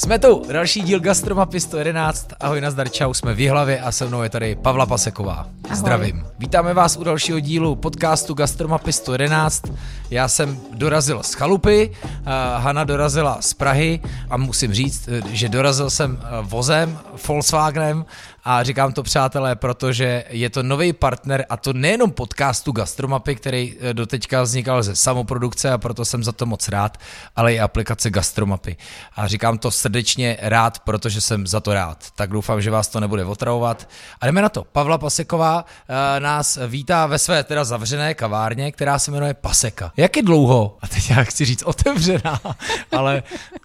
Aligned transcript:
Jsme 0.00 0.18
tu, 0.18 0.42
další 0.52 0.82
díl 0.82 1.00
Gastromapy 1.00 1.60
111. 1.60 2.28
Ahoj, 2.40 2.60
nazdar, 2.60 2.88
čau, 2.88 3.14
jsme 3.14 3.34
v 3.34 3.48
hlavě 3.48 3.80
a 3.80 3.92
se 3.92 4.06
mnou 4.06 4.22
je 4.22 4.28
tady 4.28 4.56
Pavla 4.56 4.86
Paseková. 4.86 5.46
Ahoj. 5.64 5.76
Zdravím. 5.76 6.26
Vítáme 6.38 6.74
vás 6.74 6.96
u 6.96 7.04
dalšího 7.04 7.40
dílu 7.40 7.76
podcastu 7.76 8.34
Gastromapy 8.34 8.92
111. 8.92 9.62
Já 10.10 10.28
jsem 10.28 10.58
dorazil 10.72 11.22
z 11.22 11.34
chalupy, 11.34 11.90
uh, 11.90 12.26
Hana 12.56 12.84
dorazila 12.84 13.36
z 13.40 13.54
Prahy 13.54 14.00
a 14.30 14.36
musím 14.36 14.74
říct, 14.74 15.08
eh, 15.08 15.22
že 15.32 15.48
dorazil 15.48 15.90
jsem 15.90 16.18
eh, 16.22 16.26
vozem, 16.42 16.98
Volkswagenem 17.28 18.04
a 18.44 18.62
říkám 18.62 18.92
to 18.92 19.02
přátelé, 19.02 19.56
protože 19.56 20.24
je 20.28 20.50
to 20.50 20.62
nový 20.62 20.92
partner 20.92 21.46
a 21.48 21.56
to 21.56 21.72
nejenom 21.72 22.10
podcastu 22.10 22.72
Gastromapy, 22.72 23.34
který 23.36 23.74
eh, 23.80 23.94
doteďka 23.94 24.42
vznikal 24.42 24.82
ze 24.82 24.96
samoprodukce 24.96 25.70
a 25.70 25.78
proto 25.78 26.04
jsem 26.04 26.24
za 26.24 26.32
to 26.32 26.46
moc 26.46 26.68
rád, 26.68 26.98
ale 27.36 27.54
i 27.54 27.60
aplikace 27.60 28.10
Gastromapy. 28.10 28.76
A 29.16 29.26
říkám 29.26 29.58
to 29.58 29.70
srdečně 29.70 30.36
rád, 30.40 30.78
protože 30.78 31.20
jsem 31.20 31.46
za 31.46 31.60
to 31.60 31.74
rád. 31.74 32.10
Tak 32.16 32.30
doufám, 32.30 32.62
že 32.62 32.70
vás 32.70 32.88
to 32.88 33.00
nebude 33.00 33.24
otravovat. 33.24 33.88
A 34.20 34.26
jdeme 34.26 34.42
na 34.42 34.48
to. 34.48 34.64
Pavla 34.64 34.98
Paseková 34.98 35.64
uh, 35.64 35.94
nás 36.22 36.58
vítá 36.66 37.06
ve 37.06 37.18
své 37.18 37.44
teda 37.44 37.64
zavřené 37.64 38.14
kavárně, 38.14 38.72
která 38.72 38.98
se 38.98 39.10
jmenuje 39.10 39.34
Paseka. 39.34 39.92
Jak 39.96 40.16
je 40.16 40.22
dlouho, 40.22 40.76
a 40.82 40.88
teď 40.88 41.10
já 41.10 41.24
chci 41.24 41.44
říct 41.44 41.62
otevřená, 41.62 42.40
ale 42.92 43.22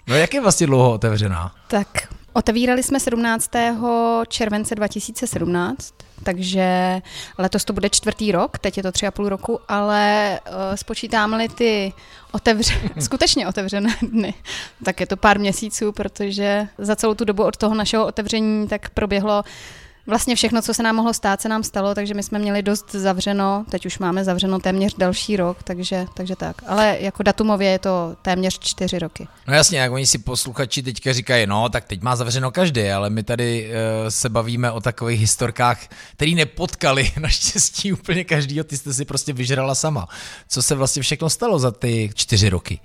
no 0.08 0.16
jak 0.16 0.34
je 0.34 0.42
vlastně 0.42 0.68
dlouho 0.68 0.92
otevřená? 0.92 1.56
Tak 1.68 2.15
otevírali 2.36 2.84
jsme 2.84 3.00
17. 3.00 3.52
července 4.28 4.76
2017, 4.76 5.94
takže 6.24 7.02
letos 7.38 7.66
to 7.66 7.74
bude 7.74 7.90
čtvrtý 7.90 8.32
rok, 8.32 8.60
teď 8.60 8.78
je 8.78 8.84
to 8.84 8.92
tři 8.92 9.08
a 9.08 9.12
půl 9.12 9.30
roku, 9.30 9.60
ale 9.68 10.40
uh, 10.48 10.76
spočítám-li 10.76 11.50
ty 11.50 11.94
otevře, 12.32 12.74
skutečně 13.00 13.48
otevřené 13.48 13.96
dny, 14.02 14.34
tak 14.84 15.00
je 15.00 15.08
to 15.08 15.18
pár 15.18 15.40
měsíců, 15.40 15.92
protože 15.92 16.68
za 16.78 16.96
celou 16.96 17.14
tu 17.14 17.26
dobu 17.26 17.44
od 17.44 17.58
toho 17.58 17.76
našeho 17.76 18.06
otevření 18.06 18.68
tak 18.68 18.90
proběhlo 18.90 19.44
Vlastně 20.08 20.36
všechno, 20.36 20.62
co 20.62 20.74
se 20.74 20.84
nám 20.84 20.96
mohlo 20.96 21.14
stát, 21.14 21.42
se 21.42 21.50
nám 21.50 21.64
stalo, 21.64 21.96
takže 21.96 22.14
my 22.14 22.24
jsme 22.24 22.40
měli 22.40 22.64
dost 22.64 22.92
zavřeno, 22.92 23.66
teď 23.70 23.86
už 23.86 24.00
máme 24.00 24.24
zavřeno 24.24 24.60
téměř 24.60 24.96
další 24.98 25.38
rok, 25.38 25.64
takže, 25.64 26.06
takže 26.14 26.36
tak. 26.36 26.56
Ale 26.68 26.98
jako 27.00 27.24
datumově 27.24 27.70
je 27.70 27.80
to 27.80 28.16
téměř 28.22 28.60
čtyři 28.60 29.00
roky. 29.00 29.28
No 29.48 29.54
jasně, 29.54 29.80
jak 29.80 29.92
oni 29.92 30.06
si 30.06 30.18
posluchači 30.18 30.84
teďka 30.84 31.14
říkají, 31.14 31.48
no 31.48 31.70
tak 31.70 31.86
teď 31.86 32.02
má 32.02 32.16
zavřeno 32.16 32.52
každý, 32.52 32.90
ale 32.90 33.10
my 33.10 33.24
tady 33.24 33.70
uh, 33.70 34.10
se 34.10 34.30
bavíme 34.30 34.72
o 34.72 34.82
takových 34.82 35.20
historkách, 35.20 35.80
který 36.14 36.36
nepotkali 36.36 37.12
naštěstí 37.20 37.94
úplně 37.94 38.24
každýho, 38.24 38.64
ty 38.64 38.78
jste 38.78 38.94
si 38.94 39.06
prostě 39.06 39.34
vyžrala 39.34 39.76
sama. 39.76 40.08
Co 40.48 40.62
se 40.62 40.76
vlastně 40.76 41.02
všechno 41.02 41.30
stalo 41.30 41.60
za 41.60 41.72
ty 41.72 42.10
čtyři 42.14 42.50
roky? 42.50 42.80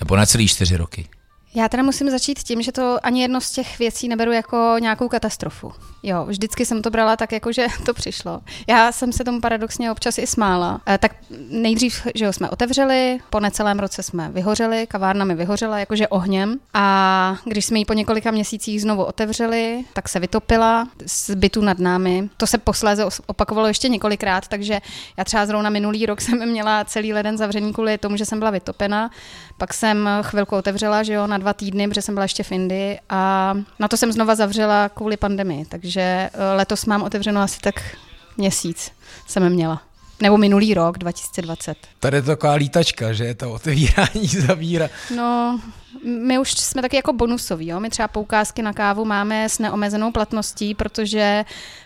Nebo 0.00 0.16
na 0.16 0.26
celý 0.26 0.48
čtyři 0.48 0.76
roky? 0.76 1.08
Já 1.54 1.68
teda 1.68 1.82
musím 1.82 2.10
začít 2.10 2.38
tím, 2.38 2.62
že 2.62 2.72
to 2.72 2.98
ani 3.02 3.22
jedno 3.22 3.40
z 3.40 3.50
těch 3.50 3.78
věcí 3.78 4.08
neberu 4.08 4.32
jako 4.32 4.76
nějakou 4.78 5.08
katastrofu. 5.08 5.72
Jo, 6.02 6.24
vždycky 6.24 6.66
jsem 6.66 6.82
to 6.82 6.90
brala 6.90 7.16
tak, 7.16 7.32
jako 7.32 7.52
že 7.52 7.66
to 7.86 7.94
přišlo. 7.94 8.40
Já 8.68 8.92
jsem 8.92 9.12
se 9.12 9.24
tomu 9.24 9.40
paradoxně 9.40 9.90
občas 9.90 10.18
i 10.18 10.26
smála. 10.26 10.80
E, 10.88 10.98
tak 10.98 11.16
nejdřív, 11.50 12.06
že 12.14 12.24
jo, 12.24 12.32
jsme 12.32 12.50
otevřeli, 12.50 13.18
po 13.30 13.40
necelém 13.40 13.78
roce 13.78 14.02
jsme 14.02 14.30
vyhořeli, 14.32 14.86
kavárna 14.86 15.24
mi 15.24 15.34
vyhořela 15.34 15.78
jakože 15.78 16.08
ohněm 16.08 16.58
a 16.74 17.36
když 17.44 17.64
jsme 17.64 17.78
ji 17.78 17.84
po 17.84 17.92
několika 17.92 18.30
měsících 18.30 18.82
znovu 18.82 19.04
otevřeli, 19.04 19.84
tak 19.92 20.08
se 20.08 20.20
vytopila 20.20 20.88
z 21.06 21.30
bytu 21.30 21.60
nad 21.60 21.78
námi. 21.78 22.28
To 22.36 22.46
se 22.46 22.58
posléze 22.58 23.04
opakovalo 23.26 23.68
ještě 23.68 23.88
několikrát, 23.88 24.48
takže 24.48 24.80
já 25.16 25.24
třeba 25.24 25.46
zrovna 25.46 25.70
minulý 25.70 26.06
rok 26.06 26.20
jsem 26.20 26.48
měla 26.48 26.84
celý 26.84 27.12
leden 27.12 27.38
zavřený 27.38 27.72
kvůli 27.72 27.98
tomu, 27.98 28.16
že 28.16 28.24
jsem 28.24 28.38
byla 28.38 28.50
vytopena. 28.50 29.10
Pak 29.58 29.74
jsem 29.74 30.08
chvilku 30.22 30.56
otevřela, 30.56 31.02
že 31.02 31.12
jo, 31.12 31.26
na 31.26 31.41
dva 31.42 31.52
týdny, 31.52 31.88
protože 31.88 32.02
jsem 32.02 32.14
byla 32.14 32.24
ještě 32.24 32.42
v 32.42 32.52
Indii 32.52 32.98
a 33.08 33.54
na 33.78 33.88
to 33.88 33.96
jsem 33.96 34.12
znova 34.12 34.34
zavřela 34.34 34.88
kvůli 34.88 35.16
pandemii, 35.16 35.64
takže 35.64 36.00
eh, 36.00 36.30
letos 36.56 36.84
mám 36.86 37.02
otevřeno 37.02 37.40
asi 37.40 37.60
tak 37.60 37.96
měsíc 38.36 38.92
jsem 39.26 39.50
měla. 39.50 39.82
Nebo 40.22 40.36
minulý 40.38 40.74
rok, 40.74 40.98
2020. 40.98 41.76
Tady 42.00 42.16
je 42.16 42.22
to 42.22 42.26
taková 42.26 42.52
lítačka, 42.52 43.12
že 43.12 43.24
je 43.24 43.34
to 43.34 43.52
otevírání, 43.52 44.26
zavíra. 44.46 44.88
No, 45.16 45.60
my 46.04 46.38
už 46.38 46.52
jsme 46.52 46.82
taky 46.82 46.96
jako 46.96 47.12
bonusový, 47.12 47.66
jo? 47.66 47.80
my 47.80 47.90
třeba 47.90 48.08
poukázky 48.08 48.62
na 48.62 48.72
kávu 48.72 49.04
máme 49.04 49.48
s 49.48 49.58
neomezenou 49.58 50.12
platností, 50.12 50.74
protože 50.74 51.44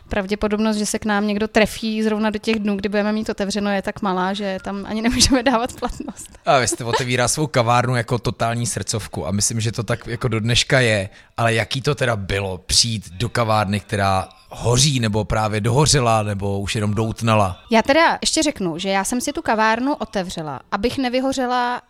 pravděpodobnost, 0.08 0.76
že 0.76 0.86
se 0.86 0.98
k 0.98 1.04
nám 1.04 1.26
někdo 1.26 1.48
trefí 1.48 2.02
zrovna 2.02 2.30
do 2.30 2.38
těch 2.38 2.58
dnů, 2.58 2.76
kdy 2.76 2.88
budeme 2.88 3.12
mít 3.12 3.28
otevřeno, 3.28 3.70
je 3.70 3.82
tak 3.82 4.02
malá, 4.02 4.32
že 4.32 4.58
tam 4.64 4.84
ani 4.88 5.02
nemůžeme 5.02 5.42
dávat 5.42 5.72
platnost. 5.72 6.38
A 6.46 6.58
vy 6.58 6.68
jste 6.68 6.84
otevírá 6.84 7.28
svou 7.28 7.46
kavárnu 7.46 7.96
jako 7.96 8.18
totální 8.18 8.66
srdcovku 8.66 9.26
a 9.26 9.30
myslím, 9.30 9.60
že 9.60 9.72
to 9.72 9.82
tak 9.82 10.06
jako 10.06 10.28
do 10.28 10.40
dneška 10.40 10.80
je, 10.80 11.08
ale 11.36 11.54
jaký 11.54 11.82
to 11.82 11.94
teda 11.94 12.16
bylo 12.16 12.58
přijít 12.58 13.10
do 13.10 13.28
kavárny, 13.28 13.80
která 13.80 14.28
hoří 14.48 15.00
nebo 15.00 15.24
právě 15.24 15.60
dohořela 15.60 16.22
nebo 16.22 16.60
už 16.60 16.74
jenom 16.74 16.94
doutnala? 16.94 17.60
Já 17.70 17.82
teda 17.82 18.18
ještě 18.20 18.42
řeknu, 18.42 18.78
že 18.78 18.88
já 18.88 19.04
jsem 19.04 19.20
si 19.20 19.32
tu 19.32 19.42
kavárnu 19.42 19.94
otevřela, 19.94 20.60
abych 20.72 20.98
nevyhořela 20.98 21.82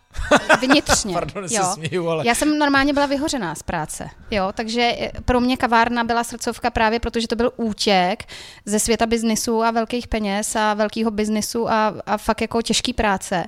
vnitřně. 0.61 1.13
Pardon, 1.19 1.43
jo. 1.43 1.63
Se 1.63 1.73
směju, 1.73 2.09
ale... 2.09 2.27
Já 2.27 2.35
jsem 2.35 2.59
normálně 2.59 2.93
byla 2.93 3.05
vyhořená 3.05 3.55
z 3.55 3.63
práce, 3.63 4.09
jo, 4.31 4.51
takže 4.53 5.11
pro 5.25 5.39
mě 5.39 5.57
kavárna 5.57 6.03
byla 6.03 6.23
srdcovka 6.23 6.69
právě 6.69 6.99
protože 6.99 7.27
to 7.27 7.35
byl 7.35 7.51
útěk 7.55 8.23
ze 8.65 8.79
světa 8.79 9.05
biznisu 9.05 9.63
a 9.63 9.71
velkých 9.71 10.07
peněz 10.07 10.55
a 10.55 10.73
velkého 10.73 11.11
biznisu 11.11 11.69
a, 11.69 11.93
a 12.05 12.17
fakt 12.17 12.41
jako 12.41 12.61
těžký 12.61 12.93
práce. 12.93 13.45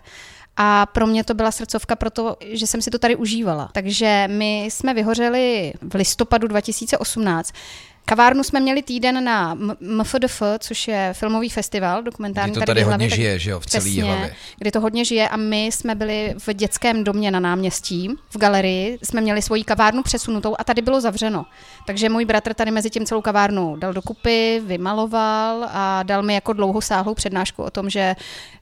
A 0.58 0.86
pro 0.86 1.08
mě 1.08 1.24
to 1.24 1.34
byla 1.34 1.52
srdcovka, 1.52 1.96
protože 1.96 2.68
jsem 2.68 2.82
si 2.82 2.92
to 2.92 3.00
tady 3.00 3.16
užívala. 3.16 3.70
Takže 3.74 4.28
my 4.32 4.66
jsme 4.66 4.94
vyhořeli 4.94 5.74
v 5.82 5.96
listopadu 5.96 6.48
2018. 6.48 7.52
Kavárnu 8.10 8.44
jsme 8.44 8.60
měli 8.60 8.82
týden 8.82 9.24
na 9.24 9.58
MFDF, 9.80 10.42
což 10.60 10.88
je 10.88 11.10
filmový 11.14 11.50
festival, 11.50 12.04
dokumentární 12.04 12.52
kdy 12.52 12.60
to 12.60 12.66
tady, 12.66 12.82
tady 12.84 12.92
hodně 12.92 13.10
žije, 13.10 13.40
že 13.40 13.52
jo, 13.52 13.60
v 13.60 13.66
celé 13.66 14.02
hlavě. 14.02 14.36
Kdy 14.58 14.72
to 14.72 14.82
hodně 14.82 15.06
žije 15.06 15.30
a 15.30 15.38
my 15.38 15.66
jsme 15.66 15.96
byli 15.96 16.36
v 16.38 16.54
dětském 16.54 17.04
domě 17.04 17.32
na 17.32 17.40
náměstí, 17.40 18.10
v 18.30 18.38
galerii, 18.38 18.98
jsme 19.04 19.22
měli 19.22 19.42
svoji 19.42 19.64
kavárnu 19.64 20.04
přesunutou 20.04 20.56
a 20.60 20.64
tady 20.64 20.82
bylo 20.82 21.02
zavřeno. 21.02 21.46
Takže 21.88 22.10
můj 22.10 22.26
bratr 22.26 22.54
tady 22.54 22.72
mezi 22.72 22.90
tím 22.90 23.06
celou 23.06 23.22
kavárnu 23.22 23.76
dal 23.76 23.94
dokupy, 23.94 24.62
vymaloval 24.66 25.70
a 25.72 26.04
dal 26.04 26.24
mi 26.24 26.34
jako 26.34 26.54
dlouhou 26.54 26.82
sáhlou 26.82 27.14
přednášku 27.14 27.64
o 27.64 27.70
tom, 27.72 27.90
že 27.90 28.16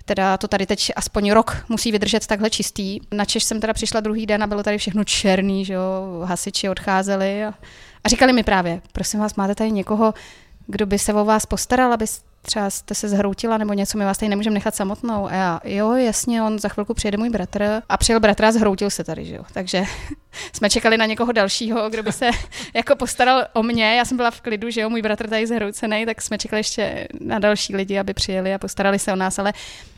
teda 0.05 0.37
to 0.37 0.47
tady 0.47 0.65
teď 0.65 0.91
aspoň 0.95 1.31
rok 1.31 1.57
musí 1.69 1.91
vydržet 1.91 2.27
takhle 2.27 2.49
čistý. 2.49 2.99
Na 3.11 3.25
Češ 3.25 3.43
jsem 3.43 3.59
teda 3.59 3.73
přišla 3.73 3.99
druhý 3.99 4.25
den 4.25 4.43
a 4.43 4.47
bylo 4.47 4.63
tady 4.63 4.77
všechno 4.77 5.03
černý, 5.03 5.65
že 5.65 5.73
jo, 5.73 5.81
hasiči 6.25 6.69
odcházeli 6.69 7.45
a 7.45 7.53
a 8.03 8.09
říkali 8.09 8.33
mi 8.33 8.43
právě, 8.43 8.81
prosím 8.91 9.19
vás, 9.19 9.35
máte 9.35 9.55
tady 9.55 9.71
někoho, 9.71 10.13
kdo 10.67 10.85
by 10.85 10.99
se 10.99 11.13
o 11.13 11.25
vás 11.25 11.45
postaral, 11.45 11.93
aby 11.93 12.05
třeba 12.47 12.69
jste 12.69 12.95
se 12.95 13.09
zhroutila 13.09 13.57
nebo 13.57 13.73
něco, 13.73 13.97
my 13.97 14.05
vás 14.05 14.17
tady 14.17 14.29
nemůžeme 14.29 14.53
nechat 14.53 14.75
samotnou. 14.75 15.27
A 15.27 15.33
já, 15.33 15.59
jo, 15.63 15.93
jasně, 15.93 16.43
on 16.43 16.59
za 16.59 16.69
chvilku 16.69 16.93
přijede 16.93 17.17
můj 17.17 17.29
bratr 17.29 17.81
a 17.89 17.97
přijel 17.97 18.19
bratr 18.19 18.45
a 18.45 18.51
zhroutil 18.51 18.89
se 18.89 19.03
tady, 19.03 19.25
že 19.25 19.35
jo. 19.35 19.43
Takže 19.53 19.83
jsme 20.53 20.69
čekali 20.69 20.97
na 20.97 21.05
někoho 21.05 21.31
dalšího, 21.31 21.89
kdo 21.89 22.03
by 22.03 22.11
se 22.11 22.29
jako 22.73 22.95
postaral 22.95 23.45
o 23.53 23.63
mě. 23.63 23.95
Já 23.95 24.05
jsem 24.05 24.17
byla 24.17 24.31
v 24.31 24.41
klidu, 24.41 24.69
že 24.69 24.81
jo, 24.81 24.89
můj 24.89 25.01
bratr 25.01 25.29
tady 25.29 25.47
zhroucený, 25.47 26.05
tak 26.05 26.21
jsme 26.21 26.37
čekali 26.37 26.59
ještě 26.59 27.07
na 27.19 27.39
další 27.39 27.75
lidi, 27.75 27.99
aby 27.99 28.13
přijeli 28.13 28.53
a 28.53 28.57
postarali 28.57 28.99
se 28.99 29.13
o 29.13 29.15
nás, 29.15 29.39
ale 29.39 29.53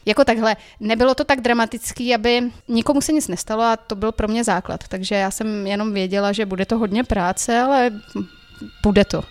jako 0.05 0.25
takhle, 0.25 0.55
nebylo 0.79 1.15
to 1.15 1.23
tak 1.23 1.41
dramatický, 1.41 2.15
aby 2.15 2.41
nikomu 2.67 3.01
se 3.01 3.11
nic 3.11 3.27
nestalo 3.27 3.63
a 3.63 3.77
to 3.77 3.95
byl 3.95 4.11
pro 4.11 4.27
mě 4.27 4.43
základ. 4.43 4.87
Takže 4.87 5.15
já 5.15 5.31
jsem 5.31 5.67
jenom 5.67 5.93
věděla, 5.93 6.31
že 6.31 6.45
bude 6.45 6.65
to 6.65 6.77
hodně 6.77 7.03
práce, 7.03 7.59
ale 7.59 7.91
bude 8.83 9.05
to. 9.05 9.23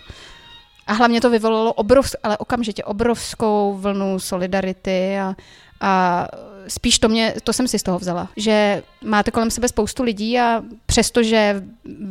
A 0.89 0.93
hlavně 0.93 1.21
to 1.21 1.29
vyvolalo 1.29 1.73
obrovsk, 1.73 2.15
ale 2.23 2.37
okamžitě 2.37 2.83
obrovskou 2.83 3.77
vlnu 3.81 4.19
solidarity 4.19 5.19
a, 5.19 5.35
a 5.81 6.27
spíš 6.67 6.99
to 6.99 7.09
mě, 7.09 7.33
to 7.43 7.53
jsem 7.53 7.67
si 7.67 7.79
z 7.79 7.83
toho 7.83 7.99
vzala, 7.99 8.29
že 8.37 8.83
máte 9.03 9.31
kolem 9.31 9.51
sebe 9.51 9.67
spoustu 9.67 10.03
lidí 10.03 10.39
a 10.39 10.63
přestože 10.85 11.63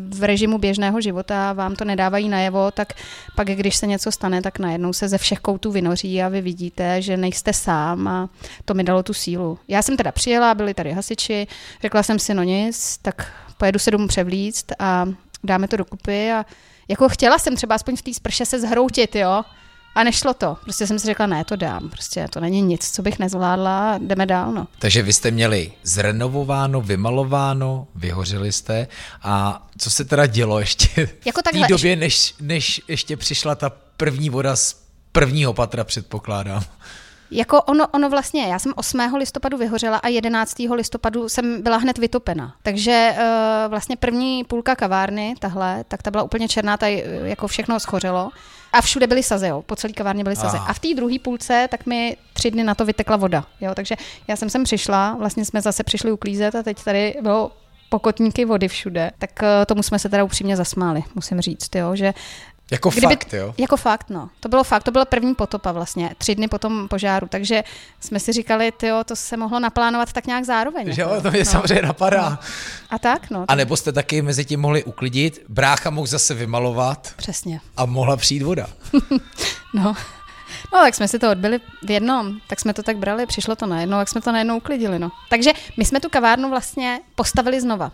v 0.09 0.25
režimu 0.25 0.59
běžného 0.59 1.01
života 1.01 1.53
vám 1.53 1.77
to 1.77 1.85
nedávají 1.85 2.29
najevo, 2.29 2.71
tak 2.71 2.93
pak 3.37 3.47
když 3.47 3.77
se 3.77 3.87
něco 3.87 4.13
stane, 4.13 4.43
tak 4.43 4.59
najednou 4.59 4.93
se 4.93 5.09
ze 5.09 5.19
všech 5.19 5.39
koutů 5.39 5.73
vynoří 5.73 6.23
a 6.23 6.29
vy 6.29 6.41
vidíte, 6.41 7.03
že 7.03 7.17
nejste 7.17 7.53
sám 7.53 8.09
a 8.09 8.29
to 8.65 8.75
mi 8.75 8.85
dalo 8.85 9.03
tu 9.03 9.15
sílu. 9.15 9.59
Já 9.69 9.83
jsem 9.83 9.97
teda 9.97 10.13
přijela, 10.13 10.55
byli 10.55 10.75
tady 10.75 10.93
hasiči, 10.93 11.47
řekla 11.83 12.03
jsem 12.03 12.19
si 12.19 12.35
no 12.35 12.43
nic, 12.43 12.99
tak 13.03 13.33
pojedu 13.57 13.79
se 13.79 13.91
domů 13.91 14.09
převlíct 14.09 14.73
a 14.79 15.09
dáme 15.45 15.69
to 15.69 15.77
dokupy 15.77 16.33
a 16.33 16.45
jako 16.89 17.09
chtěla 17.09 17.39
jsem 17.39 17.57
třeba 17.57 17.75
aspoň 17.75 17.97
v 17.97 18.03
té 18.03 18.15
sprše 18.15 18.47
se 18.47 18.61
zhroutit, 18.61 19.17
jo, 19.17 19.45
a 19.95 20.05
nešlo 20.05 20.35
to. 20.35 20.57
Prostě 20.63 20.87
jsem 20.87 20.99
si 20.99 21.07
řekla, 21.07 21.27
ne, 21.27 21.45
to 21.45 21.57
dám. 21.57 21.89
Prostě 21.89 22.27
to 22.31 22.41
není 22.41 22.63
nic, 22.63 22.91
co 22.91 23.03
bych 23.03 23.19
nezvládla, 23.19 23.99
jdeme 23.99 24.27
dál. 24.27 24.53
No. 24.53 24.67
Takže 24.79 25.03
vy 25.03 25.13
jste 25.13 25.31
měli 25.31 25.73
zrenovováno, 25.83 26.81
vymalováno, 26.81 27.87
vyhořeli 27.95 28.53
jste. 28.53 28.87
A 29.23 29.67
co 29.79 29.91
se 29.91 30.05
teda 30.05 30.27
dělo 30.27 30.61
ještě 30.61 31.09
jako 31.25 31.41
v 31.41 31.53
té 31.53 31.69
době, 31.69 31.97
než, 31.97 32.35
než 32.41 32.81
ještě 32.89 33.17
přišla 33.17 33.55
ta 33.55 33.71
první 33.97 34.31
voda 34.31 34.57
z 34.57 34.77
prvního 35.13 35.55
patra, 35.55 35.85
předpokládám? 35.85 36.63
Jako 37.31 37.63
ono, 37.63 37.87
ono 37.89 38.11
vlastně, 38.11 38.43
já 38.43 38.59
jsem 38.59 38.73
8. 38.77 39.01
listopadu 39.17 39.57
vyhořela 39.57 39.97
a 39.97 40.09
11. 40.09 40.57
listopadu 40.75 41.29
jsem 41.29 41.63
byla 41.63 41.77
hned 41.77 41.99
vytopena. 41.99 42.55
Takže 42.63 43.15
uh, 43.17 43.71
vlastně 43.71 43.97
první 43.97 44.45
půlka 44.45 44.77
kavárny, 44.77 45.35
tahle, 45.39 45.85
tak 45.89 46.03
ta 46.03 46.11
byla 46.11 46.23
úplně 46.23 46.49
černá, 46.49 46.77
tady 46.77 47.05
jako 47.23 47.49
všechno 47.49 47.81
schořelo. 47.81 48.31
A 48.73 48.81
všude 48.81 49.07
byly 49.07 49.23
sazy, 49.23 49.49
jo. 49.49 49.63
po 49.63 49.77
celé 49.77 49.93
kavárně 49.93 50.25
byly 50.25 50.37
sazy. 50.37 50.57
A 50.67 50.73
v 50.73 50.79
té 50.79 50.89
druhé 50.95 51.19
půlce 51.19 51.69
tak 51.71 51.87
mi 51.87 52.17
tři 52.33 52.51
dny 52.51 52.65
na 52.65 52.75
to 52.75 52.85
vytekla 52.85 53.17
voda. 53.17 53.45
Jo. 53.61 53.75
Takže 53.75 53.97
já 54.29 54.37
jsem 54.37 54.51
sem 54.51 54.65
přišla, 54.65 55.17
vlastně 55.19 55.45
jsme 55.45 55.63
zase 55.63 55.83
přišli 55.83 56.13
uklízet 56.13 56.55
a 56.55 56.63
teď 56.63 56.85
tady 56.85 57.15
bylo 57.23 57.53
pokotníky 57.89 58.45
vody 58.45 58.69
všude, 58.69 59.11
tak 59.19 59.31
uh, 59.43 59.49
tomu 59.67 59.83
jsme 59.83 59.99
se 59.99 60.09
teda 60.09 60.25
upřímně 60.25 60.57
zasmáli, 60.57 61.03
musím 61.15 61.41
říct, 61.41 61.75
jo, 61.75 61.97
že 61.97 62.15
jako 62.71 62.91
Kdyby, 62.91 63.07
fakt, 63.07 63.33
jo? 63.33 63.55
Jako 63.59 63.77
fakt, 63.77 64.11
no. 64.11 64.31
To 64.41 64.49
bylo 64.49 64.65
fakt, 64.65 64.83
to 64.83 64.91
byla 64.91 65.05
první 65.05 65.35
potopa 65.35 65.73
vlastně, 65.73 66.15
tři 66.19 66.35
dny 66.35 66.49
po 66.49 66.59
tom 66.59 66.89
požáru, 66.89 67.29
takže 67.29 67.65
jsme 68.01 68.21
si 68.21 68.33
říkali, 68.33 68.73
jo, 68.83 69.05
to 69.05 69.17
se 69.17 69.37
mohlo 69.37 69.61
naplánovat 69.61 70.13
tak 70.13 70.27
nějak 70.27 70.45
zároveň. 70.45 70.93
Že 70.93 71.03
jako. 71.03 71.15
jo, 71.15 71.21
to 71.21 71.31
mě 71.31 71.39
no. 71.39 71.45
samozřejmě 71.45 71.83
napadá. 71.83 72.31
No. 72.31 72.39
A 72.91 72.99
tak, 72.99 73.31
no. 73.31 73.45
A 73.49 73.55
nebo 73.55 73.77
jste 73.77 73.93
taky 73.93 74.23
mezi 74.23 74.45
tím 74.45 74.61
mohli 74.61 74.85
uklidit, 74.85 75.45
brácha 75.49 75.91
mohl 75.91 76.07
zase 76.07 76.35
vymalovat. 76.35 77.13
Přesně. 77.17 77.61
A 77.77 77.87
mohla 77.87 78.17
přijít 78.17 78.43
voda. 78.43 78.67
no. 79.75 79.95
No, 80.73 80.79
tak 80.79 80.95
jsme 80.95 81.09
si 81.09 81.19
to 81.19 81.31
odbyli 81.31 81.61
v 81.87 81.91
jednom, 81.91 82.41
tak 82.47 82.61
jsme 82.61 82.75
to 82.75 82.83
tak 82.83 82.97
brali, 82.97 83.27
přišlo 83.27 83.57
to 83.57 83.67
najednou, 83.67 83.99
jak 83.99 84.09
jsme 84.09 84.21
to 84.21 84.33
najednou 84.33 84.57
uklidili, 84.57 84.99
no. 84.99 85.11
Takže 85.31 85.51
my 85.77 85.85
jsme 85.85 86.01
tu 86.01 86.09
kavárnu 86.09 86.51
vlastně 86.51 87.01
postavili 87.15 87.61
znova. 87.61 87.93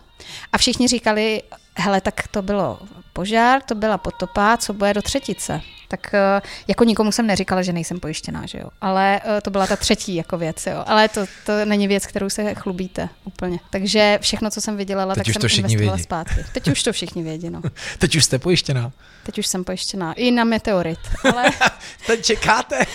A 0.53 0.59
všichni 0.59 0.89
říkali, 0.89 1.43
hele, 1.77 2.01
tak 2.01 2.29
to 2.29 2.43
bylo 2.43 2.79
požár, 3.13 3.63
to 3.63 3.75
byla 3.75 3.99
potopa, 3.99 4.57
co 4.57 4.73
bude 4.73 4.95
do 4.95 5.03
třetice. 5.03 5.61
Tak 5.89 6.15
eh, 6.15 6.43
jako 6.69 6.85
nikomu 6.85 7.13
jsem 7.13 7.27
neříkala, 7.27 7.63
že 7.63 7.73
nejsem 7.73 8.01
pojištěná, 8.01 8.47
že 8.47 8.59
jo. 8.59 8.69
Ale 8.81 9.21
eh, 9.25 9.41
to 9.41 9.51
byla 9.51 9.67
ta 9.67 9.77
třetí 9.77 10.15
jako 10.15 10.39
věc, 10.39 10.67
jo. 10.67 10.85
Ale 10.87 11.09
to, 11.09 11.27
to 11.47 11.65
není 11.65 11.89
věc, 11.89 12.07
kterou 12.07 12.31
se 12.31 12.55
chlubíte 12.55 13.09
úplně. 13.25 13.59
Takže 13.71 14.19
všechno, 14.23 14.51
co 14.51 14.61
jsem 14.61 14.77
vydělala, 14.77 15.15
Teď 15.15 15.25
tak 15.25 15.33
jsem 15.33 15.59
investovala 15.59 15.95
vědí. 15.95 16.03
zpátky. 16.03 16.45
Teď 16.53 16.69
už 16.69 16.83
to 16.83 16.93
všichni 16.93 17.23
vědí, 17.23 17.51
no. 17.51 17.63
Teď 17.99 18.17
už 18.17 18.25
jste 18.25 18.39
pojištěná. 18.39 18.93
Teď 19.25 19.39
už 19.39 19.47
jsem 19.47 19.65
pojištěná. 19.65 20.13
I 20.13 20.31
na 20.31 20.45
meteorit. 20.45 20.99
Ale... 21.33 21.45
Teď 22.07 22.25
čekáte. 22.25 22.87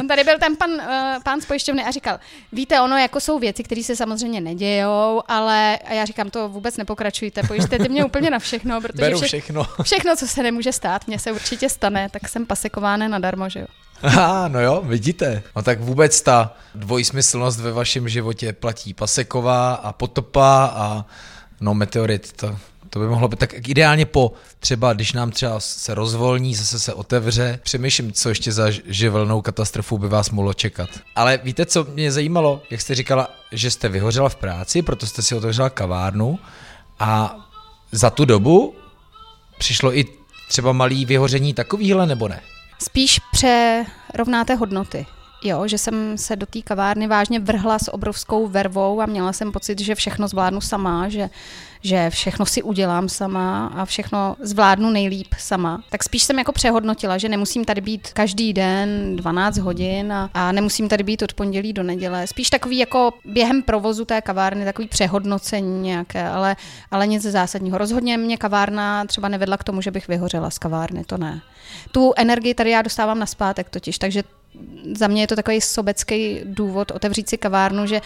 On 0.00 0.08
tady 0.08 0.24
byl 0.24 0.38
ten 0.38 0.56
pan, 0.56 0.70
uh, 0.70 1.22
pán 1.22 1.40
z 1.40 1.44
pojišťovny 1.44 1.84
a 1.84 1.90
říkal, 1.90 2.20
víte, 2.52 2.80
ono 2.80 2.98
jako 2.98 3.20
jsou 3.20 3.38
věci, 3.38 3.62
které 3.62 3.82
se 3.82 3.96
samozřejmě 3.96 4.40
nedějou, 4.40 5.22
ale 5.28 5.78
a 5.78 5.92
já 5.92 6.04
říkám, 6.04 6.30
to 6.30 6.48
vůbec 6.48 6.76
nepokračujte, 6.76 7.42
pojištěte 7.42 7.88
mě 7.88 8.04
úplně 8.04 8.30
na 8.30 8.38
všechno, 8.38 8.80
protože 8.80 9.00
Beru 9.00 9.20
všechno. 9.20 9.66
všechno, 9.82 10.16
co 10.16 10.28
se 10.28 10.42
nemůže 10.42 10.72
stát, 10.72 11.06
mně 11.06 11.18
se 11.18 11.32
určitě 11.32 11.68
stane, 11.68 12.08
tak 12.10 12.28
jsem 12.28 12.46
pasekována 12.46 13.08
nadarmo, 13.08 13.48
že 13.48 13.60
jo. 13.60 13.66
Aha, 14.02 14.48
no 14.48 14.60
jo, 14.60 14.82
vidíte. 14.84 15.42
No 15.56 15.62
tak 15.62 15.80
vůbec 15.80 16.20
ta 16.20 16.54
dvojsmyslnost 16.74 17.60
ve 17.60 17.72
vašem 17.72 18.08
životě 18.08 18.52
platí 18.52 18.94
paseková 18.94 19.74
a 19.74 19.92
potopa 19.92 20.72
a 20.74 21.04
no 21.60 21.74
meteorit, 21.74 22.32
to 22.32 22.58
to 22.90 22.98
by 22.98 23.06
mohlo 23.06 23.28
být 23.28 23.38
tak 23.38 23.68
ideálně 23.68 24.06
po 24.06 24.32
třeba, 24.60 24.92
když 24.92 25.12
nám 25.12 25.30
třeba 25.30 25.60
se 25.60 25.94
rozvolní, 25.94 26.54
zase 26.54 26.78
se 26.78 26.94
otevře. 26.94 27.60
Přemýšlím, 27.62 28.12
co 28.12 28.28
ještě 28.28 28.52
za 28.52 28.70
živelnou 28.86 29.42
katastrofu 29.42 29.98
by 29.98 30.08
vás 30.08 30.30
mohlo 30.30 30.54
čekat. 30.54 30.90
Ale 31.16 31.40
víte, 31.44 31.66
co 31.66 31.84
mě 31.84 32.12
zajímalo, 32.12 32.62
jak 32.70 32.80
jste 32.80 32.94
říkala, 32.94 33.28
že 33.52 33.70
jste 33.70 33.88
vyhořela 33.88 34.28
v 34.28 34.36
práci, 34.36 34.82
proto 34.82 35.06
jste 35.06 35.22
si 35.22 35.34
otevřela 35.34 35.70
kavárnu 35.70 36.38
a 36.98 37.36
za 37.92 38.10
tu 38.10 38.24
dobu 38.24 38.74
přišlo 39.58 39.98
i 39.98 40.04
třeba 40.48 40.72
malý 40.72 41.04
vyhoření 41.04 41.54
takovýhle 41.54 42.06
nebo 42.06 42.28
ne? 42.28 42.40
Spíš 42.82 43.20
přerovnáte 43.32 44.54
hodnoty. 44.54 45.06
Jo, 45.44 45.66
že 45.66 45.78
jsem 45.78 46.18
se 46.18 46.36
do 46.36 46.46
té 46.46 46.62
kavárny 46.62 47.06
vážně 47.06 47.40
vrhla 47.40 47.78
s 47.78 47.92
obrovskou 47.92 48.48
vervou 48.48 49.00
a 49.00 49.06
měla 49.06 49.32
jsem 49.32 49.52
pocit, 49.52 49.80
že 49.80 49.94
všechno 49.94 50.28
zvládnu 50.28 50.60
sama, 50.60 51.08
že 51.08 51.30
že 51.82 52.10
všechno 52.10 52.46
si 52.46 52.62
udělám 52.62 53.08
sama 53.08 53.66
a 53.66 53.84
všechno 53.84 54.36
zvládnu 54.40 54.90
nejlíp 54.90 55.34
sama, 55.38 55.82
tak 55.90 56.04
spíš 56.04 56.22
jsem 56.22 56.38
jako 56.38 56.52
přehodnotila, 56.52 57.18
že 57.18 57.28
nemusím 57.28 57.64
tady 57.64 57.80
být 57.80 58.08
každý 58.12 58.52
den 58.52 59.16
12 59.16 59.58
hodin 59.58 60.12
a, 60.12 60.30
a 60.34 60.52
nemusím 60.52 60.88
tady 60.88 61.02
být 61.02 61.22
od 61.22 61.32
pondělí 61.32 61.72
do 61.72 61.82
neděle. 61.82 62.26
Spíš 62.26 62.50
takový 62.50 62.78
jako 62.78 63.12
během 63.24 63.62
provozu 63.62 64.04
té 64.04 64.20
kavárny, 64.20 64.64
takový 64.64 64.88
přehodnocení 64.88 65.80
nějaké, 65.80 66.28
ale, 66.28 66.56
ale 66.90 67.06
nic 67.06 67.22
zásadního. 67.22 67.78
Rozhodně 67.78 68.18
mě 68.18 68.36
kavárna 68.36 69.04
třeba 69.04 69.28
nevedla 69.28 69.56
k 69.56 69.64
tomu, 69.64 69.80
že 69.80 69.90
bych 69.90 70.08
vyhořela 70.08 70.50
z 70.50 70.58
kavárny, 70.58 71.04
to 71.04 71.18
ne. 71.18 71.40
Tu 71.92 72.12
energii 72.16 72.54
tady 72.54 72.70
já 72.70 72.82
dostávám 72.82 73.18
na 73.18 73.26
zpátek 73.26 73.70
totiž, 73.70 73.98
takže 73.98 74.22
za 74.96 75.06
mě 75.08 75.22
je 75.22 75.26
to 75.26 75.36
takový 75.36 75.60
sobecký 75.60 76.40
důvod 76.44 76.90
otevřít 76.90 77.28
si 77.28 77.38
kavárnu, 77.38 77.86
že 77.86 78.00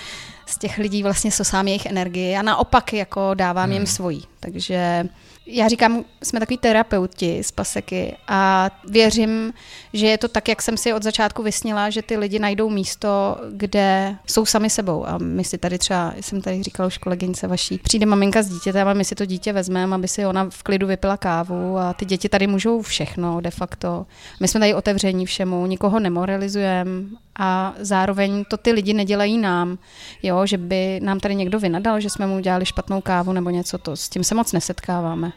z 0.46 0.58
těch 0.58 0.78
lidí 0.78 1.02
vlastně 1.02 1.31
sosám 1.31 1.69
jejich 1.69 1.87
energii 1.87 2.37
a 2.37 2.43
naopak 2.43 2.93
jako 2.93 3.34
dávám 3.34 3.64
hmm. 3.64 3.72
jim 3.72 3.87
svojí. 3.87 4.25
Takže 4.40 5.08
já 5.46 5.68
říkám, 5.68 6.04
jsme 6.22 6.40
takový 6.40 6.58
terapeuti 6.58 7.42
z 7.44 7.50
paseky 7.50 8.16
a 8.28 8.70
věřím, 8.88 9.52
že 9.92 10.06
je 10.06 10.18
to 10.18 10.28
tak, 10.28 10.48
jak 10.48 10.62
jsem 10.62 10.76
si 10.76 10.92
od 10.92 11.02
začátku 11.02 11.42
vysnila, 11.42 11.90
že 11.90 12.02
ty 12.02 12.16
lidi 12.16 12.38
najdou 12.38 12.70
místo, 12.70 13.36
kde 13.52 14.16
jsou 14.26 14.46
sami 14.46 14.70
sebou. 14.70 15.06
A 15.06 15.18
my 15.18 15.44
si 15.44 15.58
tady 15.58 15.78
třeba, 15.78 16.14
jsem 16.20 16.40
tady 16.40 16.62
říkala 16.62 16.86
už 16.86 16.98
kolegyňce 16.98 17.46
vaší, 17.46 17.78
přijde 17.78 18.06
maminka 18.06 18.42
s 18.42 18.48
dítětem 18.48 18.88
a 18.88 18.94
my 18.94 19.04
si 19.04 19.14
to 19.14 19.26
dítě 19.26 19.52
vezmeme, 19.52 19.94
aby 19.94 20.08
si 20.08 20.26
ona 20.26 20.46
v 20.50 20.62
klidu 20.62 20.86
vypila 20.86 21.16
kávu 21.16 21.78
a 21.78 21.92
ty 21.92 22.04
děti 22.04 22.28
tady 22.28 22.46
můžou 22.46 22.82
všechno 22.82 23.40
de 23.40 23.50
facto. 23.50 24.06
My 24.40 24.48
jsme 24.48 24.60
tady 24.60 24.74
otevření 24.74 25.26
všemu, 25.26 25.66
nikoho 25.66 26.00
nemoralizujeme 26.00 26.90
a 27.38 27.75
zároveň 27.79 28.44
to 28.44 28.56
ty 28.56 28.73
lidi 28.73 28.94
nedělají 28.94 29.38
nám, 29.38 29.79
jo, 30.23 30.46
že 30.46 30.58
by 30.58 31.00
nám 31.02 31.20
tady 31.20 31.34
někdo 31.34 31.58
vynadal, 31.58 32.00
že 32.00 32.11
jsme 32.11 32.26
mu 32.26 32.37
udělali 32.37 32.67
špatnou 32.67 33.00
kávu 33.00 33.32
nebo 33.32 33.50
něco, 33.50 33.79
to 33.79 33.96
s 33.96 34.08
tím 34.08 34.25
se 34.25 34.34
moc 34.34 34.52
nesetkáváme. 34.52 35.32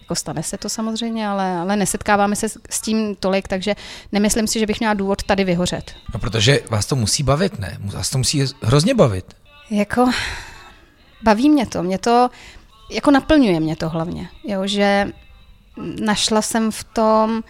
Jako 0.00 0.14
stane 0.14 0.42
se 0.42 0.58
to 0.58 0.68
samozřejmě, 0.68 1.28
ale, 1.28 1.56
ale 1.56 1.76
nesetkáváme 1.76 2.36
se 2.36 2.48
s 2.70 2.80
tím 2.80 3.16
tolik, 3.16 3.48
takže 3.48 3.74
nemyslím 4.12 4.46
si, 4.46 4.58
že 4.58 4.66
bych 4.66 4.80
měla 4.80 4.94
důvod 4.94 5.22
tady 5.22 5.44
vyhořet. 5.44 5.94
No 6.14 6.20
protože 6.20 6.60
vás 6.70 6.86
to 6.86 6.96
musí 6.96 7.22
bavit, 7.22 7.58
ne? 7.58 7.78
Vás 7.80 8.10
to 8.10 8.18
musí 8.18 8.44
hrozně 8.62 8.94
bavit. 8.94 9.24
Jako, 9.70 10.10
baví 11.22 11.50
mě 11.50 11.66
to, 11.66 11.82
mě 11.82 11.98
to, 11.98 12.28
jako 12.90 13.10
naplňuje 13.10 13.60
mě 13.60 13.76
to 13.76 13.88
hlavně, 13.88 14.28
jo, 14.44 14.66
že 14.66 15.12
našla 16.00 16.42
jsem 16.42 16.70
v 16.70 16.84
tom, 16.84 17.42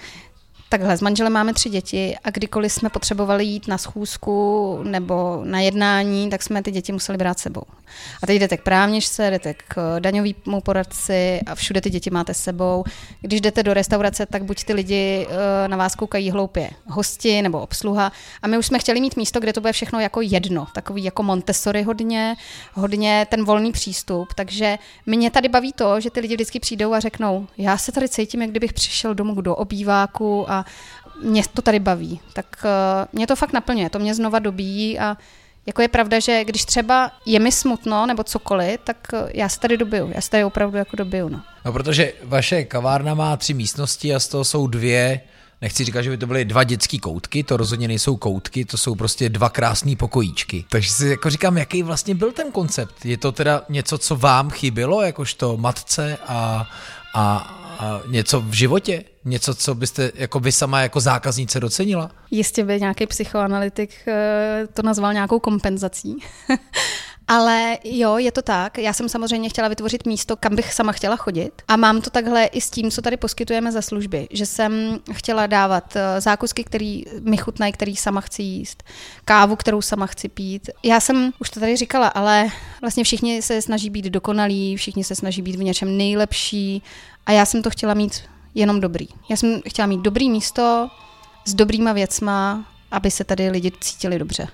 Takhle, 0.70 0.97
s 0.97 1.00
manželem 1.00 1.32
máme 1.32 1.55
tři 1.55 1.69
děti 1.70 2.17
a 2.25 2.31
kdykoliv 2.31 2.73
jsme 2.73 2.88
potřebovali 2.88 3.44
jít 3.44 3.69
na 3.69 3.79
schůzku 3.79 4.81
nebo 4.82 5.41
na 5.44 5.61
jednání, 5.61 6.31
tak 6.31 6.43
jsme 6.43 6.62
ty 6.62 6.70
děti 6.70 6.93
museli 6.93 7.19
brát 7.19 7.38
sebou. 7.38 7.62
A 8.23 8.26
teď 8.26 8.38
jdete 8.38 8.56
k 8.56 8.62
právničce, 8.62 9.31
jdete 9.31 9.55
k 9.55 9.97
daňovému 9.99 10.61
poradci 10.65 11.40
a 11.47 11.54
všude 11.54 11.81
ty 11.81 11.90
děti 11.90 12.11
máte 12.11 12.35
sebou. 12.35 12.85
Když 13.21 13.40
jdete 13.40 13.62
do 13.62 13.75
restaurace, 13.75 14.26
tak 14.26 14.45
buď 14.45 14.64
ty 14.64 14.73
lidi 14.73 15.26
eh, 15.31 15.69
na 15.69 15.76
vás 15.76 15.95
koukají 15.95 16.31
hloupě, 16.31 16.71
hosti 16.87 17.42
nebo 17.42 17.61
obsluha. 17.61 18.12
A 18.42 18.47
my 18.47 18.59
už 18.59 18.66
jsme 18.66 18.78
chtěli 18.78 19.00
mít 19.00 19.16
místo, 19.16 19.40
kde 19.40 19.52
to 19.52 19.61
bude 19.61 19.73
všechno 19.73 20.00
jako 20.00 20.21
jedno, 20.21 20.66
takový 20.75 21.04
jako 21.04 21.23
Montessori 21.23 21.83
hodně, 21.83 22.37
hodně 22.75 23.26
ten 23.31 23.45
volný 23.45 23.73
přístup. 23.73 24.35
Takže 24.35 24.78
mě 25.07 25.31
tady 25.31 25.49
baví 25.49 25.73
to, 25.73 26.00
že 26.00 26.11
ty 26.11 26.21
lidi 26.21 26.35
vždycky 26.35 26.61
přijdou 26.61 26.92
a 26.92 27.00
řeknou, 27.00 27.47
já 27.59 27.78
se 27.78 27.92
tady 27.92 28.09
cítím, 28.09 28.42
jak 28.42 28.50
kdybych 28.50 28.73
přišel 28.73 29.14
domů 29.14 29.40
do 29.40 29.57
obýváku 29.57 30.50
a 30.50 30.58
mě 31.23 31.43
to 31.55 31.62
tady 31.62 31.79
baví. 31.79 32.21
Tak 32.33 32.47
uh, 32.65 32.71
mě 33.12 33.27
to 33.27 33.37
fakt 33.37 33.53
naplňuje, 33.53 33.91
to 33.91 33.99
mě 33.99 34.15
znova 34.15 34.38
dobíjí 34.38 34.99
a 34.99 35.17
jako 35.67 35.83
je 35.83 35.88
pravda, 35.88 36.21
že 36.21 36.45
když 36.45 36.65
třeba 36.65 37.11
je 37.27 37.38
mi 37.38 37.53
smutno 37.53 38.07
nebo 38.07 38.25
cokoliv, 38.25 38.81
tak 38.85 38.97
uh, 39.12 39.19
já 39.35 39.49
se 39.49 39.61
tady 39.61 39.77
dobiju. 39.77 40.11
Já 40.15 40.21
se 40.21 40.31
tady 40.31 40.45
opravdu 40.45 40.79
jako 40.79 40.97
dobiju. 40.97 41.29
No. 41.29 41.43
no 41.65 41.73
protože 41.73 42.12
vaše 42.25 42.65
kavárna 42.65 43.15
má 43.15 43.37
tři 43.37 43.55
místnosti 43.55 44.15
a 44.15 44.21
z 44.21 44.29
toho 44.29 44.45
jsou 44.45 44.67
dvě 44.67 45.21
Nechci 45.61 45.85
říkat, 45.85 46.03
že 46.03 46.11
by 46.11 46.17
to 46.17 46.27
byly 46.27 46.45
dva 46.45 46.65
dětské 46.65 46.99
koutky, 46.99 47.45
to 47.45 47.57
rozhodně 47.57 47.88
nejsou 47.88 48.17
koutky, 48.17 48.65
to 48.65 48.79
jsou 48.79 48.95
prostě 48.95 49.29
dva 49.29 49.49
krásné 49.49 49.97
pokojíčky. 49.97 50.65
Takže 50.71 50.91
si 50.91 51.09
jako 51.09 51.31
říkám, 51.31 51.59
jaký 51.59 51.83
vlastně 51.83 52.15
byl 52.15 52.33
ten 52.33 52.53
koncept? 52.53 53.05
Je 53.05 53.17
to 53.17 53.33
teda 53.33 53.62
něco, 53.69 53.99
co 53.99 54.17
vám 54.17 54.50
chybělo, 54.50 55.03
jakožto 55.03 55.57
matce 55.57 56.19
a, 56.27 56.71
a 57.15 57.58
a 57.78 58.02
něco 58.06 58.40
v 58.40 58.52
životě? 58.52 59.04
Něco, 59.25 59.54
co 59.54 59.75
byste 59.75 60.12
jako 60.14 60.40
vy 60.40 60.52
sama 60.52 60.80
jako 60.80 61.00
zákaznice 61.00 61.61
docenila? 61.61 62.11
Jistě 62.30 62.64
by 62.64 62.80
nějaký 62.80 63.06
psychoanalytik 63.06 63.90
eh, 64.06 64.66
to 64.75 64.82
nazval 64.82 65.12
nějakou 65.12 65.38
kompenzací. 65.38 66.16
Ale 67.28 67.78
jo, 67.85 68.18
je 68.18 68.32
to 68.32 68.42
tak. 68.42 68.78
Já 68.78 68.92
jsem 68.92 69.08
samozřejmě 69.08 69.49
chtěla 69.49 69.68
vytvořit 69.68 70.06
místo, 70.06 70.37
kam 70.37 70.56
bych 70.56 70.73
sama 70.73 70.92
chtěla 70.92 71.16
chodit. 71.16 71.62
A 71.68 71.76
mám 71.76 72.00
to 72.00 72.11
takhle 72.11 72.44
i 72.44 72.61
s 72.61 72.70
tím, 72.70 72.90
co 72.90 73.02
tady 73.02 73.16
poskytujeme 73.16 73.73
za 73.73 73.82
služby. 73.82 74.28
Že 74.30 74.47
jsem 74.47 74.99
chtěla 75.12 75.47
dávat 75.47 75.97
eh, 75.97 76.20
zákusky, 76.20 76.64
který 76.64 77.04
mi 77.20 77.37
chutnají, 77.37 77.73
který 77.73 77.97
sama 77.97 78.20
chci 78.20 78.42
jíst. 78.42 78.82
Kávu, 79.25 79.56
kterou 79.56 79.82
sama 79.82 80.06
chci 80.06 80.28
pít. 80.28 80.70
Já 80.82 81.00
jsem 81.00 81.32
už 81.40 81.50
to 81.50 81.61
tady 81.61 81.76
říkala, 81.76 82.08
ale 82.08 82.49
vlastně 82.80 83.04
všichni 83.04 83.42
se 83.42 83.62
snaží 83.62 83.90
být 83.90 84.04
dokonalí, 84.04 84.76
všichni 84.76 85.04
se 85.04 85.14
snaží 85.14 85.42
být 85.42 85.56
v 85.56 85.64
něčem 85.64 85.97
nejlepší. 85.97 86.82
A 87.26 87.32
já 87.32 87.47
jsem 87.47 87.62
to 87.62 87.70
chtěla 87.70 87.94
mít 87.94 88.23
jenom 88.54 88.80
dobrý. 88.80 89.08
Já 89.30 89.37
jsem 89.37 89.61
chtěla 89.68 89.87
mít 89.87 90.00
dobrý 90.00 90.30
místo 90.30 90.88
s 91.44 91.54
dobrýma 91.54 91.92
věcma, 91.92 92.64
aby 92.90 93.11
se 93.11 93.25
tady 93.25 93.50
lidi 93.50 93.73
cítili 93.80 94.18
dobře. 94.18 94.49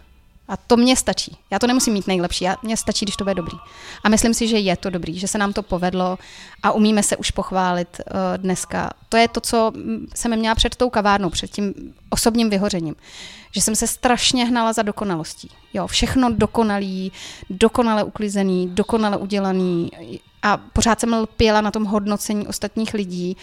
A 0.49 0.57
to 0.57 0.77
mě 0.77 0.97
stačí. 0.97 1.37
Já 1.51 1.59
to 1.59 1.67
nemusím 1.67 1.93
mít 1.93 2.07
nejlepší, 2.07 2.45
já, 2.45 2.57
mně 2.63 2.77
stačí, 2.77 3.05
když 3.05 3.17
to 3.17 3.25
bude 3.25 3.35
dobrý. 3.35 3.57
A 4.05 4.09
myslím 4.09 4.35
si, 4.35 4.49
že 4.49 4.59
je 4.59 4.77
to 4.77 4.91
dobrý, 4.91 5.19
že 5.19 5.29
se 5.29 5.39
nám 5.39 5.53
to 5.53 5.63
povedlo 5.63 6.19
a 6.63 6.73
umíme 6.73 7.03
se 7.03 7.17
už 7.17 7.31
pochválit 7.31 8.01
uh, 8.01 8.15
dneska. 8.37 8.91
To 9.09 9.17
je 9.17 9.29
to, 9.29 9.41
co 9.41 9.73
jsem 10.15 10.37
měla 10.39 10.55
před 10.55 10.77
tou 10.77 10.91
kavárnou, 10.91 11.31
před 11.31 11.51
tím 11.51 11.95
osobním 12.11 12.51
vyhořením. 12.51 12.97
Že 13.55 13.61
jsem 13.61 13.77
se 13.77 13.87
strašně 13.87 14.45
hnala 14.45 14.73
za 14.73 14.83
dokonalostí. 14.83 15.51
Jo, 15.75 15.87
všechno 15.87 16.33
dokonalý, 16.33 17.13
dokonale 17.51 18.05
uklizený, 18.05 18.69
dokonale 18.69 19.17
udělaný 19.17 19.91
a 20.43 20.57
pořád 20.57 21.01
jsem 21.01 21.13
lpěla 21.13 21.61
na 21.61 21.71
tom 21.71 21.85
hodnocení 21.85 22.47
ostatních 22.47 22.95
lidí 22.95 23.37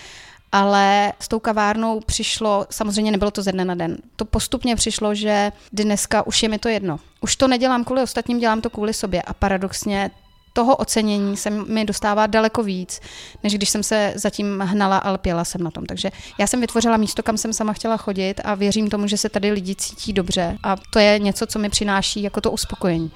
ale 0.51 1.13
s 1.19 1.27
tou 1.27 1.39
kavárnou 1.39 1.99
přišlo, 1.99 2.67
samozřejmě 2.69 3.11
nebylo 3.11 3.31
to 3.31 3.41
ze 3.41 3.51
dne 3.51 3.65
na 3.65 3.75
den, 3.75 3.97
to 4.15 4.25
postupně 4.25 4.75
přišlo, 4.75 5.15
že 5.15 5.51
dneska 5.73 6.27
už 6.27 6.43
je 6.43 6.49
mi 6.49 6.59
to 6.59 6.69
jedno. 6.69 6.99
Už 7.21 7.35
to 7.35 7.47
nedělám 7.47 7.83
kvůli 7.83 8.01
ostatním, 8.01 8.39
dělám 8.39 8.61
to 8.61 8.69
kvůli 8.69 8.93
sobě 8.93 9.21
a 9.21 9.33
paradoxně 9.33 10.11
toho 10.53 10.75
ocenění 10.75 11.37
se 11.37 11.49
mi 11.49 11.85
dostává 11.85 12.27
daleko 12.27 12.63
víc, 12.63 12.99
než 13.43 13.55
když 13.55 13.69
jsem 13.69 13.83
se 13.83 14.13
zatím 14.15 14.59
hnala 14.59 14.97
a 14.97 15.11
lpěla 15.11 15.45
jsem 15.45 15.63
na 15.63 15.71
tom. 15.71 15.85
Takže 15.85 16.11
já 16.39 16.47
jsem 16.47 16.61
vytvořila 16.61 16.97
místo, 16.97 17.23
kam 17.23 17.37
jsem 17.37 17.53
sama 17.53 17.73
chtěla 17.73 17.97
chodit 17.97 18.41
a 18.43 18.55
věřím 18.55 18.89
tomu, 18.89 19.07
že 19.07 19.17
se 19.17 19.29
tady 19.29 19.51
lidi 19.51 19.75
cítí 19.75 20.13
dobře 20.13 20.57
a 20.63 20.75
to 20.93 20.99
je 20.99 21.19
něco, 21.19 21.45
co 21.45 21.59
mi 21.59 21.69
přináší 21.69 22.21
jako 22.21 22.41
to 22.41 22.51
uspokojení. 22.51 23.11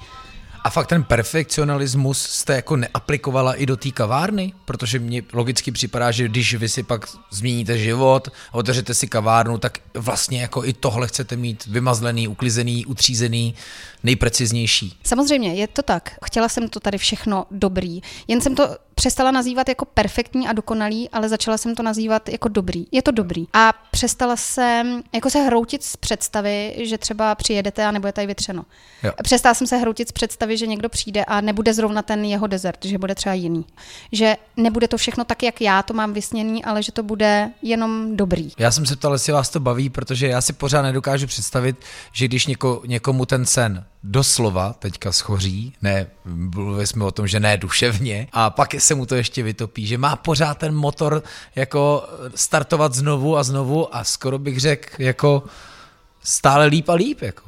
A 0.66 0.70
fakt 0.70 0.86
ten 0.86 1.04
perfekcionalismus 1.04 2.22
jste 2.22 2.54
jako 2.54 2.76
neaplikovala 2.76 3.54
i 3.54 3.66
do 3.66 3.76
té 3.76 3.90
kavárny? 3.90 4.52
Protože 4.64 4.98
mně 4.98 5.22
logicky 5.32 5.72
připadá, 5.72 6.10
že 6.10 6.28
když 6.28 6.54
vy 6.54 6.68
si 6.68 6.82
pak 6.82 7.06
změníte 7.30 7.78
život, 7.78 8.28
otevřete 8.52 8.94
si 8.94 9.06
kavárnu, 9.06 9.58
tak 9.58 9.78
vlastně 9.94 10.40
jako 10.40 10.64
i 10.64 10.72
tohle 10.72 11.08
chcete 11.08 11.36
mít 11.36 11.66
vymazlený, 11.66 12.28
uklizený, 12.28 12.86
utřízený, 12.86 13.54
nejpreciznější. 14.02 14.98
Samozřejmě, 15.04 15.54
je 15.54 15.66
to 15.66 15.82
tak. 15.82 16.14
Chtěla 16.24 16.48
jsem 16.48 16.68
to 16.68 16.80
tady 16.80 16.98
všechno 16.98 17.46
dobrý. 17.50 18.00
Jen 18.28 18.40
jsem 18.40 18.54
to 18.54 18.76
přestala 18.98 19.30
nazývat 19.30 19.68
jako 19.68 19.84
perfektní 19.84 20.48
a 20.48 20.52
dokonalý, 20.52 21.10
ale 21.10 21.28
začala 21.28 21.58
jsem 21.58 21.74
to 21.74 21.82
nazývat 21.82 22.28
jako 22.28 22.48
dobrý. 22.48 22.86
Je 22.92 23.02
to 23.02 23.10
dobrý. 23.10 23.46
A 23.52 23.72
přestala 23.90 24.36
jsem 24.36 25.02
jako 25.14 25.30
se 25.30 25.38
hroutit 25.38 25.82
z 25.82 25.96
představy, 25.96 26.76
že 26.78 26.98
třeba 26.98 27.34
přijedete 27.34 27.84
a 27.84 27.90
nebude 27.90 28.12
tady 28.12 28.26
vytřeno. 28.26 28.64
Jo. 29.02 29.12
Přestala 29.22 29.54
jsem 29.54 29.66
se 29.66 29.76
hroutit 29.76 30.08
z 30.08 30.12
představy, 30.12 30.56
že 30.56 30.66
někdo 30.66 30.88
přijde 30.88 31.24
a 31.24 31.40
nebude 31.40 31.74
zrovna 31.74 32.02
ten 32.02 32.24
jeho 32.24 32.46
desert, 32.46 32.84
že 32.84 32.98
bude 32.98 33.14
třeba 33.14 33.34
jiný. 33.34 33.64
Že 34.12 34.36
nebude 34.56 34.88
to 34.88 34.96
všechno 34.96 35.24
tak, 35.24 35.42
jak 35.42 35.60
já 35.60 35.82
to 35.82 35.94
mám 35.94 36.12
vysněný, 36.12 36.64
ale 36.64 36.82
že 36.82 36.92
to 36.92 37.02
bude 37.02 37.50
jenom 37.62 38.16
dobrý. 38.16 38.52
Já 38.58 38.70
jsem 38.70 38.86
se 38.86 38.96
ptal, 38.96 39.12
jestli 39.12 39.32
vás 39.32 39.48
to 39.48 39.60
baví, 39.60 39.90
protože 39.90 40.28
já 40.28 40.40
si 40.40 40.52
pořád 40.52 40.82
nedokážu 40.82 41.26
představit, 41.26 41.76
že 42.12 42.28
když 42.28 42.46
něko, 42.46 42.82
někomu 42.86 43.26
ten 43.26 43.46
sen 43.46 43.84
doslova 44.06 44.72
teďka 44.72 45.12
schoří, 45.12 45.74
ne, 45.82 46.06
mluvili 46.24 46.86
jsme 46.86 47.04
o 47.04 47.10
tom, 47.10 47.26
že 47.26 47.40
ne 47.40 47.56
duševně, 47.56 48.28
a 48.32 48.50
pak 48.50 48.74
se 48.78 48.94
mu 48.94 49.06
to 49.06 49.14
ještě 49.14 49.42
vytopí, 49.42 49.86
že 49.86 49.98
má 49.98 50.16
pořád 50.16 50.58
ten 50.58 50.74
motor 50.74 51.22
jako 51.54 52.08
startovat 52.34 52.94
znovu 52.94 53.36
a 53.36 53.42
znovu 53.42 53.96
a 53.96 54.04
skoro 54.04 54.38
bych 54.38 54.60
řekl 54.60 55.02
jako 55.02 55.42
stále 56.22 56.66
líp 56.66 56.88
a 56.88 56.94
líp. 56.94 57.22
Jako. 57.22 57.42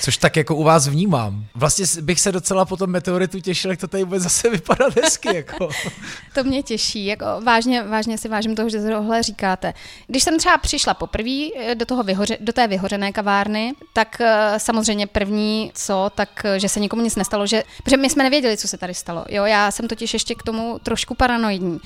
Což 0.00 0.16
tak 0.16 0.36
jako 0.36 0.56
u 0.56 0.62
vás 0.62 0.88
vnímám. 0.88 1.44
Vlastně 1.54 1.84
bych 2.00 2.20
se 2.20 2.32
docela 2.32 2.64
po 2.64 2.76
tom 2.76 2.90
meteoritu 2.90 3.40
těšil, 3.40 3.70
jak 3.70 3.80
to 3.80 3.88
tady 3.88 4.04
bude 4.04 4.20
zase 4.20 4.50
vypadat 4.50 4.96
hezky. 4.96 5.36
Jako. 5.36 5.68
to 6.34 6.44
mě 6.44 6.62
těší. 6.62 7.06
Jako 7.06 7.26
vážně, 7.44 7.82
vážně 7.82 8.18
si 8.18 8.28
vážím 8.28 8.56
toho, 8.56 8.68
že 8.68 8.82
tohle 8.82 9.22
říkáte. 9.22 9.74
Když 10.06 10.22
jsem 10.22 10.38
třeba 10.38 10.58
přišla 10.58 10.94
poprvé 10.94 11.48
eh, 11.56 11.74
do, 11.74 11.86
toho 11.86 12.02
vyhoře, 12.02 12.36
do 12.40 12.52
té 12.52 12.66
vyhořené 12.66 13.12
kavárny, 13.12 13.72
tak 13.92 14.20
eh, 14.20 14.54
samozřejmě 14.58 15.06
první 15.06 15.70
co, 15.74 16.10
tak 16.14 16.42
eh, 16.44 16.60
že 16.60 16.68
se 16.68 16.80
nikomu 16.80 17.02
nic 17.02 17.16
nestalo, 17.16 17.46
že, 17.46 17.62
protože 17.84 17.96
my 17.96 18.10
jsme 18.10 18.24
nevěděli, 18.24 18.56
co 18.56 18.68
se 18.68 18.78
tady 18.78 18.94
stalo. 18.94 19.24
Jo, 19.28 19.44
já 19.44 19.70
jsem 19.70 19.88
totiž 19.88 20.12
ještě 20.12 20.34
k 20.34 20.42
tomu 20.42 20.78
trošku 20.82 21.14
paranoidní. 21.14 21.80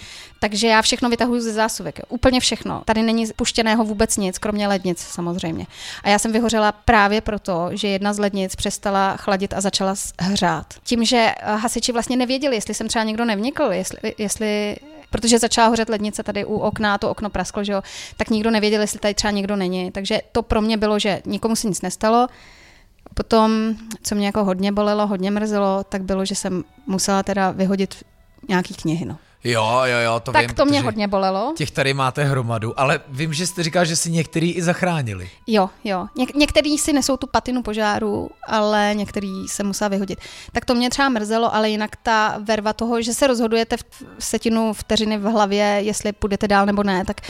Takže 0.49 0.69
já 0.69 0.83
všechno 0.83 1.09
vytahuji 1.11 1.41
ze 1.41 1.53
zásuvek. 1.53 1.99
Jo. 1.99 2.05
Úplně 2.09 2.41
všechno. 2.41 2.83
Tady 2.85 3.03
není 3.03 3.27
puštěného 3.37 3.85
vůbec 3.85 4.17
nic, 4.17 4.39
kromě 4.39 4.69
lednic 4.69 4.99
samozřejmě. 4.99 5.67
A 6.03 6.09
já 6.09 6.19
jsem 6.19 6.33
vyhořela 6.33 6.73
právě 6.73 7.21
proto, 7.21 7.69
že 7.71 7.89
jedna 7.89 8.13
z 8.13 8.19
lednic 8.19 8.57
přestala 8.57 9.17
chladit 9.17 9.55
a 9.55 9.61
začala 9.61 9.95
hřát. 10.21 10.75
Tím, 10.85 11.05
že 11.05 11.35
eh, 11.37 11.57
hasiči 11.57 11.93
vlastně 11.93 12.17
nevěděli, 12.17 12.57
jestli 12.57 12.75
jsem 12.75 12.89
třeba 12.89 13.05
někdo 13.05 13.25
nevnikl, 13.25 13.63
jestli, 13.63 14.15
jestli 14.19 14.77
protože 15.11 15.39
začala 15.39 15.69
hořet 15.69 15.89
lednice 15.89 16.23
tady 16.23 16.45
u 16.45 16.57
okna, 16.57 16.99
to 16.99 17.11
okno 17.11 17.31
prasklo, 17.31 17.65
že 17.65 17.73
jo, 17.73 17.83
tak 18.17 18.31
nikdo 18.31 18.51
nevěděl, 18.51 18.81
jestli 18.81 18.99
tady 18.99 19.15
třeba 19.15 19.31
někdo 19.31 19.57
není. 19.57 19.91
Takže 19.91 20.21
to 20.33 20.43
pro 20.43 20.61
mě 20.61 20.77
bylo, 20.77 20.99
že 20.99 21.23
nikomu 21.27 21.57
se 21.57 21.69
nic 21.69 21.83
nestalo. 21.83 22.29
Potom, 23.15 23.75
co 24.03 24.15
mě 24.15 24.27
jako 24.27 24.45
hodně 24.45 24.73
bolelo, 24.73 25.07
hodně 25.07 25.31
mrzelo, 25.31 25.85
tak 25.85 26.03
bylo, 26.03 26.25
že 26.25 26.35
jsem 26.35 26.65
musela 26.87 27.23
teda 27.23 27.51
vyhodit 27.51 27.95
nějaký 28.49 28.75
knihy. 28.75 29.05
No. 29.05 29.19
Jo, 29.51 29.81
jo, 29.85 29.99
jo, 30.05 30.21
to 30.21 30.33
tak 30.33 30.41
vím. 30.43 30.49
Tak 30.49 30.57
to 30.57 30.65
mě 30.65 30.81
hodně 30.81 31.09
bolelo. 31.09 31.53
Těch 31.57 31.71
tady 31.71 31.95
máte 31.95 32.25
hromadu, 32.25 32.81
ale 32.81 33.01
vím, 33.09 33.33
že 33.35 33.47
jste 33.47 33.63
říkal, 33.63 33.85
že 33.85 33.97
si 33.97 34.11
některý 34.11 34.53
i 34.53 34.63
zachránili. 34.63 35.31
Jo, 35.47 35.71
jo. 35.85 36.07
Něk- 36.19 36.37
některý 36.37 36.79
si 36.79 36.93
nesou 36.93 37.17
tu 37.17 37.27
patinu 37.27 37.63
požáru, 37.63 38.31
ale 38.49 38.91
některý 38.95 39.49
se 39.49 39.63
musá 39.63 39.89
vyhodit. 39.89 40.19
Tak 40.53 40.65
to 40.65 40.75
mě 40.75 40.91
třeba 40.91 41.09
mrzelo, 41.09 41.55
ale 41.55 41.71
jinak 41.71 41.91
ta 42.03 42.35
verva 42.39 42.73
toho, 42.73 43.03
že 43.03 43.15
se 43.15 43.27
rozhodujete 43.27 43.77
v 43.77 43.85
setinu 44.19 44.73
vteřiny 44.73 45.19
v 45.19 45.23
hlavě, 45.23 45.65
jestli 45.83 46.13
půjdete 46.13 46.49
dál 46.49 46.67
nebo 46.67 46.83
ne, 46.83 47.05
tak 47.05 47.21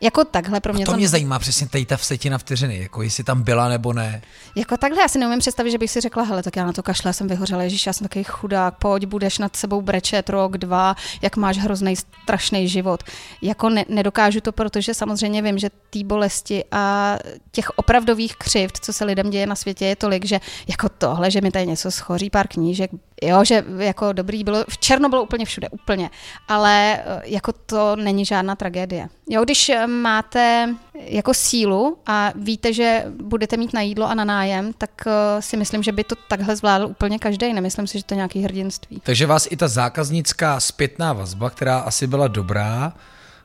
jako 0.00 0.24
takhle 0.24 0.60
pro 0.60 0.72
mě 0.72 0.84
a 0.84 0.86
to, 0.86 0.92
to 0.92 0.96
mě 0.96 1.08
zajímá 1.08 1.38
přesně 1.38 1.68
tady 1.68 1.84
ta 1.84 1.96
vsetina 1.96 2.38
vteřiny, 2.38 2.78
jako 2.78 3.02
jestli 3.02 3.24
tam 3.24 3.42
byla 3.42 3.68
nebo 3.68 3.92
ne. 3.92 4.22
Jako 4.56 4.76
takhle, 4.76 5.02
já 5.02 5.08
si 5.08 5.18
neumím 5.18 5.38
představit, 5.38 5.70
že 5.70 5.78
bych 5.78 5.90
si 5.90 6.00
řekla, 6.00 6.22
hele, 6.22 6.42
tak 6.42 6.56
já 6.56 6.66
na 6.66 6.72
to 6.72 6.82
kašle, 6.82 7.12
jsem 7.12 7.28
vyhořela, 7.28 7.62
ježíš, 7.62 7.86
já 7.86 7.92
jsem 7.92 8.08
takový 8.08 8.24
chudák, 8.24 8.74
pojď, 8.78 9.04
budeš 9.06 9.38
nad 9.38 9.56
sebou 9.56 9.82
brečet 9.82 10.28
rok, 10.28 10.58
dva, 10.58 10.96
jak 11.22 11.36
máš 11.36 11.58
hrozný, 11.58 11.96
strašný 11.96 12.68
život. 12.68 13.02
Jako 13.42 13.68
ne, 13.68 13.84
nedokážu 13.88 14.40
to, 14.40 14.52
protože 14.52 14.94
samozřejmě 14.94 15.42
vím, 15.42 15.58
že 15.58 15.70
té 15.90 16.04
bolesti 16.04 16.64
a 16.72 17.16
těch 17.52 17.70
opravdových 17.78 18.36
křivd, 18.36 18.78
co 18.84 18.92
se 18.92 19.04
lidem 19.04 19.30
děje 19.30 19.46
na 19.46 19.54
světě, 19.54 19.86
je 19.86 19.96
tolik, 19.96 20.24
že 20.24 20.40
jako 20.68 20.88
tohle, 20.88 21.30
že 21.30 21.40
mi 21.40 21.50
tady 21.50 21.66
něco 21.66 21.90
schoří, 21.90 22.30
pár 22.30 22.48
knížek, 22.48 22.90
jo, 23.22 23.44
že 23.44 23.64
jako 23.78 24.12
dobrý 24.12 24.44
bylo, 24.44 24.64
v 24.68 24.78
černo 24.78 25.08
bylo 25.08 25.22
úplně 25.22 25.44
všude, 25.44 25.68
úplně, 25.68 26.10
ale 26.48 26.98
eh, 26.98 27.22
jako 27.24 27.52
to 27.52 27.96
není 27.96 28.24
žádná 28.24 28.56
tragédie. 28.56 29.08
Jo, 29.28 29.44
když 29.44 29.68
eh, 29.68 29.86
máte 29.86 30.74
jako 30.94 31.34
sílu 31.34 31.98
a 32.06 32.32
víte, 32.34 32.72
že 32.72 33.04
budete 33.22 33.56
mít 33.56 33.72
na 33.72 33.80
jídlo 33.80 34.06
a 34.06 34.14
na 34.14 34.24
nájem, 34.24 34.72
tak 34.72 34.90
eh, 35.06 35.42
si 35.42 35.56
myslím, 35.56 35.82
že 35.82 35.92
by 35.92 36.04
to 36.04 36.14
takhle 36.28 36.56
zvládl 36.56 36.86
úplně 36.86 37.18
každý. 37.18 37.52
Nemyslím 37.52 37.86
si, 37.86 37.98
že 37.98 38.04
to 38.04 38.14
je 38.14 38.16
nějaký 38.16 38.42
hrdinství. 38.42 39.00
Takže 39.02 39.26
vás 39.26 39.48
i 39.50 39.56
ta 39.56 39.68
zákaznická 39.68 40.60
zpětná 40.60 41.12
vazba, 41.12 41.50
která 41.50 41.78
asi 41.78 42.06
byla 42.06 42.28
dobrá, 42.28 42.92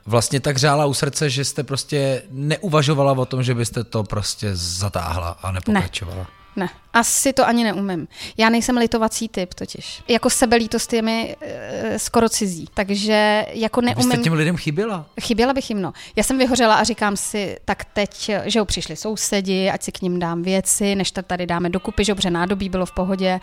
vlastně 0.06 0.40
tak 0.40 0.56
řála 0.56 0.86
u 0.86 0.94
srdce, 0.94 1.30
že 1.30 1.44
jste 1.44 1.62
prostě 1.62 2.22
neuvažovala 2.30 3.12
o 3.12 3.24
tom, 3.24 3.42
že 3.42 3.54
byste 3.54 3.84
to 3.84 4.04
prostě 4.04 4.50
zatáhla 4.52 5.28
a 5.42 5.52
nepokračovala. 5.52 6.18
Ne. 6.18 6.41
Ne, 6.56 6.68
asi 6.92 7.32
to 7.32 7.46
ani 7.46 7.64
neumím. 7.64 8.08
Já 8.36 8.48
nejsem 8.48 8.76
litovací 8.76 9.28
typ 9.28 9.54
totiž. 9.54 10.02
Jako 10.08 10.30
sebelítost 10.30 10.92
je 10.92 11.02
mi 11.02 11.36
e, 11.40 11.98
skoro 11.98 12.28
cizí, 12.28 12.68
takže 12.74 13.46
jako 13.52 13.80
neumím... 13.80 14.08
Vy 14.08 14.14
jste 14.14 14.22
těm 14.22 14.32
lidem 14.32 14.56
chyběla? 14.56 15.06
Chyběla 15.20 15.54
bych 15.54 15.70
jim, 15.70 15.82
no. 15.82 15.92
Já 16.16 16.22
jsem 16.22 16.38
vyhořela 16.38 16.74
a 16.74 16.84
říkám 16.84 17.16
si, 17.16 17.56
tak 17.64 17.84
teď, 17.84 18.30
že 18.44 18.58
jo, 18.58 18.64
přišli 18.64 18.96
sousedi, 18.96 19.70
ať 19.70 19.82
si 19.82 19.92
k 19.92 20.02
ním 20.02 20.18
dám 20.18 20.42
věci, 20.42 20.94
než 20.94 21.12
to 21.12 21.22
tady 21.22 21.46
dáme 21.46 21.70
dokupy, 21.70 22.04
že 22.04 22.12
jo, 22.12 22.30
nádobí 22.30 22.68
bylo 22.68 22.86
v 22.86 22.92
pohodě, 22.92 23.40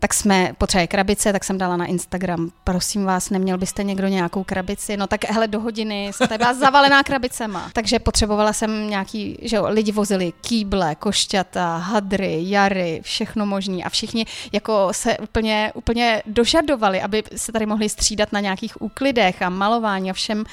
tak 0.00 0.14
jsme 0.14 0.52
potřebovali 0.58 0.88
krabice, 0.88 1.32
tak 1.32 1.44
jsem 1.44 1.58
dala 1.58 1.76
na 1.76 1.86
Instagram, 1.86 2.50
prosím 2.64 3.04
vás, 3.04 3.30
neměl 3.30 3.58
byste 3.58 3.82
někdo 3.82 4.08
nějakou 4.08 4.44
krabici? 4.44 4.96
No 4.96 5.06
tak 5.06 5.24
hele, 5.24 5.48
do 5.48 5.60
hodiny 5.60 6.10
jsem 6.14 6.28
tady 6.28 6.38
byla 6.38 6.54
zavalená 6.54 7.02
krabicema. 7.02 7.70
Takže 7.72 7.98
potřebovala 7.98 8.52
jsem 8.52 8.90
nějaký, 8.90 9.38
že 9.42 9.56
jo, 9.56 9.66
lidi 9.68 9.92
vozili 9.92 10.32
kýble, 10.40 10.94
košťata, 10.94 11.76
hadry, 11.76 12.38
jary, 12.40 13.00
všechno 13.02 13.46
možný 13.46 13.84
a 13.84 13.88
všichni 13.88 14.26
jako 14.52 14.88
se 14.92 15.18
úplně, 15.18 15.72
úplně 15.74 16.22
dožadovali, 16.26 17.02
aby 17.02 17.22
se 17.36 17.52
tady 17.52 17.66
mohli 17.66 17.88
střídat 17.88 18.32
na 18.32 18.40
nějakých 18.40 18.82
úklidech 18.82 19.42
a 19.42 19.48
malování 19.48 20.10
a 20.10 20.12
všem 20.12 20.44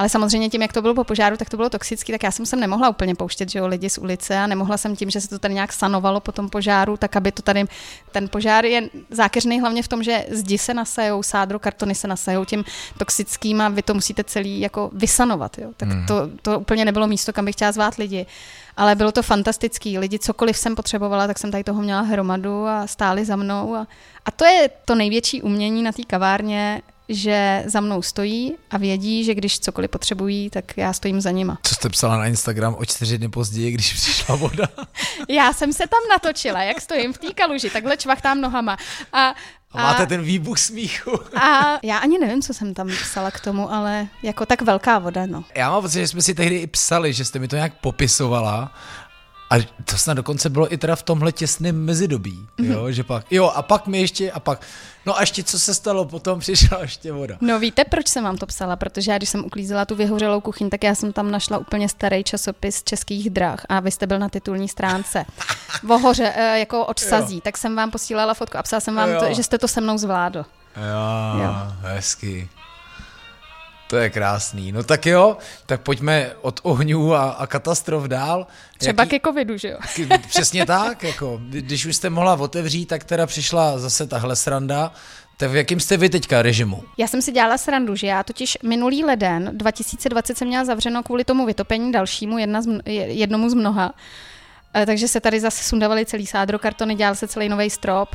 ale 0.00 0.08
samozřejmě 0.08 0.48
tím, 0.48 0.62
jak 0.62 0.72
to 0.72 0.82
bylo 0.82 0.94
po 0.94 1.04
požáru, 1.04 1.36
tak 1.36 1.50
to 1.50 1.56
bylo 1.56 1.68
toxické, 1.68 2.12
tak 2.12 2.22
já 2.22 2.30
jsem 2.30 2.46
sem 2.46 2.60
nemohla 2.60 2.88
úplně 2.88 3.14
pouštět 3.14 3.50
že 3.50 3.58
jo, 3.58 3.66
lidi 3.66 3.90
z 3.90 3.98
ulice 3.98 4.38
a 4.38 4.46
nemohla 4.46 4.76
jsem 4.76 4.96
tím, 4.96 5.10
že 5.10 5.20
se 5.20 5.28
to 5.28 5.38
tady 5.38 5.54
nějak 5.54 5.72
sanovalo 5.72 6.20
po 6.20 6.32
tom 6.32 6.48
požáru, 6.48 6.96
tak 6.96 7.16
aby 7.16 7.32
to 7.32 7.42
tady, 7.42 7.64
ten 8.12 8.28
požár 8.28 8.64
je 8.64 8.88
zákeřný 9.10 9.60
hlavně 9.60 9.82
v 9.82 9.88
tom, 9.88 10.02
že 10.02 10.26
zdi 10.30 10.58
se 10.58 10.74
nasajou, 10.74 11.22
sádro, 11.22 11.58
kartony 11.58 11.94
se 11.94 12.08
nasajou 12.08 12.44
tím 12.44 12.64
toxickým 12.98 13.60
a 13.60 13.68
vy 13.68 13.82
to 13.82 13.94
musíte 13.94 14.24
celý 14.24 14.60
jako 14.60 14.90
vysanovat. 14.92 15.58
Jo. 15.58 15.70
Tak 15.76 15.88
mm. 15.88 16.06
to, 16.06 16.30
to 16.42 16.60
úplně 16.60 16.84
nebylo 16.84 17.06
místo, 17.06 17.32
kam 17.32 17.44
bych 17.44 17.54
chtěla 17.54 17.72
zvát 17.72 17.94
lidi. 17.94 18.26
Ale 18.76 18.94
bylo 18.94 19.12
to 19.12 19.22
fantastický. 19.22 19.98
Lidi, 19.98 20.18
cokoliv 20.18 20.56
jsem 20.56 20.74
potřebovala, 20.74 21.26
tak 21.26 21.38
jsem 21.38 21.50
tady 21.50 21.64
toho 21.64 21.82
měla 21.82 22.00
hromadu 22.00 22.66
a 22.66 22.86
stáli 22.86 23.24
za 23.24 23.36
mnou. 23.36 23.74
A, 23.74 23.86
a 24.24 24.30
to 24.30 24.44
je 24.44 24.70
to 24.84 24.94
největší 24.94 25.42
umění 25.42 25.82
na 25.82 25.92
té 25.92 26.02
kavárně, 26.02 26.82
že 27.10 27.62
za 27.66 27.80
mnou 27.80 28.02
stojí 28.02 28.54
a 28.70 28.78
vědí, 28.78 29.24
že 29.24 29.34
když 29.34 29.60
cokoliv 29.60 29.90
potřebují, 29.90 30.50
tak 30.50 30.76
já 30.76 30.92
stojím 30.92 31.20
za 31.20 31.30
nima. 31.30 31.58
Co 31.62 31.74
jste 31.74 31.88
psala 31.88 32.16
na 32.16 32.26
Instagram 32.26 32.76
o 32.78 32.84
čtyři 32.84 33.18
dny 33.18 33.28
později, 33.28 33.72
když 33.72 33.92
přišla 33.94 34.36
voda? 34.36 34.68
já 35.28 35.52
jsem 35.52 35.72
se 35.72 35.86
tam 35.86 36.00
natočila, 36.10 36.62
jak 36.62 36.80
stojím 36.80 37.12
v 37.12 37.18
té 37.18 37.32
kaluži, 37.34 37.70
takhle 37.70 37.96
čvachtám 37.96 38.40
nohama. 38.40 38.76
A 39.12 39.34
a 39.72 39.82
máte 39.82 40.06
ten 40.06 40.22
výbuch 40.22 40.58
smíchu. 40.58 41.20
A 41.36 41.78
já 41.82 41.98
ani 41.98 42.18
nevím, 42.18 42.42
co 42.42 42.54
jsem 42.54 42.74
tam 42.74 42.88
psala 43.02 43.30
k 43.30 43.40
tomu, 43.40 43.72
ale 43.72 44.08
jako 44.22 44.46
tak 44.46 44.62
velká 44.62 44.98
voda, 44.98 45.26
no. 45.26 45.44
Já 45.54 45.70
mám 45.70 45.82
pocit, 45.82 45.98
že 45.98 46.08
jsme 46.08 46.22
si 46.22 46.34
tehdy 46.34 46.56
i 46.56 46.66
psali, 46.66 47.12
že 47.12 47.24
jste 47.24 47.38
mi 47.38 47.48
to 47.48 47.56
nějak 47.56 47.74
popisovala 47.80 48.72
a 49.50 49.54
to 49.84 49.98
snad 49.98 50.14
dokonce 50.14 50.50
bylo 50.50 50.72
i 50.72 50.76
teda 50.76 50.96
v 50.96 51.02
tomhle 51.02 51.32
těsném 51.32 51.84
mezidobí, 51.84 52.46
mm-hmm. 52.58 52.72
jo, 52.72 52.90
že 52.92 53.04
pak, 53.04 53.26
jo, 53.30 53.46
a 53.54 53.62
pak 53.62 53.86
mi 53.86 54.00
ještě, 54.00 54.32
a 54.32 54.40
pak, 54.40 54.66
no 55.06 55.16
a 55.16 55.20
ještě 55.20 55.42
co 55.42 55.58
se 55.58 55.74
stalo, 55.74 56.04
potom 56.04 56.40
přišla 56.40 56.80
ještě 56.80 57.12
voda. 57.12 57.36
No 57.40 57.58
víte, 57.58 57.84
proč 57.84 58.08
jsem 58.08 58.24
vám 58.24 58.36
to 58.36 58.46
psala, 58.46 58.76
protože 58.76 59.10
já, 59.10 59.18
když 59.18 59.28
jsem 59.28 59.44
uklízela 59.44 59.84
tu 59.84 59.94
vyhořelou 59.94 60.40
kuchyň, 60.40 60.70
tak 60.70 60.84
já 60.84 60.94
jsem 60.94 61.12
tam 61.12 61.30
našla 61.30 61.58
úplně 61.58 61.88
starý 61.88 62.24
časopis 62.24 62.82
českých 62.82 63.30
drah 63.30 63.66
a 63.68 63.80
vy 63.80 63.90
jste 63.90 64.06
byl 64.06 64.18
na 64.18 64.28
titulní 64.28 64.68
stránce. 64.68 65.24
Vohoře, 65.82 66.32
eh, 66.36 66.58
jako 66.58 66.86
od 66.86 66.98
sazí, 66.98 67.34
jo. 67.34 67.40
tak 67.44 67.56
jsem 67.56 67.76
vám 67.76 67.90
posílala 67.90 68.34
fotku 68.34 68.58
a 68.58 68.62
psala 68.62 68.80
jsem 68.80 68.94
vám, 68.94 69.08
to, 69.18 69.34
že 69.34 69.42
jste 69.42 69.58
to 69.58 69.68
se 69.68 69.80
mnou 69.80 69.98
zvládl. 69.98 70.44
Jo, 70.76 71.42
jo. 71.42 71.54
hezky. 71.80 72.48
To 73.90 73.96
je 73.96 74.10
krásný. 74.10 74.72
No 74.72 74.82
tak 74.82 75.06
jo, 75.06 75.36
tak 75.66 75.80
pojďme 75.80 76.30
od 76.40 76.60
ohňů 76.62 77.14
a, 77.14 77.30
a 77.30 77.46
katastrof 77.46 78.04
dál. 78.04 78.46
Třeba 78.78 79.02
Jaký... 79.02 79.18
ke 79.18 79.28
covidu, 79.28 79.56
že 79.56 79.68
jo? 79.68 79.78
Přesně 80.28 80.66
tak, 80.66 81.02
jako, 81.02 81.40
když 81.42 81.86
už 81.86 81.96
jste 81.96 82.10
mohla 82.10 82.34
otevřít, 82.34 82.86
tak 82.86 83.04
teda 83.04 83.26
přišla 83.26 83.78
zase 83.78 84.06
tahle 84.06 84.36
sranda. 84.36 84.92
Tak 85.36 85.50
v 85.50 85.56
jakým 85.56 85.80
jste 85.80 85.96
vy 85.96 86.08
teďka 86.08 86.42
režimu? 86.42 86.84
Já 86.98 87.06
jsem 87.06 87.22
si 87.22 87.32
dělala 87.32 87.58
srandu, 87.58 87.96
že 87.96 88.06
já 88.06 88.22
totiž 88.22 88.58
minulý 88.62 89.04
leden 89.04 89.50
2020 89.52 90.38
jsem 90.38 90.48
měla 90.48 90.64
zavřeno 90.64 91.02
kvůli 91.02 91.24
tomu 91.24 91.46
vytopení 91.46 91.92
dalšímu, 91.92 92.38
jedna 92.38 92.62
z, 92.62 92.66
jednomu 93.06 93.50
z 93.50 93.54
mnoha. 93.54 93.94
Eh, 94.74 94.86
takže 94.86 95.08
se 95.08 95.20
tady 95.20 95.40
zase 95.40 95.64
sundavali 95.64 96.06
celý 96.06 96.26
sádro 96.26 96.58
kartony, 96.58 96.94
dělal 96.94 97.14
se 97.14 97.28
celý 97.28 97.48
nový 97.48 97.70
strop. 97.70 98.08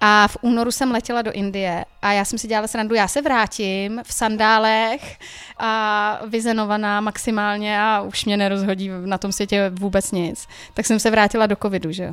A 0.00 0.28
v 0.28 0.36
únoru 0.40 0.70
jsem 0.70 0.90
letěla 0.90 1.22
do 1.22 1.32
Indie 1.32 1.84
a 2.02 2.12
já 2.12 2.24
jsem 2.24 2.38
si 2.38 2.48
dělala 2.48 2.66
srandu, 2.66 2.94
já 2.94 3.08
se 3.08 3.22
vrátím 3.22 4.00
v 4.04 4.12
sandálech 4.12 5.18
a 5.58 6.20
vyzenovaná 6.26 7.00
maximálně 7.00 7.80
a 7.80 8.00
už 8.00 8.24
mě 8.24 8.36
nerozhodí 8.36 8.90
na 9.04 9.18
tom 9.18 9.32
světě 9.32 9.70
vůbec 9.74 10.12
nic. 10.12 10.48
Tak 10.74 10.86
jsem 10.86 10.98
se 10.98 11.10
vrátila 11.10 11.46
do 11.46 11.56
covidu, 11.56 11.92
že 11.92 12.04
jo. 12.04 12.12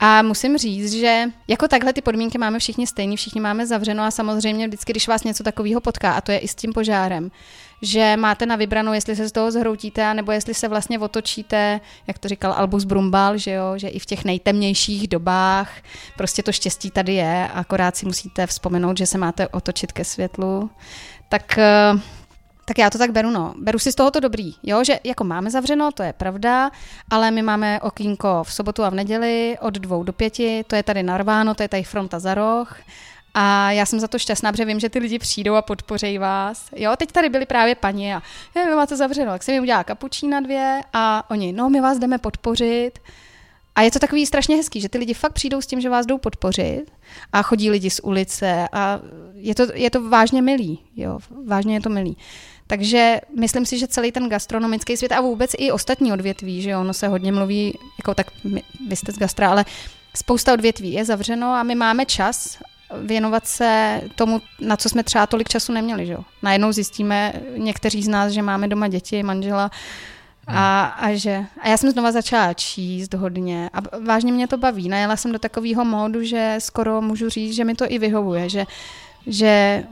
A 0.00 0.22
musím 0.22 0.58
říct, 0.58 0.92
že 0.92 1.24
jako 1.48 1.68
takhle 1.68 1.92
ty 1.92 2.00
podmínky 2.00 2.38
máme 2.38 2.58
všichni 2.58 2.86
stejný, 2.86 3.16
všichni 3.16 3.40
máme 3.40 3.66
zavřeno 3.66 4.02
a 4.04 4.10
samozřejmě 4.10 4.68
vždycky, 4.68 4.92
když 4.92 5.08
vás 5.08 5.24
něco 5.24 5.44
takového 5.44 5.80
potká, 5.80 6.12
a 6.12 6.20
to 6.20 6.32
je 6.32 6.38
i 6.38 6.48
s 6.48 6.54
tím 6.54 6.72
požárem, 6.72 7.30
že 7.82 8.16
máte 8.16 8.46
na 8.46 8.56
vybranou, 8.56 8.92
jestli 8.92 9.16
se 9.16 9.28
z 9.28 9.32
toho 9.32 9.50
zhroutíte, 9.50 10.14
nebo 10.14 10.32
jestli 10.32 10.54
se 10.54 10.68
vlastně 10.68 10.98
otočíte, 10.98 11.80
jak 12.06 12.18
to 12.18 12.28
říkal 12.28 12.52
Albus 12.52 12.84
Brumbal, 12.84 13.38
že 13.38 13.50
jo, 13.50 13.78
že 13.78 13.88
i 13.88 13.98
v 13.98 14.06
těch 14.06 14.24
nejtemnějších 14.24 15.08
dobách 15.08 15.70
prostě 16.16 16.42
to 16.42 16.52
štěstí 16.52 16.90
tady 16.90 17.14
je, 17.14 17.48
akorát 17.54 17.96
si 17.96 18.06
musíte 18.06 18.46
vzpomenout, 18.46 18.98
že 18.98 19.06
se 19.06 19.18
máte 19.18 19.48
otočit 19.48 19.92
ke 19.92 20.04
světlu. 20.04 20.70
Tak 21.28 21.58
eh, 21.58 22.00
tak 22.68 22.78
já 22.78 22.90
to 22.90 22.98
tak 22.98 23.10
beru, 23.10 23.30
no. 23.30 23.54
Beru 23.58 23.78
si 23.78 23.92
z 23.92 23.94
toho 23.94 24.10
to 24.10 24.20
dobrý, 24.20 24.54
jo, 24.62 24.84
že 24.84 25.00
jako 25.04 25.24
máme 25.24 25.50
zavřeno, 25.50 25.92
to 25.92 26.02
je 26.02 26.12
pravda, 26.12 26.70
ale 27.10 27.30
my 27.30 27.42
máme 27.42 27.80
okýnko 27.80 28.44
v 28.44 28.52
sobotu 28.52 28.84
a 28.84 28.90
v 28.90 28.94
neděli 28.94 29.56
od 29.60 29.74
dvou 29.74 30.02
do 30.02 30.12
pěti, 30.12 30.64
to 30.66 30.76
je 30.76 30.82
tady 30.82 31.02
narváno, 31.02 31.54
to 31.54 31.62
je 31.62 31.68
tady 31.68 31.82
fronta 31.82 32.18
za 32.18 32.34
roh 32.34 32.76
a 33.34 33.70
já 33.72 33.86
jsem 33.86 34.00
za 34.00 34.08
to 34.08 34.18
šťastná, 34.18 34.52
protože 34.52 34.64
vím, 34.64 34.80
že 34.80 34.88
ty 34.88 34.98
lidi 34.98 35.18
přijdou 35.18 35.54
a 35.54 35.62
podpoří 35.62 36.18
vás. 36.18 36.68
Jo, 36.76 36.92
teď 36.96 37.12
tady 37.12 37.28
byli 37.28 37.46
právě 37.46 37.74
paní 37.74 38.14
a 38.14 38.22
je, 38.56 38.66
vy 38.66 38.74
máte 38.74 38.96
zavřeno, 38.96 39.32
tak 39.32 39.42
jsem 39.42 39.54
jim 39.54 39.62
udělala 39.62 39.84
kapučína 39.84 40.40
dvě 40.40 40.80
a 40.92 41.30
oni, 41.30 41.52
no 41.52 41.70
my 41.70 41.80
vás 41.80 41.98
jdeme 41.98 42.18
podpořit. 42.18 42.92
A 43.74 43.82
je 43.82 43.90
to 43.90 43.98
takový 43.98 44.26
strašně 44.26 44.56
hezký, 44.56 44.80
že 44.80 44.88
ty 44.88 44.98
lidi 44.98 45.14
fakt 45.14 45.32
přijdou 45.32 45.60
s 45.60 45.66
tím, 45.66 45.80
že 45.80 45.90
vás 45.90 46.06
jdou 46.06 46.18
podpořit 46.18 46.84
a 47.32 47.42
chodí 47.42 47.70
lidi 47.70 47.90
z 47.90 48.00
ulice 48.00 48.68
a 48.72 49.00
je 49.34 49.54
to, 49.54 49.66
je 49.74 49.90
to 49.90 50.08
vážně 50.08 50.42
milý, 50.42 50.78
jo, 50.96 51.18
vážně 51.46 51.74
je 51.74 51.80
to 51.80 51.88
milý. 51.88 52.16
Takže 52.66 53.20
myslím 53.38 53.66
si, 53.66 53.78
že 53.78 53.86
celý 53.86 54.12
ten 54.12 54.28
gastronomický 54.28 54.96
svět 54.96 55.12
a 55.12 55.20
vůbec 55.20 55.50
i 55.58 55.72
ostatní 55.72 56.12
odvětví, 56.12 56.62
že 56.62 56.76
ono 56.76 56.94
se 56.94 57.08
hodně 57.08 57.32
mluví, 57.32 57.78
jako 57.98 58.14
tak 58.14 58.26
my, 58.44 58.62
vy 58.88 58.96
jste 58.96 59.12
z 59.12 59.18
gastra, 59.18 59.50
ale 59.50 59.64
spousta 60.16 60.52
odvětví 60.52 60.92
je 60.92 61.04
zavřeno 61.04 61.46
a 61.46 61.62
my 61.62 61.74
máme 61.74 62.06
čas 62.06 62.58
věnovat 63.02 63.46
se 63.46 64.00
tomu, 64.14 64.40
na 64.60 64.76
co 64.76 64.88
jsme 64.88 65.02
třeba 65.02 65.26
tolik 65.26 65.48
času 65.48 65.72
neměli. 65.72 66.06
Že? 66.06 66.16
Najednou 66.42 66.72
zjistíme 66.72 67.32
někteří 67.56 68.02
z 68.02 68.08
nás, 68.08 68.32
že 68.32 68.42
máme 68.42 68.68
doma 68.68 68.88
děti, 68.88 69.22
manžela 69.22 69.70
a, 70.46 70.84
a, 70.84 71.12
že, 71.12 71.44
a 71.60 71.68
já 71.68 71.76
jsem 71.76 71.90
znova 71.90 72.12
začala 72.12 72.54
číst 72.54 73.14
hodně 73.14 73.70
a 73.72 73.98
vážně 73.98 74.32
mě 74.32 74.48
to 74.48 74.56
baví. 74.56 74.88
Najela 74.88 75.16
jsem 75.16 75.32
do 75.32 75.38
takového 75.38 75.84
módu, 75.84 76.24
že 76.24 76.56
skoro 76.58 77.00
můžu 77.00 77.28
říct, 77.28 77.54
že 77.54 77.64
mi 77.64 77.74
to 77.74 77.84
i 77.88 77.98
vyhovuje, 77.98 78.48
že, 78.48 78.64
že 79.26 79.84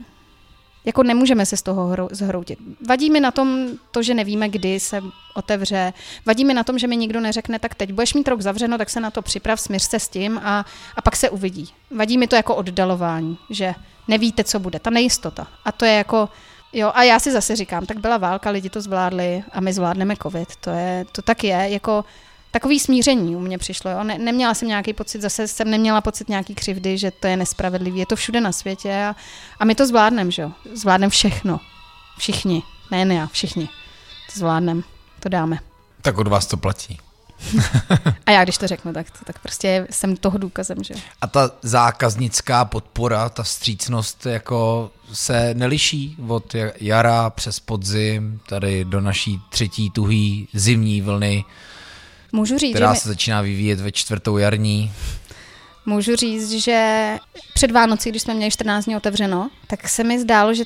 jako 0.87 1.03
nemůžeme 1.03 1.45
se 1.45 1.57
z 1.57 1.61
toho 1.61 2.09
zhroutit. 2.11 2.59
Vadí 2.87 3.09
mi 3.09 3.19
na 3.19 3.31
tom 3.31 3.67
to, 3.91 4.03
že 4.03 4.13
nevíme, 4.13 4.49
kdy 4.49 4.79
se 4.79 5.01
otevře. 5.35 5.93
Vadí 6.25 6.45
mi 6.45 6.53
na 6.53 6.63
tom, 6.63 6.79
že 6.79 6.87
mi 6.87 6.97
nikdo 6.97 7.19
neřekne, 7.19 7.59
tak 7.59 7.75
teď 7.75 7.93
budeš 7.93 8.13
mít 8.13 8.27
rok 8.27 8.41
zavřeno, 8.41 8.77
tak 8.77 8.89
se 8.89 8.99
na 8.99 9.11
to 9.11 9.21
připrav, 9.21 9.59
smíř 9.59 9.83
se 9.83 9.99
s 9.99 10.07
tím 10.07 10.39
a, 10.43 10.65
a 10.95 11.01
pak 11.01 11.15
se 11.15 11.29
uvidí. 11.29 11.69
Vadí 11.91 12.17
mi 12.17 12.27
to 12.27 12.35
jako 12.35 12.55
oddalování, 12.55 13.37
že 13.49 13.75
nevíte, 14.07 14.43
co 14.43 14.59
bude, 14.59 14.79
ta 14.79 14.89
nejistota. 14.89 15.47
A 15.65 15.71
to 15.71 15.85
je 15.85 15.93
jako, 15.93 16.29
jo, 16.73 16.91
a 16.93 17.03
já 17.03 17.19
si 17.19 17.31
zase 17.31 17.55
říkám, 17.55 17.85
tak 17.85 17.99
byla 17.99 18.17
válka, 18.17 18.49
lidi 18.49 18.69
to 18.69 18.81
zvládli 18.81 19.43
a 19.51 19.61
my 19.61 19.73
zvládneme 19.73 20.15
covid. 20.23 20.55
To, 20.55 20.69
je, 20.69 21.05
to 21.11 21.21
tak 21.21 21.43
je, 21.43 21.69
jako 21.69 22.05
takový 22.59 22.79
smíření 22.79 23.35
u 23.35 23.39
mě 23.39 23.57
přišlo. 23.57 23.91
Jo? 23.91 24.03
Ne, 24.03 24.17
neměla 24.17 24.53
jsem 24.53 24.67
nějaký 24.67 24.93
pocit, 24.93 25.21
zase 25.21 25.47
jsem 25.47 25.71
neměla 25.71 26.01
pocit 26.01 26.29
nějaký 26.29 26.55
křivdy, 26.55 26.97
že 26.97 27.11
to 27.11 27.27
je 27.27 27.37
nespravedlivý. 27.37 27.99
Je 27.99 28.05
to 28.05 28.15
všude 28.15 28.41
na 28.41 28.51
světě 28.51 29.05
a, 29.05 29.15
a 29.59 29.65
my 29.65 29.75
to 29.75 29.87
zvládneme, 29.87 30.31
že 30.31 30.41
jo? 30.41 30.51
Zvládneme 30.73 31.09
všechno. 31.09 31.59
Všichni. 32.17 32.63
Nejen 32.91 33.11
já, 33.11 33.27
všichni. 33.27 33.69
To 34.33 34.39
zvládneme. 34.39 34.81
To 35.19 35.29
dáme. 35.29 35.59
Tak 36.01 36.17
od 36.17 36.27
vás 36.27 36.47
to 36.47 36.57
platí. 36.57 36.97
a 38.25 38.31
já 38.31 38.43
když 38.43 38.57
to 38.57 38.67
řeknu, 38.67 38.93
tak, 38.93 39.11
to, 39.11 39.25
tak 39.25 39.39
prostě 39.39 39.87
jsem 39.89 40.15
toho 40.15 40.37
důkazem, 40.37 40.83
že 40.83 40.93
A 41.21 41.27
ta 41.27 41.51
zákaznická 41.61 42.65
podpora, 42.65 43.29
ta 43.29 43.43
vstřícnost 43.43 44.25
jako 44.25 44.91
se 45.13 45.53
neliší 45.53 46.17
od 46.27 46.55
jara 46.79 47.29
přes 47.29 47.59
podzim, 47.59 48.39
tady 48.49 48.85
do 48.85 49.01
naší 49.01 49.41
třetí 49.49 49.89
tuhý 49.89 50.47
zimní 50.53 51.01
vlny. 51.01 51.45
Můžu 52.31 52.57
říct, 52.57 52.75
která 52.75 52.93
že 52.93 52.99
se 52.99 53.09
začíná 53.09 53.41
vyvíjet 53.41 53.79
ve 53.79 53.91
čtvrtou 53.91 54.37
jarní. 54.37 54.91
Můžu 55.85 56.15
říct, 56.15 56.51
že 56.51 57.17
před 57.53 57.71
Vánoci, 57.71 58.09
když 58.09 58.21
jsme 58.21 58.33
měli 58.33 58.51
14 58.51 58.85
dní 58.85 58.95
otevřeno, 58.95 59.49
tak 59.67 59.89
se 59.89 60.03
mi 60.03 60.19
zdálo, 60.19 60.53
že 60.53 60.63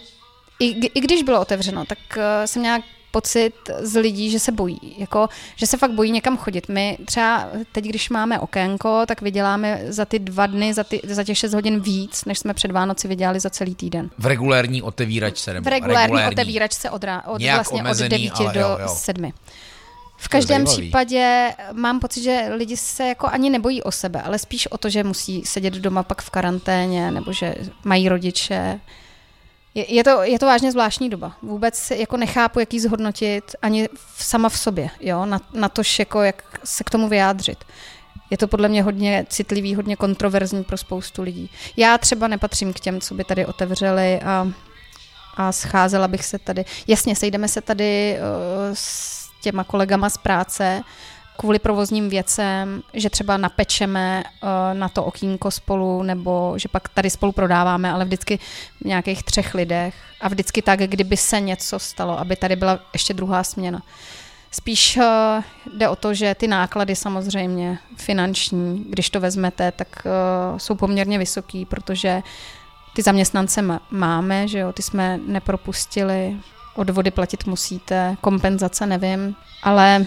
i, 0.60 0.88
i 0.88 1.02
když 1.02 1.24
bylo 1.24 1.42
otevřeno, 1.42 1.86
tak 1.86 1.98
uh, 2.18 2.24
jsem 2.46 2.62
měla 2.62 2.80
pocit 3.12 3.54
z 3.80 4.00
lidí, 4.00 4.32
že 4.32 4.40
se 4.40 4.52
bojí, 4.52 4.96
jako, 4.98 5.30
že 5.56 5.68
se 5.68 5.78
fakt 5.78 5.92
bojí 5.92 6.12
někam 6.12 6.38
chodit. 6.38 6.70
My 6.70 6.98
třeba 7.06 7.50
teď, 7.72 7.86
když 7.86 8.10
máme 8.10 8.40
okénko, 8.40 9.04
tak 9.06 9.22
vyděláme 9.22 9.82
za 9.88 10.06
ty 10.06 10.20
dva 10.20 10.48
dny, 10.48 10.74
za, 10.74 10.84
ty, 10.84 11.02
za 11.04 11.24
těch 11.24 11.38
6 11.38 11.54
hodin 11.54 11.80
víc, 11.80 12.26
než 12.26 12.40
jsme 12.40 12.54
před 12.54 12.72
Vánoci 12.72 13.08
vydělali 13.08 13.40
za 13.40 13.50
celý 13.50 13.76
týden. 13.76 14.10
V 14.18 14.26
regulérní 14.26 14.82
otevíračce? 14.82 15.54
Nebo 15.54 15.66
v 15.66 15.68
regulérní, 15.68 16.02
regulérní. 16.02 16.36
otevíračce 16.36 16.90
od, 16.90 17.06
od, 17.26 17.42
vlastně 17.42 17.84
od 17.84 17.98
9 17.98 18.34
do 18.54 18.60
jo, 18.60 18.78
jo. 18.82 18.88
7. 18.88 19.32
V 20.24 20.28
každém 20.28 20.66
případě 20.66 21.54
mám 21.72 22.00
pocit, 22.00 22.24
že 22.24 22.50
lidi 22.54 22.78
se 22.78 23.08
jako 23.08 23.28
ani 23.28 23.50
nebojí 23.50 23.84
o 23.84 23.92
sebe, 23.92 24.22
ale 24.22 24.40
spíš 24.40 24.68
o 24.68 24.78
to, 24.78 24.90
že 24.90 25.04
musí 25.04 25.46
sedět 25.46 25.74
doma 25.74 26.04
pak 26.04 26.22
v 26.22 26.30
karanténě, 26.30 27.12
nebo 27.12 27.34
že 27.34 27.56
mají 27.84 28.10
rodiče. 28.10 28.80
Je, 29.76 29.94
je, 29.94 30.04
to, 30.04 30.24
je 30.24 30.40
to 30.40 30.46
vážně 30.46 30.72
zvláštní 30.72 31.10
doba. 31.10 31.34
Vůbec 31.42 31.92
jako 31.92 32.18
nechápu, 32.18 32.60
jak 32.60 32.74
ji 32.74 32.80
zhodnotit 32.80 33.56
ani 33.62 33.90
v, 34.16 34.24
sama 34.24 34.50
v 34.50 34.58
sobě, 34.58 34.90
jo? 35.00 35.26
Na, 35.26 35.40
na 35.54 35.70
to, 35.70 35.82
jako, 36.00 36.22
jak 36.22 36.60
se 36.64 36.84
k 36.84 36.90
tomu 36.90 37.08
vyjádřit. 37.08 37.58
Je 38.30 38.38
to 38.38 38.48
podle 38.48 38.70
mě 38.70 38.84
hodně 38.84 39.26
citlivý, 39.30 39.76
hodně 39.76 39.96
kontroverzní 39.96 40.64
pro 40.64 40.78
spoustu 40.78 41.22
lidí. 41.22 41.50
Já 41.78 41.98
třeba 41.98 42.28
nepatřím 42.28 42.74
k 42.74 42.80
těm, 42.80 43.02
co 43.02 43.14
by 43.14 43.24
tady 43.24 43.46
otevřeli 43.46 44.22
a, 44.22 44.48
a 45.36 45.52
scházela 45.52 46.08
bych 46.08 46.26
se 46.26 46.40
tady. 46.40 46.66
Jasně, 46.88 47.16
sejdeme 47.16 47.48
se 47.48 47.62
tady 47.62 48.18
uh, 48.18 48.74
s 48.74 49.21
těma 49.42 49.64
kolegama 49.64 50.10
z 50.10 50.18
práce 50.18 50.82
kvůli 51.38 51.60
provozním 51.60 52.10
věcem, 52.10 52.84
že 52.94 53.10
třeba 53.10 53.38
napečeme 53.38 54.24
uh, 54.24 54.50
na 54.78 54.90
to 54.90 55.04
okýnko 55.04 55.52
spolu, 55.52 56.04
nebo 56.04 56.54
že 56.58 56.68
pak 56.68 56.90
tady 56.90 57.10
spolu 57.10 57.32
prodáváme, 57.32 57.92
ale 57.92 58.06
vždycky 58.06 58.40
v 58.82 58.86
nějakých 58.86 59.24
třech 59.24 59.54
lidech 59.54 59.96
a 60.22 60.28
vždycky 60.28 60.62
tak, 60.62 60.80
kdyby 60.80 61.18
se 61.18 61.40
něco 61.40 61.80
stalo, 61.80 62.20
aby 62.20 62.36
tady 62.36 62.56
byla 62.56 62.80
ještě 62.94 63.14
druhá 63.14 63.44
směna. 63.44 63.82
Spíš 64.52 64.98
uh, 64.98 65.04
jde 65.78 65.90
o 65.90 65.96
to, 65.96 66.14
že 66.14 66.36
ty 66.36 66.48
náklady 66.48 66.96
samozřejmě 66.96 67.78
finanční, 67.98 68.86
když 68.90 69.10
to 69.10 69.20
vezmete, 69.20 69.72
tak 69.72 69.88
uh, 70.06 70.58
jsou 70.58 70.76
poměrně 70.76 71.18
vysoký, 71.18 71.66
protože 71.66 72.24
Ty 72.94 73.02
zaměstnance 73.02 73.80
máme, 73.92 74.48
že 74.48 74.60
jo, 74.60 74.74
ty 74.74 74.82
jsme 74.82 75.20
nepropustili, 75.28 76.38
odvody 76.76 77.12
platit 77.12 77.46
musíte, 77.46 78.18
kompenzace 78.22 78.86
nevím, 78.86 79.36
ale 79.64 80.06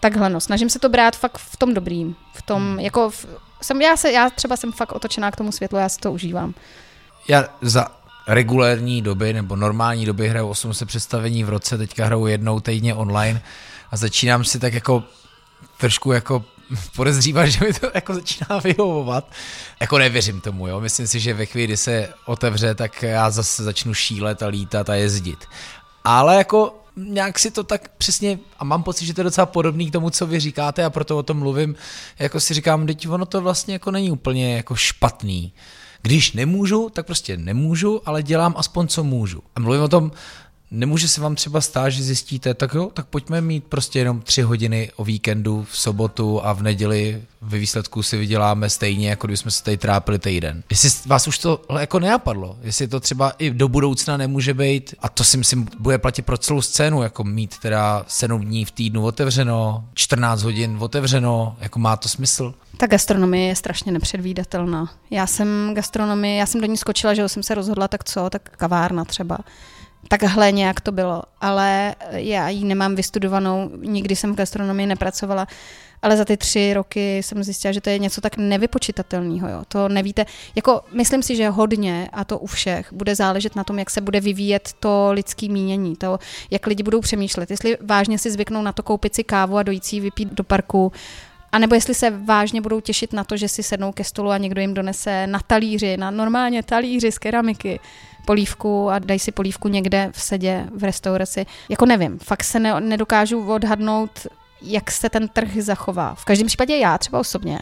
takhle 0.00 0.30
no, 0.30 0.40
snažím 0.40 0.70
se 0.70 0.78
to 0.78 0.88
brát 0.88 1.16
fakt 1.16 1.38
v 1.38 1.56
tom 1.56 1.74
dobrým, 1.74 2.16
v 2.34 2.42
tom, 2.42 2.62
hmm. 2.62 2.80
jako 2.80 3.10
v, 3.10 3.26
jsem, 3.62 3.82
já, 3.82 3.96
se, 3.96 4.12
já 4.12 4.30
třeba 4.30 4.56
jsem 4.56 4.72
fakt 4.72 4.92
otočená 4.92 5.30
k 5.30 5.36
tomu 5.36 5.52
světlu, 5.52 5.78
já 5.78 5.88
si 5.88 5.98
to 5.98 6.12
užívám. 6.12 6.54
Já 7.28 7.44
za 7.60 7.86
regulérní 8.28 9.02
doby 9.02 9.32
nebo 9.32 9.56
normální 9.56 10.06
doby 10.06 10.28
hraju 10.28 10.48
800 10.48 10.88
představení 10.88 11.44
v 11.44 11.48
roce, 11.48 11.78
teďka 11.78 12.04
hraju 12.04 12.26
jednou 12.26 12.60
týdně 12.60 12.94
online 12.94 13.42
a 13.90 13.96
začínám 13.96 14.44
si 14.44 14.58
tak 14.58 14.74
jako 14.74 15.04
trošku 15.78 16.12
jako 16.12 16.44
podezřívat, 16.96 17.48
že 17.48 17.64
mi 17.64 17.72
to 17.72 17.90
jako 17.94 18.14
začíná 18.14 18.58
vyhovovat. 18.64 19.32
Jako 19.80 19.98
nevěřím 19.98 20.40
tomu, 20.40 20.68
jo. 20.68 20.80
Myslím 20.80 21.06
si, 21.06 21.20
že 21.20 21.34
ve 21.34 21.46
chvíli, 21.46 21.66
kdy 21.66 21.76
se 21.76 22.08
otevře, 22.24 22.74
tak 22.74 23.02
já 23.02 23.30
zase 23.30 23.64
začnu 23.64 23.94
šílet 23.94 24.42
a 24.42 24.46
lítat 24.46 24.90
a 24.90 24.94
jezdit. 24.94 25.46
Ale 26.10 26.36
jako 26.36 26.74
nějak 26.96 27.38
si 27.38 27.50
to 27.50 27.64
tak 27.64 27.88
přesně, 27.98 28.38
a 28.58 28.64
mám 28.64 28.82
pocit, 28.82 29.06
že 29.06 29.14
to 29.14 29.20
je 29.20 29.24
docela 29.24 29.46
podobný 29.46 29.90
k 29.90 29.92
tomu, 29.92 30.10
co 30.10 30.26
vy 30.26 30.40
říkáte 30.40 30.84
a 30.84 30.90
proto 30.90 31.18
o 31.18 31.22
tom 31.22 31.38
mluvím, 31.38 31.74
jako 32.18 32.40
si 32.40 32.54
říkám, 32.54 32.86
teď 32.86 33.08
ono 33.08 33.26
to 33.26 33.40
vlastně 33.40 33.74
jako 33.74 33.90
není 33.90 34.10
úplně 34.10 34.56
jako 34.56 34.74
špatný. 34.74 35.52
Když 36.02 36.32
nemůžu, 36.32 36.90
tak 36.92 37.06
prostě 37.06 37.36
nemůžu, 37.36 38.00
ale 38.04 38.22
dělám 38.22 38.54
aspoň, 38.56 38.86
co 38.86 39.04
můžu. 39.04 39.42
A 39.56 39.60
mluvím 39.60 39.82
o 39.82 39.88
tom, 39.88 40.12
Nemůže 40.70 41.08
se 41.08 41.20
vám 41.20 41.34
třeba 41.34 41.60
stát, 41.60 41.88
že 41.88 42.02
zjistíte, 42.02 42.54
tak 42.54 42.74
jo, 42.74 42.90
tak 42.94 43.06
pojďme 43.06 43.40
mít 43.40 43.64
prostě 43.64 43.98
jenom 43.98 44.20
tři 44.20 44.42
hodiny 44.42 44.90
o 44.96 45.04
víkendu 45.04 45.66
v 45.70 45.78
sobotu 45.78 46.44
a 46.44 46.52
v 46.52 46.62
neděli 46.62 47.22
ve 47.40 47.58
výsledku 47.58 48.02
si 48.02 48.16
vyděláme 48.16 48.70
stejně, 48.70 49.10
jako 49.10 49.26
kdybychom 49.26 49.50
se 49.50 49.64
tady 49.64 49.76
trápili 49.76 50.18
týden. 50.18 50.62
Jestli 50.70 50.90
vás 51.06 51.28
už 51.28 51.38
to 51.38 51.62
jako 51.78 52.00
nenapadlo, 52.00 52.56
jestli 52.62 52.88
to 52.88 53.00
třeba 53.00 53.30
i 53.38 53.50
do 53.50 53.68
budoucna 53.68 54.16
nemůže 54.16 54.54
být, 54.54 54.94
a 54.98 55.08
to 55.08 55.24
si 55.24 55.36
myslím 55.36 55.68
bude 55.78 55.98
platit 55.98 56.22
pro 56.22 56.38
celou 56.38 56.62
scénu, 56.62 57.02
jako 57.02 57.24
mít 57.24 57.58
teda 57.58 58.04
7 58.08 58.44
dní 58.44 58.64
v 58.64 58.70
týdnu 58.70 59.04
otevřeno, 59.04 59.84
14 59.94 60.42
hodin 60.42 60.76
otevřeno, 60.80 61.56
jako 61.60 61.78
má 61.78 61.96
to 61.96 62.08
smysl? 62.08 62.54
Ta 62.76 62.86
gastronomie 62.86 63.48
je 63.48 63.56
strašně 63.56 63.92
nepředvídatelná. 63.92 64.90
Já 65.10 65.26
jsem 65.26 65.74
gastronomii, 65.74 66.38
já 66.38 66.46
jsem 66.46 66.60
do 66.60 66.66
ní 66.66 66.76
skočila, 66.76 67.14
že 67.14 67.28
jsem 67.28 67.42
se 67.42 67.54
rozhodla, 67.54 67.88
tak 67.88 68.04
co, 68.04 68.30
tak 68.30 68.56
kavárna 68.56 69.04
třeba 69.04 69.38
takhle 70.08 70.52
nějak 70.52 70.80
to 70.80 70.92
bylo, 70.92 71.22
ale 71.40 71.94
já 72.10 72.48
ji 72.48 72.64
nemám 72.64 72.94
vystudovanou, 72.94 73.70
nikdy 73.76 74.16
jsem 74.16 74.32
v 74.32 74.36
gastronomii 74.36 74.86
nepracovala, 74.86 75.46
ale 76.02 76.16
za 76.16 76.24
ty 76.24 76.36
tři 76.36 76.74
roky 76.74 77.18
jsem 77.18 77.44
zjistila, 77.44 77.72
že 77.72 77.80
to 77.80 77.90
je 77.90 77.98
něco 77.98 78.20
tak 78.20 78.36
nevypočitatelného. 78.36 79.48
Jo. 79.48 79.62
To 79.68 79.88
nevíte, 79.88 80.26
jako 80.56 80.80
myslím 80.92 81.22
si, 81.22 81.36
že 81.36 81.48
hodně, 81.48 82.08
a 82.12 82.24
to 82.24 82.38
u 82.38 82.46
všech, 82.46 82.92
bude 82.92 83.14
záležet 83.14 83.56
na 83.56 83.64
tom, 83.64 83.78
jak 83.78 83.90
se 83.90 84.00
bude 84.00 84.20
vyvíjet 84.20 84.72
to 84.80 85.08
lidský 85.12 85.48
mínění, 85.48 85.96
to, 85.96 86.18
jak 86.50 86.66
lidi 86.66 86.82
budou 86.82 87.00
přemýšlet, 87.00 87.50
jestli 87.50 87.76
vážně 87.80 88.18
si 88.18 88.30
zvyknou 88.30 88.62
na 88.62 88.72
to 88.72 88.82
koupit 88.82 89.14
si 89.14 89.24
kávu 89.24 89.56
a 89.56 89.62
dojít 89.62 89.84
si 89.84 90.00
vypít 90.00 90.32
do 90.32 90.44
parku, 90.44 90.92
a 91.52 91.58
nebo 91.58 91.74
jestli 91.74 91.94
se 91.94 92.10
vážně 92.10 92.60
budou 92.60 92.80
těšit 92.80 93.12
na 93.12 93.24
to, 93.24 93.36
že 93.36 93.48
si 93.48 93.62
sednou 93.62 93.92
ke 93.92 94.04
stolu 94.04 94.30
a 94.30 94.38
někdo 94.38 94.60
jim 94.60 94.74
donese 94.74 95.26
na 95.26 95.40
talíři, 95.46 95.96
na 95.96 96.10
normálně 96.10 96.62
talíři 96.62 97.12
z 97.12 97.18
keramiky, 97.18 97.80
polívku 98.24 98.90
a 98.90 98.98
dají 98.98 99.18
si 99.18 99.32
polívku 99.32 99.68
někde 99.68 100.10
v 100.12 100.22
sedě 100.22 100.66
v 100.74 100.84
restauraci. 100.84 101.46
Jako 101.68 101.86
nevím, 101.86 102.18
fakt 102.18 102.44
se 102.44 102.60
ne, 102.60 102.80
nedokážu 102.80 103.52
odhadnout, 103.52 104.26
jak 104.62 104.90
se 104.90 105.08
ten 105.08 105.28
trh 105.28 105.56
zachová. 105.58 106.14
V 106.14 106.24
každém 106.24 106.46
případě 106.46 106.76
já 106.76 106.98
třeba 106.98 107.20
osobně 107.20 107.58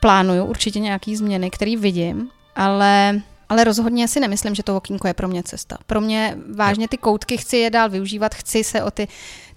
plánuju 0.00 0.44
určitě 0.44 0.80
nějaké 0.80 1.16
změny, 1.16 1.50
které 1.50 1.76
vidím, 1.76 2.28
ale 2.56 3.22
ale 3.48 3.64
rozhodně 3.64 4.08
si 4.08 4.20
nemyslím, 4.20 4.54
že 4.54 4.62
to 4.62 4.76
okýnko 4.76 5.08
je 5.08 5.14
pro 5.14 5.28
mě 5.28 5.42
cesta. 5.42 5.78
Pro 5.86 6.00
mě 6.00 6.36
vážně 6.54 6.88
ty 6.88 6.96
koutky 6.96 7.36
chci 7.36 7.56
je 7.56 7.70
dál 7.70 7.90
využívat, 7.90 8.34
chci 8.34 8.64
se 8.64 8.82
o 8.82 8.90
ty, 8.90 9.08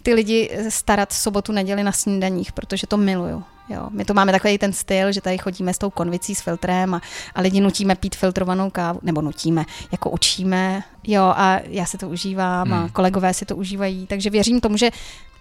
ty 0.05 0.13
lidi 0.13 0.49
starat 0.69 1.13
sobotu, 1.13 1.51
neděli 1.51 1.83
na 1.83 1.91
snídaních, 1.91 2.51
protože 2.51 2.87
to 2.87 2.97
miluju. 2.97 3.43
Jo, 3.69 3.87
my 3.89 4.05
tu 4.05 4.13
máme 4.13 4.31
takový 4.31 4.57
ten 4.57 4.73
styl, 4.73 5.11
že 5.11 5.21
tady 5.21 5.37
chodíme 5.37 5.73
s 5.73 5.77
tou 5.77 5.89
konvicí 5.89 6.35
s 6.35 6.41
filtrem 6.41 6.93
a, 6.93 7.01
a 7.35 7.41
lidi 7.41 7.61
nutíme 7.61 7.95
pít 7.95 8.15
filtrovanou 8.15 8.69
kávu, 8.69 8.99
nebo 9.03 9.21
nutíme, 9.21 9.65
jako 9.91 10.09
učíme, 10.09 10.83
jo, 11.03 11.23
a 11.23 11.59
já 11.63 11.85
si 11.85 11.97
to 11.97 12.09
užívám 12.09 12.67
hmm. 12.67 12.73
a 12.73 12.89
kolegové 12.89 13.33
si 13.33 13.45
to 13.45 13.55
užívají, 13.55 14.07
takže 14.07 14.29
věřím 14.29 14.61
tomu, 14.61 14.77
že 14.77 14.91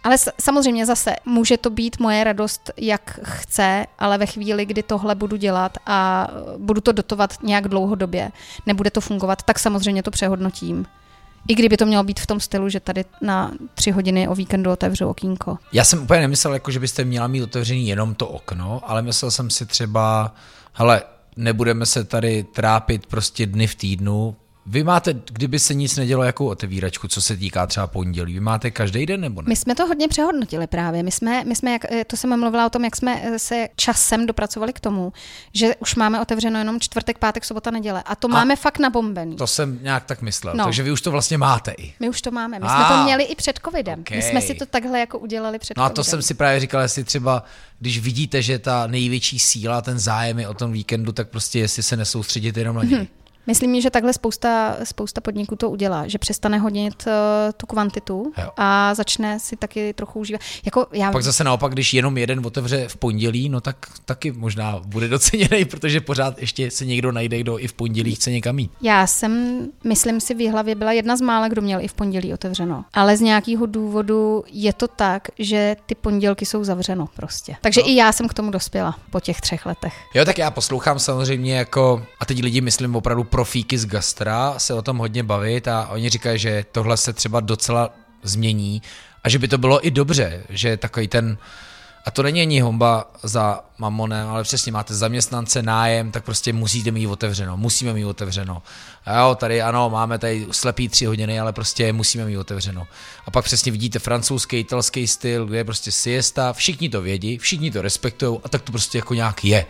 ale 0.04 0.16
samozřejmě 0.40 0.86
zase 0.86 1.16
může 1.24 1.56
to 1.56 1.70
být 1.70 2.00
moje 2.00 2.24
radost, 2.24 2.70
jak 2.76 3.20
chce, 3.22 3.86
ale 3.98 4.18
ve 4.18 4.26
chvíli, 4.26 4.66
kdy 4.66 4.82
tohle 4.82 5.14
budu 5.14 5.36
dělat 5.36 5.78
a 5.86 6.28
budu 6.58 6.80
to 6.80 6.92
dotovat 6.92 7.42
nějak 7.42 7.68
dlouhodobě, 7.68 8.30
nebude 8.66 8.90
to 8.90 9.00
fungovat, 9.00 9.42
tak 9.42 9.58
samozřejmě 9.58 10.02
to 10.02 10.10
přehodnotím. 10.10 10.86
I 11.48 11.54
kdyby 11.54 11.76
to 11.76 11.86
mělo 11.86 12.04
být 12.04 12.20
v 12.20 12.26
tom 12.26 12.40
stylu, 12.40 12.68
že 12.68 12.80
tady 12.80 13.04
na 13.22 13.52
tři 13.74 13.90
hodiny 13.90 14.28
o 14.28 14.34
víkendu 14.34 14.70
otevřu 14.70 15.08
okýnko. 15.08 15.58
Já 15.72 15.84
jsem 15.84 16.02
úplně 16.02 16.20
nemyslel, 16.20 16.54
jako, 16.54 16.70
že 16.70 16.80
byste 16.80 17.04
měla 17.04 17.26
mít 17.26 17.42
otevřený 17.42 17.88
jenom 17.88 18.14
to 18.14 18.28
okno, 18.28 18.80
ale 18.84 19.02
myslel 19.02 19.30
jsem 19.30 19.50
si 19.50 19.66
třeba, 19.66 20.34
hele, 20.72 21.02
nebudeme 21.36 21.86
se 21.86 22.04
tady 22.04 22.42
trápit 22.42 23.06
prostě 23.06 23.46
dny 23.46 23.66
v 23.66 23.74
týdnu, 23.74 24.36
vy 24.66 24.84
máte, 24.84 25.14
kdyby 25.32 25.58
se 25.58 25.74
nic 25.74 25.96
nedělo, 25.96 26.22
jakou 26.22 26.46
otevíračku, 26.46 27.08
co 27.08 27.22
se 27.22 27.36
týká 27.36 27.66
třeba 27.66 27.86
pondělí? 27.86 28.34
Vy 28.34 28.40
máte 28.40 28.70
každý 28.70 29.06
den 29.06 29.20
nebo 29.20 29.42
ne? 29.42 29.48
My 29.48 29.56
jsme 29.56 29.74
to 29.74 29.86
hodně 29.86 30.08
přehodnotili 30.08 30.66
právě. 30.66 31.02
My 31.02 31.10
jsme, 31.10 31.44
my 31.44 31.56
jsme 31.56 31.72
jak, 31.72 31.92
eh, 31.92 32.04
to 32.04 32.16
jsem 32.16 32.40
mluvila 32.40 32.66
o 32.66 32.70
tom, 32.70 32.84
jak 32.84 32.96
jsme 32.96 33.22
eh, 33.24 33.38
se 33.38 33.68
časem 33.76 34.26
dopracovali 34.26 34.72
k 34.72 34.80
tomu, 34.80 35.12
že 35.52 35.76
už 35.76 35.94
máme 35.94 36.20
otevřeno 36.20 36.58
jenom 36.58 36.80
čtvrtek, 36.80 37.18
pátek, 37.18 37.44
sobota, 37.44 37.70
neděle. 37.70 38.02
A 38.06 38.14
to 38.14 38.28
A 38.28 38.30
máme 38.30 38.56
fakt 38.56 38.78
nabombený. 38.78 39.36
To 39.36 39.46
jsem 39.46 39.78
nějak 39.82 40.04
tak 40.04 40.22
myslel. 40.22 40.54
No. 40.56 40.64
Takže 40.64 40.82
vy 40.82 40.92
už 40.92 41.00
to 41.00 41.10
vlastně 41.10 41.38
máte 41.38 41.72
i. 41.78 41.92
My 42.00 42.08
už 42.08 42.22
to 42.22 42.30
máme. 42.30 42.58
My 42.58 42.66
a, 42.68 42.76
jsme 42.76 42.96
to 42.96 43.02
měli 43.04 43.24
i 43.24 43.34
před 43.34 43.60
covidem. 43.64 44.00
Okay. 44.00 44.18
My 44.18 44.22
jsme 44.22 44.40
si 44.40 44.54
to 44.54 44.66
takhle 44.66 45.00
jako 45.00 45.18
udělali 45.18 45.58
před 45.58 45.76
No 45.76 45.82
a 45.82 45.88
to 45.88 46.02
covidem. 46.02 46.10
jsem 46.10 46.22
si 46.22 46.34
právě 46.34 46.60
říkal, 46.60 46.82
jestli 46.82 47.04
třeba, 47.04 47.44
když 47.80 47.98
vidíte, 47.98 48.42
že 48.42 48.58
ta 48.58 48.86
největší 48.86 49.38
síla, 49.38 49.82
ten 49.82 49.98
zájem 49.98 50.38
je 50.38 50.48
o 50.48 50.54
tom 50.54 50.72
víkendu, 50.72 51.12
tak 51.12 51.28
prostě 51.28 51.58
jestli 51.58 51.82
se 51.82 51.96
nesoustředit 51.96 52.56
jenom 52.56 52.76
na 52.76 52.84
něj. 52.84 52.94
Hmm. 52.94 53.06
Myslím, 53.46 53.80
že 53.80 53.90
takhle 53.90 54.12
spousta, 54.12 54.76
spousta 54.84 55.20
podniků 55.20 55.56
to 55.56 55.70
udělá, 55.70 56.08
že 56.08 56.18
přestane 56.18 56.58
hodnit 56.58 57.04
uh, 57.06 57.12
tu 57.56 57.66
kvantitu 57.66 58.32
jo. 58.38 58.50
a 58.56 58.94
začne 58.94 59.40
si 59.40 59.56
taky 59.56 59.92
trochu 59.92 60.20
užívat. 60.20 60.40
Jako 60.64 60.86
já... 60.92 61.12
Pak 61.12 61.22
zase 61.22 61.44
naopak, 61.44 61.72
když 61.72 61.94
jenom 61.94 62.18
jeden 62.18 62.46
otevře 62.46 62.88
v 62.88 62.96
pondělí, 62.96 63.48
no 63.48 63.60
tak 63.60 63.76
taky 64.04 64.32
možná 64.32 64.80
bude 64.86 65.08
doceněný, 65.08 65.64
protože 65.70 66.00
pořád 66.00 66.38
ještě 66.38 66.70
se 66.70 66.84
někdo 66.84 67.12
najde, 67.12 67.38
kdo 67.38 67.58
i 67.58 67.68
v 67.68 67.72
pondělí 67.72 68.14
chce 68.14 68.30
někam 68.30 68.58
jít. 68.58 68.70
Já 68.82 69.06
jsem, 69.06 69.60
myslím 69.84 70.20
si, 70.20 70.34
v 70.34 70.50
hlavě 70.50 70.74
byla 70.74 70.92
jedna 70.92 71.16
z 71.16 71.20
mála, 71.20 71.48
kdo 71.48 71.62
měl 71.62 71.80
i 71.80 71.88
v 71.88 71.94
pondělí 71.94 72.34
otevřeno. 72.34 72.84
Ale 72.94 73.16
z 73.16 73.20
nějakého 73.20 73.66
důvodu 73.66 74.44
je 74.52 74.72
to 74.72 74.88
tak, 74.88 75.28
že 75.38 75.76
ty 75.86 75.94
pondělky 75.94 76.46
jsou 76.46 76.64
zavřeno 76.64 77.08
prostě. 77.16 77.56
Takže 77.60 77.80
no. 77.80 77.88
i 77.88 77.96
já 77.96 78.12
jsem 78.12 78.28
k 78.28 78.34
tomu 78.34 78.50
dospěla 78.50 78.98
po 79.10 79.20
těch 79.20 79.40
třech 79.40 79.66
letech. 79.66 79.94
Jo, 80.14 80.24
tak 80.24 80.38
já 80.38 80.50
poslouchám 80.50 80.98
samozřejmě 80.98 81.56
jako, 81.56 82.02
a 82.20 82.26
teď 82.26 82.42
lidi 82.42 82.60
myslím 82.60 82.96
opravdu 82.96 83.24
profíky 83.34 83.78
z 83.78 83.86
gastra 83.86 84.54
se 84.58 84.74
o 84.74 84.82
tom 84.82 84.98
hodně 84.98 85.22
bavit 85.22 85.68
a 85.68 85.88
oni 85.88 86.08
říkají, 86.08 86.38
že 86.38 86.64
tohle 86.72 86.96
se 86.96 87.12
třeba 87.12 87.40
docela 87.40 87.90
změní 88.22 88.82
a 89.24 89.28
že 89.28 89.38
by 89.38 89.48
to 89.48 89.58
bylo 89.58 89.86
i 89.86 89.90
dobře, 89.90 90.42
že 90.48 90.76
takový 90.76 91.08
ten 91.08 91.38
a 92.04 92.10
to 92.10 92.22
není 92.22 92.40
ani 92.40 92.60
homba 92.60 93.10
za 93.22 93.60
mamonem, 93.78 94.28
ale 94.28 94.42
přesně 94.42 94.72
máte 94.72 94.94
zaměstnance, 94.94 95.62
nájem, 95.62 96.10
tak 96.10 96.24
prostě 96.24 96.52
musíte 96.52 96.90
mít 96.90 97.06
otevřeno, 97.06 97.56
musíme 97.56 97.92
mít 97.92 98.04
otevřeno. 98.04 98.62
A 99.04 99.18
jo, 99.18 99.34
tady 99.34 99.62
ano, 99.62 99.90
máme 99.90 100.18
tady 100.18 100.46
slepý 100.50 100.88
tři 100.88 101.04
hodiny, 101.04 101.40
ale 101.40 101.52
prostě 101.52 101.92
musíme 101.92 102.24
mít 102.24 102.36
otevřeno. 102.36 102.86
A 103.26 103.30
pak 103.30 103.44
přesně 103.44 103.72
vidíte 103.72 103.98
francouzský, 103.98 104.58
italský 104.58 105.06
styl, 105.06 105.46
kde 105.46 105.56
je 105.56 105.64
prostě 105.64 105.92
siesta, 105.92 106.52
všichni 106.52 106.88
to 106.88 107.02
vědí, 107.02 107.38
všichni 107.38 107.70
to 107.70 107.82
respektují 107.82 108.38
a 108.44 108.48
tak 108.48 108.62
to 108.62 108.72
prostě 108.72 108.98
jako 108.98 109.14
nějak 109.14 109.44
je. 109.44 109.66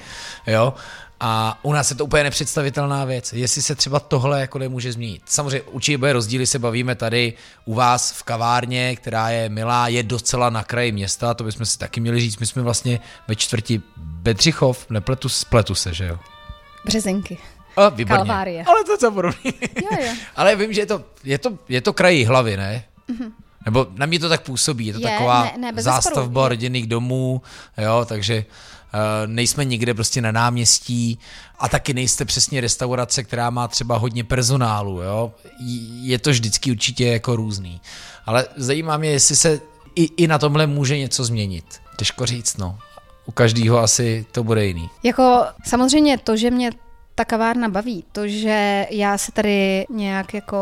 Jo? 0.47 0.75
A 1.27 1.59
u 1.63 1.73
nás 1.73 1.91
je 1.91 1.97
to 1.97 2.05
úplně 2.05 2.25
nepředstavitelná 2.25 3.05
věc. 3.05 3.33
Jestli 3.33 3.63
se 3.63 3.75
třeba 3.75 4.01
tohle 4.01 4.41
jako 4.41 4.59
nemůže 4.59 4.93
změnit. 4.93 5.23
Samozřejmě 5.25 5.63
určitě 5.63 5.99
bude 5.99 6.13
rozdíly, 6.13 6.47
se 6.47 6.59
bavíme 6.59 6.95
tady 6.95 7.33
u 7.65 7.75
vás 7.75 8.13
v 8.13 8.23
kavárně, 8.23 8.97
která 8.97 9.31
je 9.31 9.49
milá, 9.49 9.89
je 9.89 10.03
docela 10.03 10.51
na 10.51 10.65
kraji 10.65 10.93
města, 10.93 11.35
to 11.35 11.45
bychom 11.45 11.67
si 11.67 11.79
taky 11.79 12.01
měli 12.01 12.21
říct. 12.21 12.39
My 12.39 12.47
jsme 12.47 12.63
vlastně 12.63 13.01
ve 13.29 13.37
čtvrti 13.37 13.83
Bedřichov, 13.97 14.91
nepletu, 14.91 15.29
spletu 15.29 15.75
se, 15.75 15.95
že 15.95 16.07
jo? 16.07 16.19
Březenky. 16.85 17.39
A, 17.77 17.89
výborně. 17.89 18.19
Kalvárie. 18.19 18.65
Ale 18.65 18.85
to 18.85 19.07
je 19.07 19.11
podobný. 19.11 19.55
Jo. 19.83 20.13
Ale 20.37 20.57
vím, 20.57 20.73
že 20.73 20.81
je 20.81 20.87
to, 20.87 21.05
je 21.25 21.39
to, 21.39 21.59
je 21.69 21.81
to 21.81 21.93
krají 21.93 22.25
hlavy, 22.25 22.57
ne? 22.57 22.85
Mm-hmm. 23.09 23.33
Nebo 23.65 23.87
na 23.95 24.07
mě 24.07 24.19
to 24.19 24.29
tak 24.29 24.43
působí, 24.43 24.87
je 24.87 24.93
to 24.93 25.01
je, 25.01 25.07
taková 25.07 25.53
ne, 25.59 25.73
ne, 25.73 25.83
zástavba 25.83 26.49
rodinných 26.49 26.87
domů, 26.87 27.43
jo, 27.79 28.05
takže 28.09 28.45
nejsme 29.27 29.65
nikde 29.65 29.95
prostě 29.95 30.21
na 30.21 30.33
náměstí 30.33 31.19
a 31.59 31.69
taky 31.69 31.95
nejste 31.95 32.25
přesně 32.25 32.61
restaurace, 32.61 33.25
která 33.25 33.51
má 33.51 33.69
třeba 33.69 33.97
hodně 33.97 34.25
personálu, 34.25 35.03
jo. 35.03 35.33
Je 36.01 36.19
to 36.19 36.31
vždycky 36.31 36.71
určitě 36.71 37.07
jako 37.07 37.37
různý. 37.37 37.81
Ale 38.27 38.47
zajímá 38.57 38.97
mě, 38.97 39.11
jestli 39.11 39.37
se 39.37 39.61
i, 39.95 40.09
i 40.17 40.27
na 40.27 40.39
tomhle 40.39 40.67
může 40.67 40.99
něco 40.99 41.25
změnit. 41.25 41.65
Těžko 41.97 42.27
říct, 42.27 42.57
no. 42.57 42.79
U 43.27 43.33
každého 43.33 43.79
asi 43.79 44.27
to 44.33 44.45
bude 44.45 44.67
jiný. 44.67 44.91
Jako 45.03 45.45
samozřejmě 45.65 46.19
to, 46.19 46.37
že 46.37 46.51
mě 46.51 46.71
ta 47.15 47.25
kavárna 47.25 47.69
baví, 47.69 48.05
to, 48.13 48.29
že 48.29 48.87
já 48.91 49.19
se 49.19 49.33
tady 49.33 49.87
nějak 49.91 50.35
jako 50.35 50.57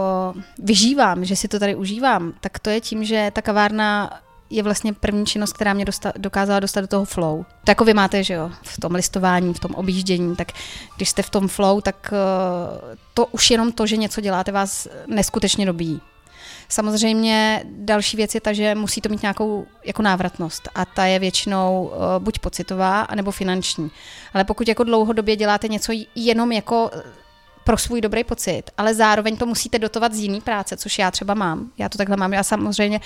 vyžívám, 0.59 1.25
že 1.25 1.37
si 1.37 1.49
to 1.49 1.59
tady 1.59 1.75
užívám, 1.75 2.33
tak 2.41 2.59
to 2.59 2.71
je 2.71 2.81
tím, 2.81 3.05
že 3.05 3.31
ta 3.35 3.43
kavárna 3.43 4.21
je 4.53 4.63
vlastně 4.63 4.93
první 4.93 5.27
činnost, 5.27 5.53
která 5.53 5.73
mě 5.75 5.85
dosta- 5.85 6.13
dokázala 6.17 6.61
dostat 6.61 6.81
do 6.81 6.87
toho 6.87 7.05
flow. 7.05 7.45
To 7.77 7.85
vy 7.85 7.95
máte, 7.95 8.25
že 8.25 8.35
jo, 8.35 8.51
v 8.63 8.81
tom 8.81 8.95
listování, 8.95 9.55
v 9.55 9.61
tom 9.61 9.75
objíždění, 9.75 10.37
tak 10.37 10.53
když 10.97 11.09
jste 11.09 11.23
v 11.23 11.31
tom 11.31 11.49
flow, 11.49 11.81
tak 11.81 12.13
uh, 12.13 12.95
to 13.15 13.27
už 13.27 13.51
jenom 13.51 13.73
to, 13.73 13.87
že 13.87 13.97
něco 13.97 14.21
děláte, 14.21 14.53
vás 14.53 14.89
neskutečně 15.07 15.67
dobíjí. 15.67 16.01
Samozřejmě 16.69 17.65
další 17.67 18.17
věc 18.17 18.35
je 18.35 18.41
ta, 18.41 18.53
že 18.53 18.75
musí 18.75 19.01
to 19.01 19.09
mít 19.09 19.23
nějakou 19.23 19.67
jako 19.85 20.03
návratnost 20.03 20.69
a 20.75 20.85
ta 20.85 21.05
je 21.05 21.19
většinou 21.19 21.85
uh, 21.85 22.25
buď 22.25 22.39
pocitová, 22.39 23.01
anebo 23.01 23.31
finanční. 23.31 23.91
Ale 24.35 24.45
pokud 24.45 24.69
jako 24.69 24.85
dlouhodobě 24.85 25.37
děláte 25.37 25.69
něco 25.69 25.93
jenom 26.15 26.53
jako 26.53 26.91
pro 27.65 27.79
svůj 27.79 28.01
dobrý 28.01 28.25
pocit, 28.25 28.63
ale 28.79 28.95
zároveň 28.95 29.37
to 29.37 29.47
musíte 29.47 29.79
dotovat 29.79 30.13
z 30.13 30.19
jiný 30.19 30.41
práce, 30.41 30.77
což 30.77 30.99
já 30.99 31.11
třeba 31.11 31.35
mám. 31.35 31.71
Já 31.79 31.89
to 31.89 31.99
takhle 31.99 32.17
mám. 32.17 32.33
Já 32.33 32.43
samozřejmě 32.43 33.01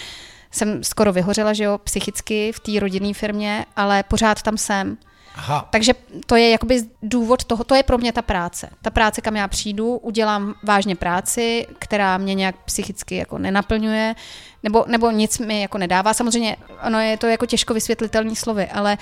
jsem 0.51 0.85
skoro 0.85 1.13
vyhořela, 1.13 1.53
že 1.53 1.65
jo, 1.65 1.79
psychicky 1.79 2.53
v 2.53 2.61
té 2.61 2.81
rodinné 2.81 3.15
firmě, 3.15 3.67
ale 3.77 4.03
pořád 4.03 4.43
tam 4.43 4.59
jsem. 4.59 4.99
Aha. 5.37 5.69
Takže 5.73 5.93
to 6.27 6.37
je 6.37 6.51
jakoby 6.51 6.83
důvod 7.03 7.45
toho, 7.45 7.65
to 7.65 7.75
je 7.75 7.83
pro 7.83 7.99
mě 7.99 8.13
ta 8.13 8.23
práce. 8.23 8.71
Ta 8.83 8.91
práce, 8.91 9.21
kam 9.21 9.37
já 9.37 9.49
přijdu, 9.49 9.97
udělám 9.97 10.55
vážně 10.63 10.97
práci, 10.97 11.67
která 11.79 12.19
mě 12.19 12.35
nějak 12.35 12.57
psychicky 12.65 13.17
jako 13.17 13.39
nenaplňuje, 13.39 14.15
nebo, 14.63 14.85
nebo 14.89 15.11
nic 15.11 15.39
mi 15.39 15.61
jako 15.61 15.79
nedává. 15.79 16.15
Samozřejmě, 16.15 16.57
ono 16.87 17.01
je 17.01 17.17
to 17.17 17.27
jako 17.27 17.47
těžko 17.47 17.75
vysvětlitelný 17.75 18.37
slovy, 18.37 18.67
ale 18.67 18.99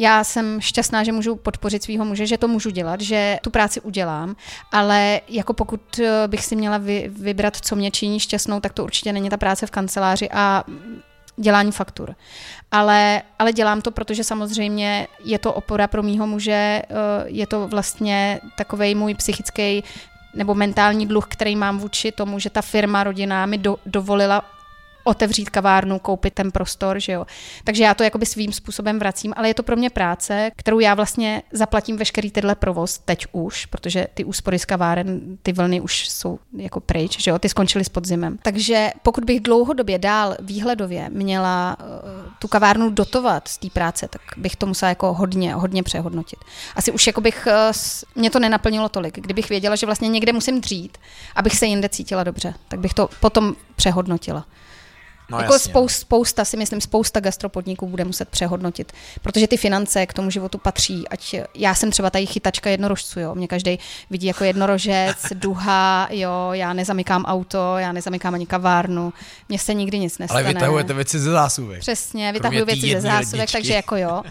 já 0.00 0.24
jsem 0.24 0.60
šťastná, 0.60 1.04
že 1.04 1.12
můžu 1.12 1.36
podpořit 1.36 1.82
svého 1.82 2.04
muže, 2.04 2.26
že 2.26 2.38
to 2.38 2.48
můžu 2.48 2.70
dělat, 2.70 3.00
že 3.00 3.38
tu 3.42 3.50
práci 3.50 3.80
udělám, 3.80 4.36
ale 4.72 5.20
jako 5.28 5.52
pokud 5.54 5.98
eh, 5.98 6.28
bych 6.28 6.44
si 6.44 6.56
měla 6.56 6.78
vy, 6.78 7.10
vybrat, 7.12 7.56
co 7.56 7.76
mě 7.76 7.90
činí 7.90 8.20
šťastnou, 8.20 8.60
tak 8.60 8.72
to 8.72 8.84
určitě 8.84 9.12
není 9.12 9.30
ta 9.30 9.36
práce 9.36 9.66
v 9.66 9.70
kanceláři 9.70 10.28
a 10.30 10.64
dělání 11.36 11.72
faktur. 11.72 12.14
Ale, 12.70 13.22
ale 13.38 13.52
dělám 13.52 13.80
to, 13.80 13.90
protože 13.90 14.24
samozřejmě 14.24 15.06
je 15.24 15.38
to 15.38 15.52
opora 15.52 15.86
pro 15.86 16.02
mýho 16.02 16.26
muže, 16.26 16.52
eh, 16.52 16.84
je 17.26 17.46
to 17.46 17.68
vlastně 17.68 18.40
takový 18.56 18.94
můj 18.94 19.14
psychický 19.14 19.84
nebo 20.34 20.54
mentální 20.54 21.06
dluh, 21.06 21.26
který 21.28 21.56
mám 21.56 21.78
vůči 21.78 22.12
tomu, 22.12 22.38
že 22.38 22.50
ta 22.50 22.62
firma, 22.62 23.04
rodina 23.04 23.46
mi 23.46 23.58
do, 23.58 23.76
dovolila 23.86 24.59
otevřít 25.04 25.50
kavárnu, 25.50 25.98
koupit 25.98 26.34
ten 26.34 26.50
prostor, 26.50 27.00
že 27.00 27.12
jo. 27.12 27.26
Takže 27.64 27.84
já 27.84 27.94
to 27.94 28.02
jakoby 28.02 28.26
svým 28.26 28.52
způsobem 28.52 28.98
vracím, 28.98 29.34
ale 29.36 29.48
je 29.48 29.54
to 29.54 29.62
pro 29.62 29.76
mě 29.76 29.90
práce, 29.90 30.50
kterou 30.56 30.78
já 30.78 30.94
vlastně 30.94 31.42
zaplatím 31.52 31.96
veškerý 31.96 32.30
tyhle 32.30 32.54
provoz 32.54 32.98
teď 32.98 33.26
už, 33.32 33.66
protože 33.66 34.06
ty 34.14 34.24
úspory 34.24 34.58
z 34.58 34.64
kaváren, 34.64 35.20
ty 35.42 35.52
vlny 35.52 35.80
už 35.80 36.08
jsou 36.08 36.38
jako 36.56 36.80
pryč, 36.80 37.22
že 37.22 37.30
jo, 37.30 37.38
ty 37.38 37.48
skončily 37.48 37.84
s 37.84 37.88
podzimem. 37.88 38.38
Takže 38.42 38.90
pokud 39.02 39.24
bych 39.24 39.40
dlouhodobě 39.40 39.98
dál 39.98 40.36
výhledově 40.40 41.08
měla 41.08 41.76
uh, 41.80 41.86
tu 42.38 42.48
kavárnu 42.48 42.90
dotovat 42.90 43.48
z 43.48 43.58
té 43.58 43.70
práce, 43.70 44.08
tak 44.08 44.22
bych 44.36 44.56
to 44.56 44.66
musela 44.66 44.88
jako 44.88 45.14
hodně, 45.14 45.54
hodně 45.54 45.82
přehodnotit. 45.82 46.38
Asi 46.76 46.92
už 46.92 47.06
jako 47.06 47.20
bych, 47.20 47.48
uh, 47.50 47.76
mě 48.14 48.30
to 48.30 48.38
nenaplnilo 48.38 48.88
tolik. 48.88 49.20
Kdybych 49.20 49.48
věděla, 49.48 49.76
že 49.76 49.86
vlastně 49.86 50.08
někde 50.08 50.32
musím 50.32 50.60
dřít, 50.60 50.98
abych 51.36 51.56
se 51.56 51.66
jinde 51.66 51.88
cítila 51.88 52.24
dobře, 52.24 52.54
tak 52.68 52.80
bych 52.80 52.94
to 52.94 53.08
potom 53.20 53.56
přehodnotila. 53.76 54.46
No, 55.30 55.38
jako 55.38 55.58
spousta, 55.58 56.00
spousta, 56.00 56.44
si 56.44 56.56
myslím, 56.56 56.80
spousta 56.80 57.20
gastropodniků 57.20 57.86
bude 57.86 58.04
muset 58.04 58.28
přehodnotit, 58.28 58.92
protože 59.22 59.48
ty 59.48 59.56
finance 59.56 60.06
k 60.06 60.12
tomu 60.12 60.30
životu 60.30 60.58
patří, 60.58 61.08
ať 61.08 61.34
já 61.54 61.74
jsem 61.74 61.90
třeba 61.90 62.10
tady 62.10 62.26
chytačka 62.26 62.70
jednorožců, 62.70 63.20
jo, 63.20 63.34
mě 63.34 63.48
každý 63.48 63.78
vidí 64.10 64.26
jako 64.26 64.44
jednorožec, 64.44 65.16
duha, 65.34 66.08
jo, 66.10 66.48
já 66.52 66.72
nezamykám 66.72 67.24
auto, 67.24 67.78
já 67.78 67.92
nezamykám 67.92 68.34
ani 68.34 68.46
kavárnu, 68.46 69.12
mně 69.48 69.58
se 69.58 69.74
nikdy 69.74 69.98
nic 69.98 70.18
nestane. 70.18 70.40
Ale 70.42 70.52
vytahujete 70.52 70.94
věci 70.94 71.18
ze 71.18 71.30
zásuvek. 71.30 71.80
Přesně, 71.80 72.32
vytahuju 72.32 72.64
věci 72.64 72.92
ze 72.92 73.00
zásuvek, 73.00 73.50
takže 73.52 73.74
jako 73.74 73.96
jo. 73.96 74.22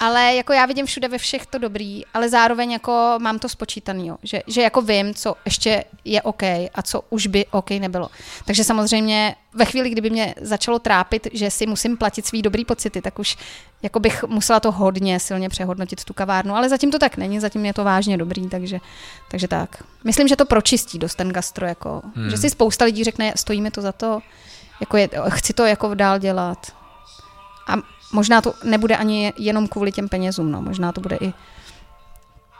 Ale 0.00 0.34
jako 0.34 0.52
já 0.52 0.66
vidím 0.66 0.86
všude 0.86 1.08
ve 1.08 1.18
všech 1.18 1.46
to 1.46 1.58
dobrý, 1.58 2.02
ale 2.14 2.28
zároveň 2.28 2.72
jako 2.72 3.14
mám 3.18 3.38
to 3.38 3.48
spočítaný, 3.48 4.06
jo, 4.06 4.16
že, 4.22 4.42
že 4.46 4.62
jako 4.62 4.82
vím, 4.82 5.14
co 5.14 5.34
ještě 5.44 5.84
je 6.04 6.22
OK 6.22 6.42
a 6.74 6.82
co 6.84 7.02
už 7.10 7.26
by 7.26 7.46
OK 7.46 7.70
nebylo. 7.70 8.08
Takže 8.44 8.64
samozřejmě 8.64 9.34
ve 9.58 9.64
chvíli, 9.64 9.90
kdyby 9.90 10.10
mě 10.10 10.34
začalo 10.40 10.78
trápit, 10.78 11.26
že 11.32 11.50
si 11.50 11.66
musím 11.66 11.96
platit 11.96 12.26
svý 12.26 12.42
dobrý 12.42 12.64
pocity, 12.64 13.02
tak 13.02 13.18
už 13.18 13.36
jako 13.82 14.00
bych 14.00 14.24
musela 14.24 14.60
to 14.60 14.72
hodně 14.72 15.20
silně 15.20 15.48
přehodnotit 15.48 16.04
tu 16.04 16.14
kavárnu, 16.14 16.54
ale 16.54 16.68
zatím 16.68 16.90
to 16.90 16.98
tak 16.98 17.16
není, 17.16 17.40
zatím 17.40 17.66
je 17.66 17.74
to 17.74 17.84
vážně 17.84 18.16
dobrý, 18.16 18.48
takže, 18.48 18.78
takže 19.30 19.48
tak. 19.48 19.82
Myslím, 20.04 20.28
že 20.28 20.36
to 20.36 20.44
pročistí 20.44 20.98
dost 20.98 21.14
ten 21.14 21.28
gastro, 21.28 21.66
jako, 21.66 22.02
hmm. 22.14 22.30
že 22.30 22.36
si 22.36 22.50
spousta 22.50 22.84
lidí 22.84 23.04
řekne, 23.04 23.32
stojí 23.36 23.60
mi 23.60 23.70
to 23.70 23.82
za 23.82 23.92
to, 23.92 24.20
jako 24.80 24.96
je, 24.96 25.08
chci 25.28 25.52
to 25.52 25.66
jako 25.66 25.94
dál 25.94 26.18
dělat. 26.18 26.72
A 27.68 27.74
možná 28.12 28.40
to 28.40 28.54
nebude 28.64 28.96
ani 28.96 29.32
jenom 29.38 29.68
kvůli 29.68 29.92
těm 29.92 30.08
penězům, 30.08 30.50
no, 30.50 30.62
možná 30.62 30.92
to 30.92 31.00
bude 31.00 31.16
i 31.20 31.32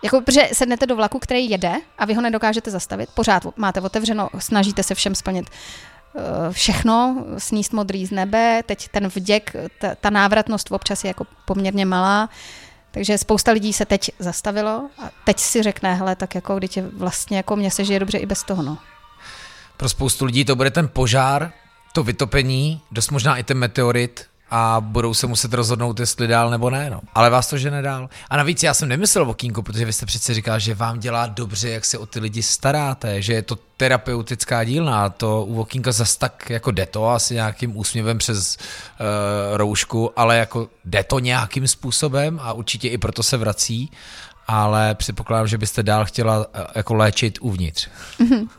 jako, 0.02 0.20
protože 0.20 0.48
sednete 0.52 0.86
do 0.86 0.96
vlaku, 0.96 1.18
který 1.18 1.50
jede 1.50 1.74
a 1.98 2.04
vy 2.04 2.14
ho 2.14 2.22
nedokážete 2.22 2.70
zastavit, 2.70 3.08
pořád 3.14 3.42
máte 3.56 3.80
otevřeno, 3.80 4.28
snažíte 4.38 4.82
se 4.82 4.94
všem 4.94 5.14
splnit 5.14 5.50
všechno, 6.50 7.24
sníst 7.38 7.72
modrý 7.72 8.06
z 8.06 8.10
nebe, 8.10 8.62
teď 8.66 8.88
ten 8.88 9.08
vděk, 9.08 9.52
ta, 9.80 9.94
ta 9.94 10.10
návratnost 10.10 10.72
občas 10.72 11.04
je 11.04 11.08
jako 11.08 11.26
poměrně 11.44 11.86
malá, 11.86 12.28
takže 12.90 13.18
spousta 13.18 13.52
lidí 13.52 13.72
se 13.72 13.84
teď 13.84 14.10
zastavilo 14.18 14.88
a 14.98 15.10
teď 15.24 15.38
si 15.38 15.62
řekne, 15.62 15.94
hele, 15.94 16.16
tak 16.16 16.34
jako 16.34 16.58
když 16.58 16.76
je 16.76 16.88
vlastně 16.88 17.36
jako 17.36 17.56
mě 17.56 17.70
se 17.70 17.84
žije 17.84 18.00
dobře 18.00 18.18
i 18.18 18.26
bez 18.26 18.42
toho, 18.42 18.62
no. 18.62 18.78
Pro 19.76 19.88
spoustu 19.88 20.24
lidí 20.24 20.44
to 20.44 20.56
bude 20.56 20.70
ten 20.70 20.88
požár, 20.88 21.52
to 21.92 22.02
vytopení, 22.02 22.80
dost 22.90 23.10
možná 23.10 23.36
i 23.36 23.42
ten 23.42 23.58
meteorit, 23.58 24.26
a 24.50 24.76
budou 24.80 25.14
se 25.14 25.26
muset 25.26 25.52
rozhodnout, 25.54 26.00
jestli 26.00 26.26
dál 26.26 26.50
nebo 26.50 26.70
ne. 26.70 26.90
No. 26.90 27.00
Ale 27.14 27.30
vás 27.30 27.46
to 27.46 27.58
žene 27.58 27.82
dál. 27.82 28.08
A 28.30 28.36
navíc 28.36 28.62
já 28.62 28.74
jsem 28.74 28.88
nemyslel 28.88 29.30
o 29.30 29.34
Kínku, 29.34 29.62
protože 29.62 29.84
vy 29.84 29.92
jste 29.92 30.06
přece 30.06 30.34
říkal, 30.34 30.58
že 30.58 30.74
vám 30.74 31.00
dělá 31.00 31.26
dobře, 31.26 31.70
jak 31.70 31.84
se 31.84 31.98
o 31.98 32.06
ty 32.06 32.20
lidi 32.20 32.42
staráte, 32.42 33.22
že 33.22 33.32
je 33.32 33.42
to 33.42 33.58
terapeutická 33.76 34.64
dílna. 34.64 35.08
To 35.08 35.44
u 35.44 35.54
Vokínka 35.54 35.92
zas 35.92 36.16
tak 36.16 36.50
jako 36.50 36.70
jde 36.70 36.86
to 36.86 37.08
asi 37.08 37.34
nějakým 37.34 37.76
úsměvem 37.76 38.18
přes 38.18 38.56
uh, 38.56 39.56
roušku, 39.56 40.10
ale 40.16 40.36
jako 40.36 40.68
jde 40.84 41.04
to 41.04 41.18
nějakým 41.18 41.68
způsobem 41.68 42.40
a 42.42 42.52
určitě 42.52 42.88
i 42.88 42.98
proto 42.98 43.22
se 43.22 43.36
vrací 43.36 43.90
ale 44.50 44.94
předpokládám, 44.94 45.46
že 45.46 45.58
byste 45.58 45.82
dál 45.82 46.04
chtěla 46.04 46.38
uh, 46.38 46.44
jako 46.74 46.94
léčit 46.94 47.38
uvnitř. 47.40 47.88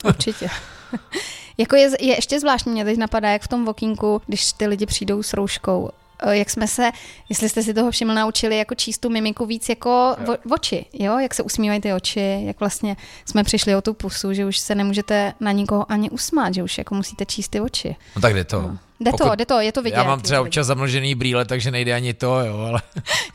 určitě. 0.03 0.47
Jako 1.59 1.75
je, 1.75 1.89
je 1.99 2.15
ještě 2.15 2.39
zvláštní, 2.39 2.71
mě 2.71 2.85
teď 2.85 2.97
napadá, 2.97 3.29
jak 3.29 3.41
v 3.41 3.47
tom 3.47 3.65
vokínku, 3.65 4.21
když 4.27 4.53
ty 4.53 4.67
lidi 4.67 4.85
přijdou 4.85 5.23
s 5.23 5.33
rouškou, 5.33 5.89
eh, 6.23 6.37
jak 6.37 6.49
jsme 6.49 6.67
se, 6.67 6.91
jestli 7.29 7.49
jste 7.49 7.63
si 7.63 7.73
toho 7.73 7.91
všiml, 7.91 8.13
naučili 8.13 8.57
jako 8.57 8.75
číst 8.75 8.97
tu 8.97 9.09
mimiku 9.09 9.45
víc 9.45 9.69
jako 9.69 10.15
jo. 10.27 10.35
v, 10.45 10.51
oči, 10.53 10.85
jo, 10.93 11.19
jak 11.19 11.33
se 11.33 11.43
usmívají 11.43 11.81
ty 11.81 11.93
oči, 11.93 12.41
jak 12.45 12.59
vlastně 12.59 12.97
jsme 13.25 13.43
přišli 13.43 13.75
o 13.75 13.81
tu 13.81 13.93
pusu, 13.93 14.33
že 14.33 14.45
už 14.45 14.57
se 14.57 14.75
nemůžete 14.75 15.33
na 15.39 15.51
nikoho 15.51 15.91
ani 15.91 16.09
usmát, 16.09 16.53
že 16.53 16.63
už 16.63 16.77
jako 16.77 16.95
musíte 16.95 17.25
číst 17.25 17.49
ty 17.49 17.61
oči. 17.61 17.95
No 18.15 18.21
tak 18.21 18.33
jde 18.33 18.43
to. 18.43 18.61
No. 18.61 18.77
Jde 18.99 19.11
Pokud, 19.11 19.23
to, 19.23 19.35
jde 19.35 19.45
to, 19.45 19.59
je 19.59 19.71
to 19.71 19.81
vidět. 19.81 19.97
Já 19.97 20.03
mám 20.03 20.21
třeba 20.21 20.41
občas 20.41 20.67
zamlžený 20.67 21.15
brýle, 21.15 21.45
takže 21.45 21.71
nejde 21.71 21.93
ani 21.93 22.13
to, 22.13 22.39
jo, 22.39 22.57
ale... 22.57 22.81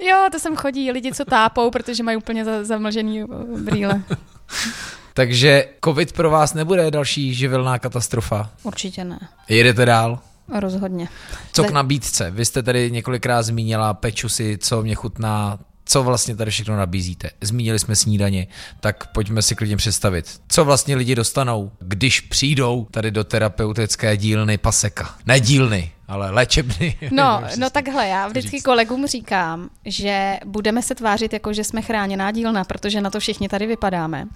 jo, 0.09 0.29
to 0.33 0.39
sem 0.39 0.57
chodí 0.57 0.93
lidi, 0.93 1.13
co 1.13 1.25
tápou, 1.25 1.71
protože 1.71 2.03
mají 2.03 2.17
úplně 2.17 2.45
zamlžený 2.65 3.23
eh, 3.23 3.27
brýle. 3.59 4.03
Takže 5.15 5.65
covid 5.85 6.13
pro 6.13 6.31
vás 6.31 6.55
nebude 6.55 6.91
další 6.91 7.35
živelná 7.35 7.79
katastrofa? 7.79 8.51
Určitě 8.63 9.05
ne. 9.05 9.19
Jedete 9.49 9.85
dál? 9.85 10.19
Rozhodně. 10.61 11.09
Co 11.53 11.65
k 11.65 11.71
nabídce? 11.71 12.31
Vy 12.31 12.45
jste 12.45 12.63
tady 12.63 12.91
několikrát 12.91 13.43
zmínila 13.43 13.95
peču 13.95 14.29
si, 14.29 14.59
co 14.59 14.83
mě 14.83 14.95
chutná, 14.95 15.59
co 15.85 16.03
vlastně 16.03 16.37
tady 16.37 16.51
všechno 16.51 16.77
nabízíte. 16.77 17.31
Zmínili 17.41 17.79
jsme 17.79 17.97
snídaně, 17.97 18.47
tak 18.81 19.07
pojďme 19.07 19.43
si 19.43 19.55
klidně 19.55 19.77
představit. 19.77 20.41
Co 20.49 20.65
vlastně 20.65 20.97
lidi 20.97 21.15
dostanou, 21.15 21.73
když 21.81 22.21
přijdou 22.21 22.87
tady 22.91 23.11
do 23.11 23.25
terapeutické 23.25 24.17
dílny 24.17 24.59
Paseka? 24.59 25.15
Ne 25.27 25.41
dílny, 25.41 25.93
ale 26.09 26.31
léčebny. 26.31 26.99
No, 27.11 27.43
no 27.59 27.71
takhle, 27.71 28.09
já 28.09 28.29
vždycky 28.29 28.51
říct. 28.51 28.63
kolegům 28.63 29.07
říkám, 29.07 29.71
že 29.85 30.39
budeme 30.45 30.83
se 30.83 30.95
tvářit 30.95 31.33
jako, 31.33 31.53
že 31.53 31.65
jsme 31.65 31.83
chráněná 31.83 32.31
dílna, 32.31 32.65
protože 32.65 33.01
na 33.01 33.11
to 33.11 33.21
všichni 33.21 33.49
tady 33.49 33.67
vypadáme. 33.67 34.25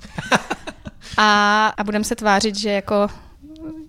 A, 1.17 1.67
a 1.77 1.85
budeme 1.85 2.05
se 2.05 2.17
tvářit, 2.17 2.57
že 2.57 2.71
jako 2.71 3.09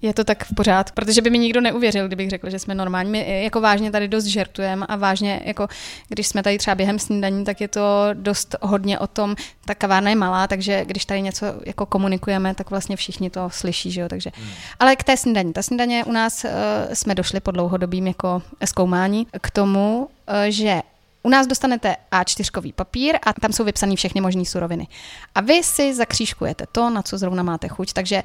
je 0.02 0.14
to 0.14 0.24
tak 0.24 0.44
v 0.44 0.56
pořádku, 0.56 0.96
protože 0.96 1.22
by 1.22 1.30
mi 1.30 1.38
nikdo 1.38 1.62
neuvěřil, 1.62 2.08
kdybych 2.08 2.30
řekl, 2.30 2.50
že 2.50 2.60
jsme 2.60 2.76
normální. 2.76 3.12
My 3.12 3.44
jako 3.44 3.62
vážně 3.62 3.92
tady 3.92 4.08
dost 4.08 4.26
žertujeme 4.26 4.86
a 4.86 4.96
vážně, 4.96 5.42
jako 5.46 5.68
když 6.08 6.28
jsme 6.28 6.44
tady 6.44 6.58
třeba 6.58 6.76
během 6.76 7.00
snídaní, 7.00 7.46
tak 7.46 7.62
je 7.62 7.68
to 7.68 7.82
dost 8.14 8.56
hodně 8.62 9.00
o 9.00 9.08
tom, 9.08 9.36
ta 9.66 9.76
kavárna 9.76 10.10
je 10.10 10.16
malá, 10.16 10.48
takže 10.48 10.86
když 10.86 11.06
tady 11.06 11.22
něco 11.22 11.46
jako 11.66 11.86
komunikujeme, 11.86 12.56
tak 12.56 12.70
vlastně 12.70 12.96
všichni 12.96 13.30
to 13.30 13.50
slyší, 13.50 13.92
že 13.92 14.02
jo, 14.02 14.10
takže. 14.10 14.32
Hmm. 14.36 14.50
Ale 14.80 14.96
k 14.96 15.04
té 15.04 15.18
snídaní. 15.18 15.54
Ta 15.54 15.62
snídaně 15.62 16.06
u 16.06 16.12
nás 16.12 16.44
uh, 16.44 16.50
jsme 16.94 17.16
došli 17.16 17.40
po 17.40 17.52
dlouhodobým 17.52 18.08
jako 18.08 18.42
zkoumání 18.66 19.28
k 19.42 19.52
tomu, 19.52 20.08
uh, 20.30 20.36
že 20.50 20.82
u 21.24 21.30
nás 21.30 21.48
dostanete 21.48 21.96
A4 22.12 22.74
papír 22.74 23.18
a 23.24 23.34
tam 23.34 23.54
jsou 23.54 23.64
vypsané 23.64 23.96
všechny 23.96 24.22
možné 24.22 24.46
suroviny. 24.46 24.88
A 25.36 25.42
vy 25.42 25.64
si 25.64 25.96
zakřížkujete 25.96 26.66
to, 26.72 26.90
na 26.90 27.02
co 27.02 27.18
zrovna 27.18 27.44
máte 27.44 27.68
chuť. 27.68 27.94
Takže 27.94 28.24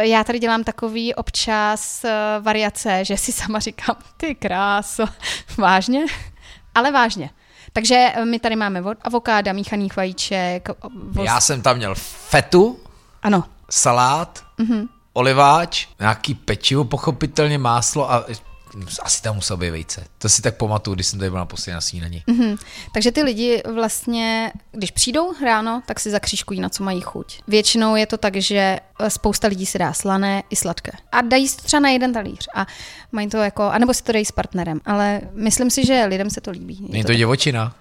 já 0.00 0.24
tady 0.24 0.38
dělám 0.38 0.64
takový 0.64 1.14
občas 1.14 2.04
eh, 2.04 2.12
variace, 2.40 3.04
že 3.04 3.16
si 3.16 3.32
sama 3.32 3.58
říkám, 3.58 3.96
ty 4.16 4.34
kráso, 4.34 5.04
vážně? 5.58 6.04
Ale 6.74 6.90
vážně. 6.90 7.30
Takže 7.72 8.12
eh, 8.14 8.24
my 8.24 8.38
tady 8.38 8.56
máme 8.56 8.82
avokáda, 9.02 9.52
míchaných 9.52 9.96
vajíček. 9.96 10.68
Voz... 10.94 11.26
Já 11.26 11.40
jsem 11.40 11.62
tam 11.62 11.76
měl 11.76 11.94
fetu, 12.28 12.80
ano. 13.22 13.44
salát, 13.70 14.44
mm-hmm. 14.58 14.88
oliváč, 15.12 15.88
nějaký 16.00 16.34
pečivo, 16.34 16.84
pochopitelně 16.84 17.58
máslo 17.58 18.12
a 18.12 18.24
asi 19.02 19.22
tam 19.22 19.34
musel 19.34 19.56
být 19.56 19.70
vejce. 19.70 20.04
To 20.18 20.28
si 20.28 20.42
tak 20.42 20.56
pamatuju, 20.56 20.94
když 20.94 21.06
jsem 21.06 21.18
tady 21.18 21.30
byl 21.30 21.38
na 21.38 21.46
poslední 21.46 21.74
na 21.74 21.80
snídaní. 21.80 22.22
Mm-hmm. 22.28 22.58
Takže 22.92 23.12
ty 23.12 23.22
lidi 23.22 23.62
vlastně, 23.74 24.52
když 24.72 24.90
přijdou 24.90 25.32
ráno, 25.44 25.82
tak 25.86 26.00
si 26.00 26.10
zakřížkují, 26.10 26.60
na 26.60 26.68
co 26.68 26.84
mají 26.84 27.00
chuť. 27.00 27.42
Většinou 27.48 27.96
je 27.96 28.06
to 28.06 28.18
tak, 28.18 28.36
že 28.36 28.78
eh, 29.00 29.10
spousta 29.10 29.48
lidí 29.48 29.66
si 29.66 29.78
dá 29.78 29.92
slané 29.92 30.42
i 30.50 30.56
sladké. 30.56 30.92
A 31.12 31.20
dají 31.20 31.48
si 31.48 31.56
to 31.56 31.62
třeba 31.62 31.80
na 31.80 31.88
jeden 31.88 32.12
talíř. 32.12 32.48
A 32.54 32.66
mají 33.12 33.28
to 33.28 33.36
jako, 33.36 33.62
anebo 33.62 33.94
si 33.94 34.02
to 34.02 34.12
dají 34.12 34.24
s 34.24 34.32
partnerem. 34.32 34.80
Ale 34.84 35.20
myslím 35.34 35.70
si, 35.70 35.86
že 35.86 36.04
lidem 36.04 36.30
se 36.30 36.40
to 36.40 36.50
líbí. 36.50 36.86
Není 36.90 37.04
to, 37.04 37.06
to 37.06 37.14
divočina? 37.14 37.74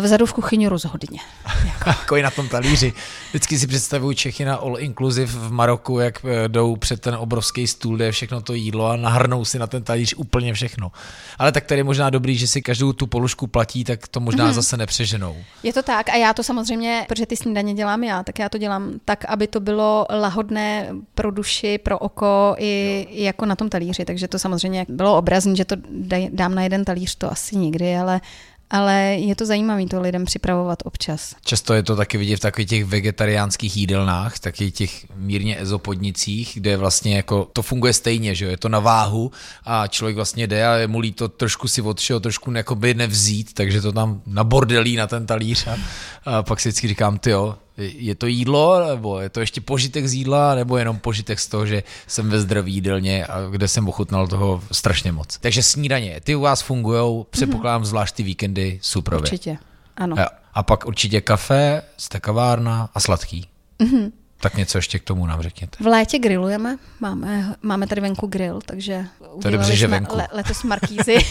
Vzadu 0.00 0.26
v 0.26 0.32
kuchyni 0.32 0.68
rozhodně. 0.68 1.18
jako 1.86 2.16
i 2.16 2.22
na 2.22 2.30
tom 2.30 2.48
talíři. 2.48 2.92
Vždycky 3.30 3.58
si 3.58 3.66
představuju 3.66 4.12
Čechy 4.12 4.44
na 4.44 4.56
all 4.56 4.78
inclusive 4.78 5.26
v 5.26 5.52
Maroku, 5.52 5.98
jak 5.98 6.24
eh, 6.24 6.48
jdou 6.48 6.76
před 6.76 7.00
ten 7.00 7.14
obrovský 7.14 7.66
stůl, 7.66 7.96
kde 7.96 8.04
je 8.04 8.12
všechno 8.12 8.40
to 8.40 8.54
jídlo 8.54 8.86
a 8.86 8.96
nahrnou 8.96 9.44
si 9.44 9.58
na 9.58 9.66
ten 9.66 9.82
talíř 9.82 10.14
úplně 10.16 10.54
všechno. 10.54 10.92
Ale 11.38 11.52
tak 11.52 11.64
tady 11.64 11.80
je 11.80 11.84
možná 11.84 12.10
dobrý, 12.10 12.36
že 12.36 12.46
si 12.46 12.62
každou 12.62 12.92
tu 12.92 13.06
položku 13.06 13.46
platí, 13.46 13.84
tak 13.84 14.08
to 14.08 14.20
možná 14.20 14.50
mm-hmm. 14.50 14.54
zase 14.54 14.76
nepřeženou. 14.76 15.36
Je 15.62 15.72
to 15.72 15.82
tak 15.82 16.08
a 16.08 16.16
já 16.16 16.34
to 16.34 16.42
samozřejmě, 16.42 17.04
protože 17.08 17.26
ty 17.26 17.36
snídaně 17.36 17.74
dělám 17.74 18.04
já, 18.04 18.22
tak 18.22 18.38
já 18.38 18.48
to 18.48 18.58
dělám 18.58 18.92
tak, 19.04 19.24
aby 19.24 19.46
to 19.46 19.60
bylo 19.60 20.06
lahodné 20.10 20.88
pro 21.14 21.30
duši, 21.30 21.78
pro 21.78 21.98
oko 21.98 22.54
i, 22.58 23.06
i 23.10 23.24
jako 23.24 23.46
na 23.46 23.56
tom 23.56 23.68
talíři. 23.68 24.04
Takže 24.04 24.28
to 24.28 24.38
samozřejmě 24.38 24.86
bylo 24.88 25.18
obrazní, 25.18 25.56
že 25.56 25.64
to 25.64 25.76
dám 26.32 26.54
na 26.54 26.62
jeden 26.62 26.84
talíř, 26.84 27.14
to 27.14 27.32
asi 27.32 27.56
nikdy, 27.56 27.96
ale 27.96 28.20
ale 28.70 28.94
je 29.02 29.36
to 29.36 29.46
zajímavé 29.46 29.86
to 29.86 30.00
lidem 30.00 30.24
připravovat 30.24 30.78
občas. 30.84 31.34
Často 31.44 31.74
je 31.74 31.82
to 31.82 31.96
taky 31.96 32.18
vidět 32.18 32.36
v 32.36 32.40
takových 32.40 32.68
těch 32.68 32.84
vegetariánských 32.84 33.76
jídelnách, 33.76 34.38
taky 34.38 34.70
těch 34.70 35.06
mírně 35.14 35.60
ezopodnicích, 35.60 36.52
kde 36.54 36.76
vlastně 36.76 37.16
jako 37.16 37.48
to 37.52 37.62
funguje 37.62 37.92
stejně, 37.92 38.34
že 38.34 38.44
jo? 38.44 38.50
je 38.50 38.56
to 38.56 38.68
na 38.68 38.80
váhu 38.80 39.30
a 39.64 39.86
člověk 39.86 40.16
vlastně 40.16 40.46
jde 40.46 40.66
a 40.66 40.74
je 40.74 40.86
mu 40.86 40.98
líto 40.98 41.28
trošku 41.28 41.68
si 41.68 41.82
od 41.82 42.00
všeho 42.00 42.20
trošku 42.20 42.50
nevzít, 42.94 43.52
takže 43.54 43.80
to 43.80 43.92
tam 43.92 44.22
nabordelí 44.26 44.96
na 44.96 45.06
ten 45.06 45.26
talíř 45.26 45.66
a, 45.66 45.76
a 46.24 46.42
pak 46.42 46.60
si 46.60 46.68
vždycky 46.68 46.88
říkám, 46.88 47.18
ty 47.18 47.30
jo, 47.30 47.54
je 47.78 48.14
to 48.14 48.26
jídlo, 48.26 48.86
nebo 48.88 49.20
je 49.20 49.28
to 49.28 49.40
ještě 49.40 49.60
požitek 49.60 50.06
z 50.06 50.14
jídla, 50.14 50.54
nebo 50.54 50.76
jenom 50.76 50.98
požitek 50.98 51.40
z 51.40 51.46
toho, 51.48 51.66
že 51.66 51.82
jsem 52.06 52.30
ve 52.30 52.40
zdraví 52.40 52.74
jídelně 52.74 53.26
a 53.26 53.46
kde 53.50 53.68
jsem 53.68 53.88
ochutnal 53.88 54.28
toho 54.28 54.62
strašně 54.72 55.12
moc. 55.12 55.38
Takže 55.38 55.62
snídaně, 55.62 56.20
ty 56.24 56.34
u 56.34 56.40
vás 56.40 56.62
fungují, 56.62 57.24
předpokládám 57.30 57.82
mm-hmm. 57.82 57.86
zvlášť 57.86 58.14
ty 58.14 58.22
víkendy 58.22 58.78
super. 58.82 59.14
Určitě, 59.14 59.58
ano. 59.96 60.16
A 60.54 60.62
pak 60.62 60.86
určitě 60.86 61.20
kafe, 61.20 61.82
stekavárna 61.96 62.88
a 62.94 63.00
sladký. 63.00 63.48
Mm-hmm. 63.78 64.12
Tak 64.40 64.56
něco 64.56 64.78
ještě 64.78 64.98
k 64.98 65.02
tomu 65.02 65.26
nám 65.26 65.42
řekněte. 65.42 65.76
V 65.80 65.86
létě 65.86 66.18
grillujeme, 66.18 66.76
máme, 67.00 67.54
máme 67.62 67.86
tady 67.86 68.00
venku 68.00 68.26
grill, 68.26 68.60
takže 68.66 69.04
to 69.42 69.48
je 69.48 69.52
dobře, 69.52 69.76
že 69.76 69.86
venku. 69.86 70.16
Le, 70.16 70.28
letos 70.32 70.62
markízy. 70.62 71.16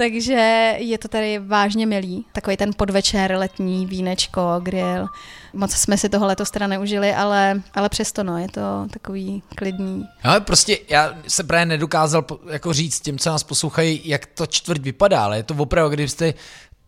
Takže 0.00 0.74
je 0.78 0.98
to 0.98 1.08
tady 1.08 1.38
vážně 1.38 1.86
milý. 1.86 2.26
Takový 2.32 2.56
ten 2.56 2.70
podvečer, 2.76 3.36
letní, 3.36 3.86
vínečko, 3.86 4.60
grill. 4.62 5.06
Moc 5.52 5.72
jsme 5.72 5.98
si 5.98 6.08
toho 6.08 6.26
letos 6.26 6.50
teda 6.50 6.66
neužili, 6.66 7.14
ale, 7.14 7.62
ale 7.74 7.88
přesto 7.88 8.24
no, 8.24 8.38
je 8.38 8.48
to 8.48 8.86
takový 8.92 9.42
klidný. 9.56 10.04
Ale 10.22 10.40
prostě 10.40 10.78
já 10.88 11.14
se 11.28 11.44
právě 11.44 11.66
nedokázal 11.66 12.24
jako 12.50 12.72
říct 12.72 13.00
těm, 13.00 13.18
co 13.18 13.30
nás 13.30 13.42
poslouchají, 13.42 14.00
jak 14.04 14.26
to 14.26 14.46
čtvrť 14.46 14.80
vypadá, 14.80 15.24
ale 15.24 15.36
je 15.36 15.42
to 15.42 15.54
opravdu, 15.54 15.94
kdybyste 15.94 16.34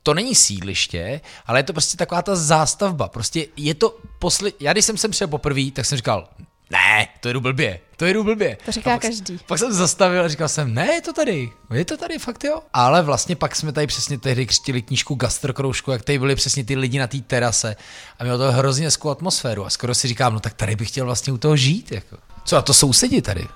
to 0.02 0.14
není 0.14 0.34
sídliště, 0.34 1.20
ale 1.46 1.58
je 1.58 1.62
to 1.62 1.72
prostě 1.72 1.96
taková 1.96 2.22
ta 2.22 2.36
zástavba. 2.36 3.08
Prostě 3.08 3.46
je 3.56 3.74
to 3.74 3.98
poslední. 4.18 4.56
Já 4.60 4.72
když 4.72 4.84
jsem 4.84 4.96
sem 4.96 5.10
přišel 5.10 5.28
poprvé, 5.28 5.70
tak 5.72 5.86
jsem 5.86 5.96
říkal, 5.96 6.28
ne, 6.72 7.08
to 7.20 7.28
jedu 7.28 7.40
blbě, 7.40 7.80
to 7.96 8.04
jedu 8.06 8.24
blbě. 8.24 8.56
To 8.64 8.72
říká 8.72 8.90
pak, 8.90 9.02
každý. 9.02 9.38
Pak 9.46 9.58
jsem 9.58 9.72
zastavil 9.72 10.24
a 10.24 10.28
říkal 10.28 10.48
jsem, 10.48 10.74
ne, 10.74 10.92
je 10.92 11.00
to 11.00 11.12
tady, 11.12 11.52
je 11.74 11.84
to 11.84 11.96
tady, 11.96 12.18
fakt 12.18 12.44
jo. 12.44 12.62
Ale 12.72 13.02
vlastně 13.02 13.36
pak 13.36 13.56
jsme 13.56 13.72
tady 13.72 13.86
přesně 13.86 14.18
tehdy 14.18 14.46
křtili 14.46 14.82
knížku 14.82 15.14
Gastrokroužku, 15.14 15.90
jak 15.90 16.02
tady 16.02 16.18
byli 16.18 16.34
přesně 16.34 16.64
ty 16.64 16.76
lidi 16.76 16.98
na 16.98 17.06
té 17.06 17.20
terase 17.20 17.76
a 18.18 18.24
mělo 18.24 18.38
to 18.38 18.52
hrozně 18.52 18.86
hezkou 18.86 19.10
atmosféru 19.10 19.66
a 19.66 19.70
skoro 19.70 19.94
si 19.94 20.08
říkám, 20.08 20.34
no 20.34 20.40
tak 20.40 20.54
tady 20.54 20.76
bych 20.76 20.88
chtěl 20.88 21.04
vlastně 21.04 21.32
u 21.32 21.38
toho 21.38 21.56
žít. 21.56 21.92
Jako. 21.92 22.16
Co 22.44 22.56
a 22.56 22.62
to 22.62 22.74
sousedi 22.74 23.22
tady? 23.22 23.48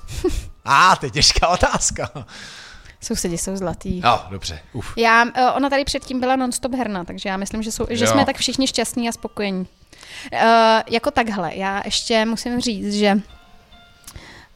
a, 0.64 0.92
ah, 0.92 0.96
to 0.96 1.06
je 1.06 1.10
těžká 1.10 1.48
otázka. 1.48 2.10
Sousedi 3.00 3.38
jsou 3.38 3.56
zlatý. 3.56 4.00
Jo, 4.04 4.20
dobře. 4.30 4.60
Uf. 4.72 4.92
Já, 4.96 5.24
eh, 5.34 5.50
ona 5.50 5.70
tady 5.70 5.84
předtím 5.84 6.20
byla 6.20 6.36
non-stop 6.36 6.74
herna, 6.74 7.04
takže 7.04 7.28
já 7.28 7.36
myslím, 7.36 7.62
že, 7.62 7.72
jsou, 7.72 7.86
že 7.90 8.06
jsme 8.06 8.24
tak 8.24 8.36
všichni 8.36 8.66
šťastní 8.66 9.08
a 9.08 9.12
spokojení. 9.12 9.66
Uh, 10.32 10.38
jako 10.90 11.10
takhle, 11.10 11.50
já 11.54 11.82
ještě 11.84 12.24
musím 12.24 12.60
říct, 12.60 12.94
že 12.94 13.20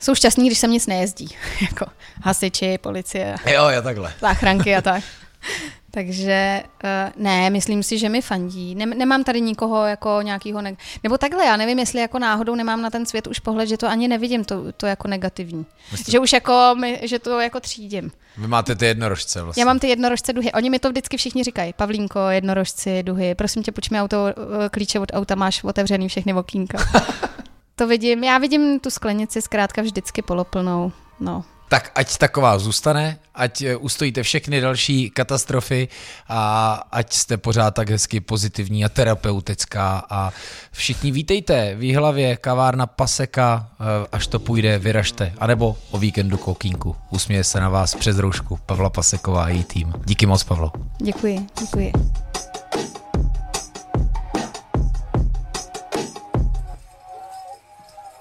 jsou 0.00 0.14
šťastní, 0.14 0.46
když 0.46 0.58
se 0.58 0.68
nic 0.68 0.86
nejezdí. 0.86 1.28
jako 1.60 1.86
hasiči, 2.22 2.78
policie. 2.78 3.34
Jo, 3.46 3.68
já 3.68 3.82
takhle. 3.82 4.12
Záchranky 4.20 4.76
a 4.76 4.80
tak. 4.80 5.04
Takže 5.94 6.62
uh, 6.84 7.22
ne, 7.22 7.50
myslím 7.50 7.82
si, 7.82 7.98
že 7.98 8.08
mi 8.08 8.22
fandí. 8.22 8.74
Nem, 8.74 8.90
nemám 8.90 9.24
tady 9.24 9.40
nikoho 9.40 9.86
jako 9.86 10.18
nějakýho, 10.22 10.60
neg- 10.60 10.76
nebo 11.02 11.18
takhle, 11.18 11.44
já 11.44 11.56
nevím, 11.56 11.78
jestli 11.78 12.00
jako 12.00 12.18
náhodou 12.18 12.54
nemám 12.54 12.82
na 12.82 12.90
ten 12.90 13.06
svět 13.06 13.26
už 13.26 13.38
pohled, 13.38 13.68
že 13.68 13.76
to 13.76 13.88
ani 13.88 14.08
nevidím, 14.08 14.44
to, 14.44 14.72
to 14.72 14.86
jako 14.86 15.08
negativní. 15.08 15.66
Myslím. 15.92 16.12
Že 16.12 16.18
už 16.18 16.32
jako, 16.32 16.74
my, 16.80 17.00
že 17.02 17.18
to 17.18 17.40
jako 17.40 17.60
třídím. 17.60 18.10
Vy 18.36 18.46
máte 18.46 18.74
ty 18.74 18.86
jednorožce 18.86 19.42
vlastně. 19.42 19.60
Já 19.60 19.66
mám 19.66 19.78
ty 19.78 19.88
jednorožce 19.88 20.32
duhy. 20.32 20.52
Oni 20.52 20.70
mi 20.70 20.78
to 20.78 20.90
vždycky 20.90 21.16
všichni 21.16 21.44
říkají. 21.44 21.72
Pavlínko, 21.72 22.18
jednorožci, 22.28 23.02
duhy. 23.02 23.34
Prosím 23.34 23.62
tě, 23.62 23.72
mi 23.90 24.00
auto, 24.00 24.26
eh, 24.28 24.68
klíče 24.68 25.00
od 25.00 25.08
auta, 25.12 25.34
máš 25.34 25.64
otevřený 25.64 26.08
všechny 26.08 26.34
okýnka. 26.34 26.78
to 27.76 27.86
vidím, 27.86 28.24
já 28.24 28.38
vidím 28.38 28.80
tu 28.80 28.90
sklenici 28.90 29.42
zkrátka 29.42 29.82
vždycky 29.82 30.22
poloplnou. 30.22 30.92
No, 31.20 31.44
tak 31.72 31.90
ať 31.94 32.18
taková 32.18 32.58
zůstane, 32.58 33.18
ať 33.34 33.62
eh, 33.62 33.76
ustojíte 33.76 34.22
všechny 34.22 34.60
další 34.60 35.10
katastrofy 35.10 35.88
a 36.28 36.72
ať 36.92 37.12
jste 37.12 37.36
pořád 37.36 37.74
tak 37.74 37.90
hezky 37.90 38.20
pozitivní 38.20 38.84
a 38.84 38.88
terapeutická 38.88 40.04
a 40.10 40.32
všichni 40.72 41.10
vítejte 41.10 41.74
v 41.74 41.94
hlavě 41.94 42.36
kavárna 42.36 42.86
Paseka, 42.86 43.68
eh, 43.72 43.84
až 44.12 44.26
to 44.26 44.38
půjde, 44.38 44.78
vyražte, 44.78 45.32
anebo 45.38 45.76
o 45.90 45.98
víkendu 45.98 46.36
kokínku. 46.36 46.96
Usměje 47.10 47.44
se 47.44 47.60
na 47.60 47.68
vás 47.68 47.94
přes 47.94 48.18
roušku 48.18 48.58
Pavla 48.66 48.90
Paseková 48.90 49.44
a 49.44 49.48
její 49.48 49.64
tým. 49.64 49.92
Díky 50.04 50.26
moc, 50.26 50.44
Pavlo. 50.44 50.72
Děkuji, 51.02 51.46
děkuji. 51.60 51.92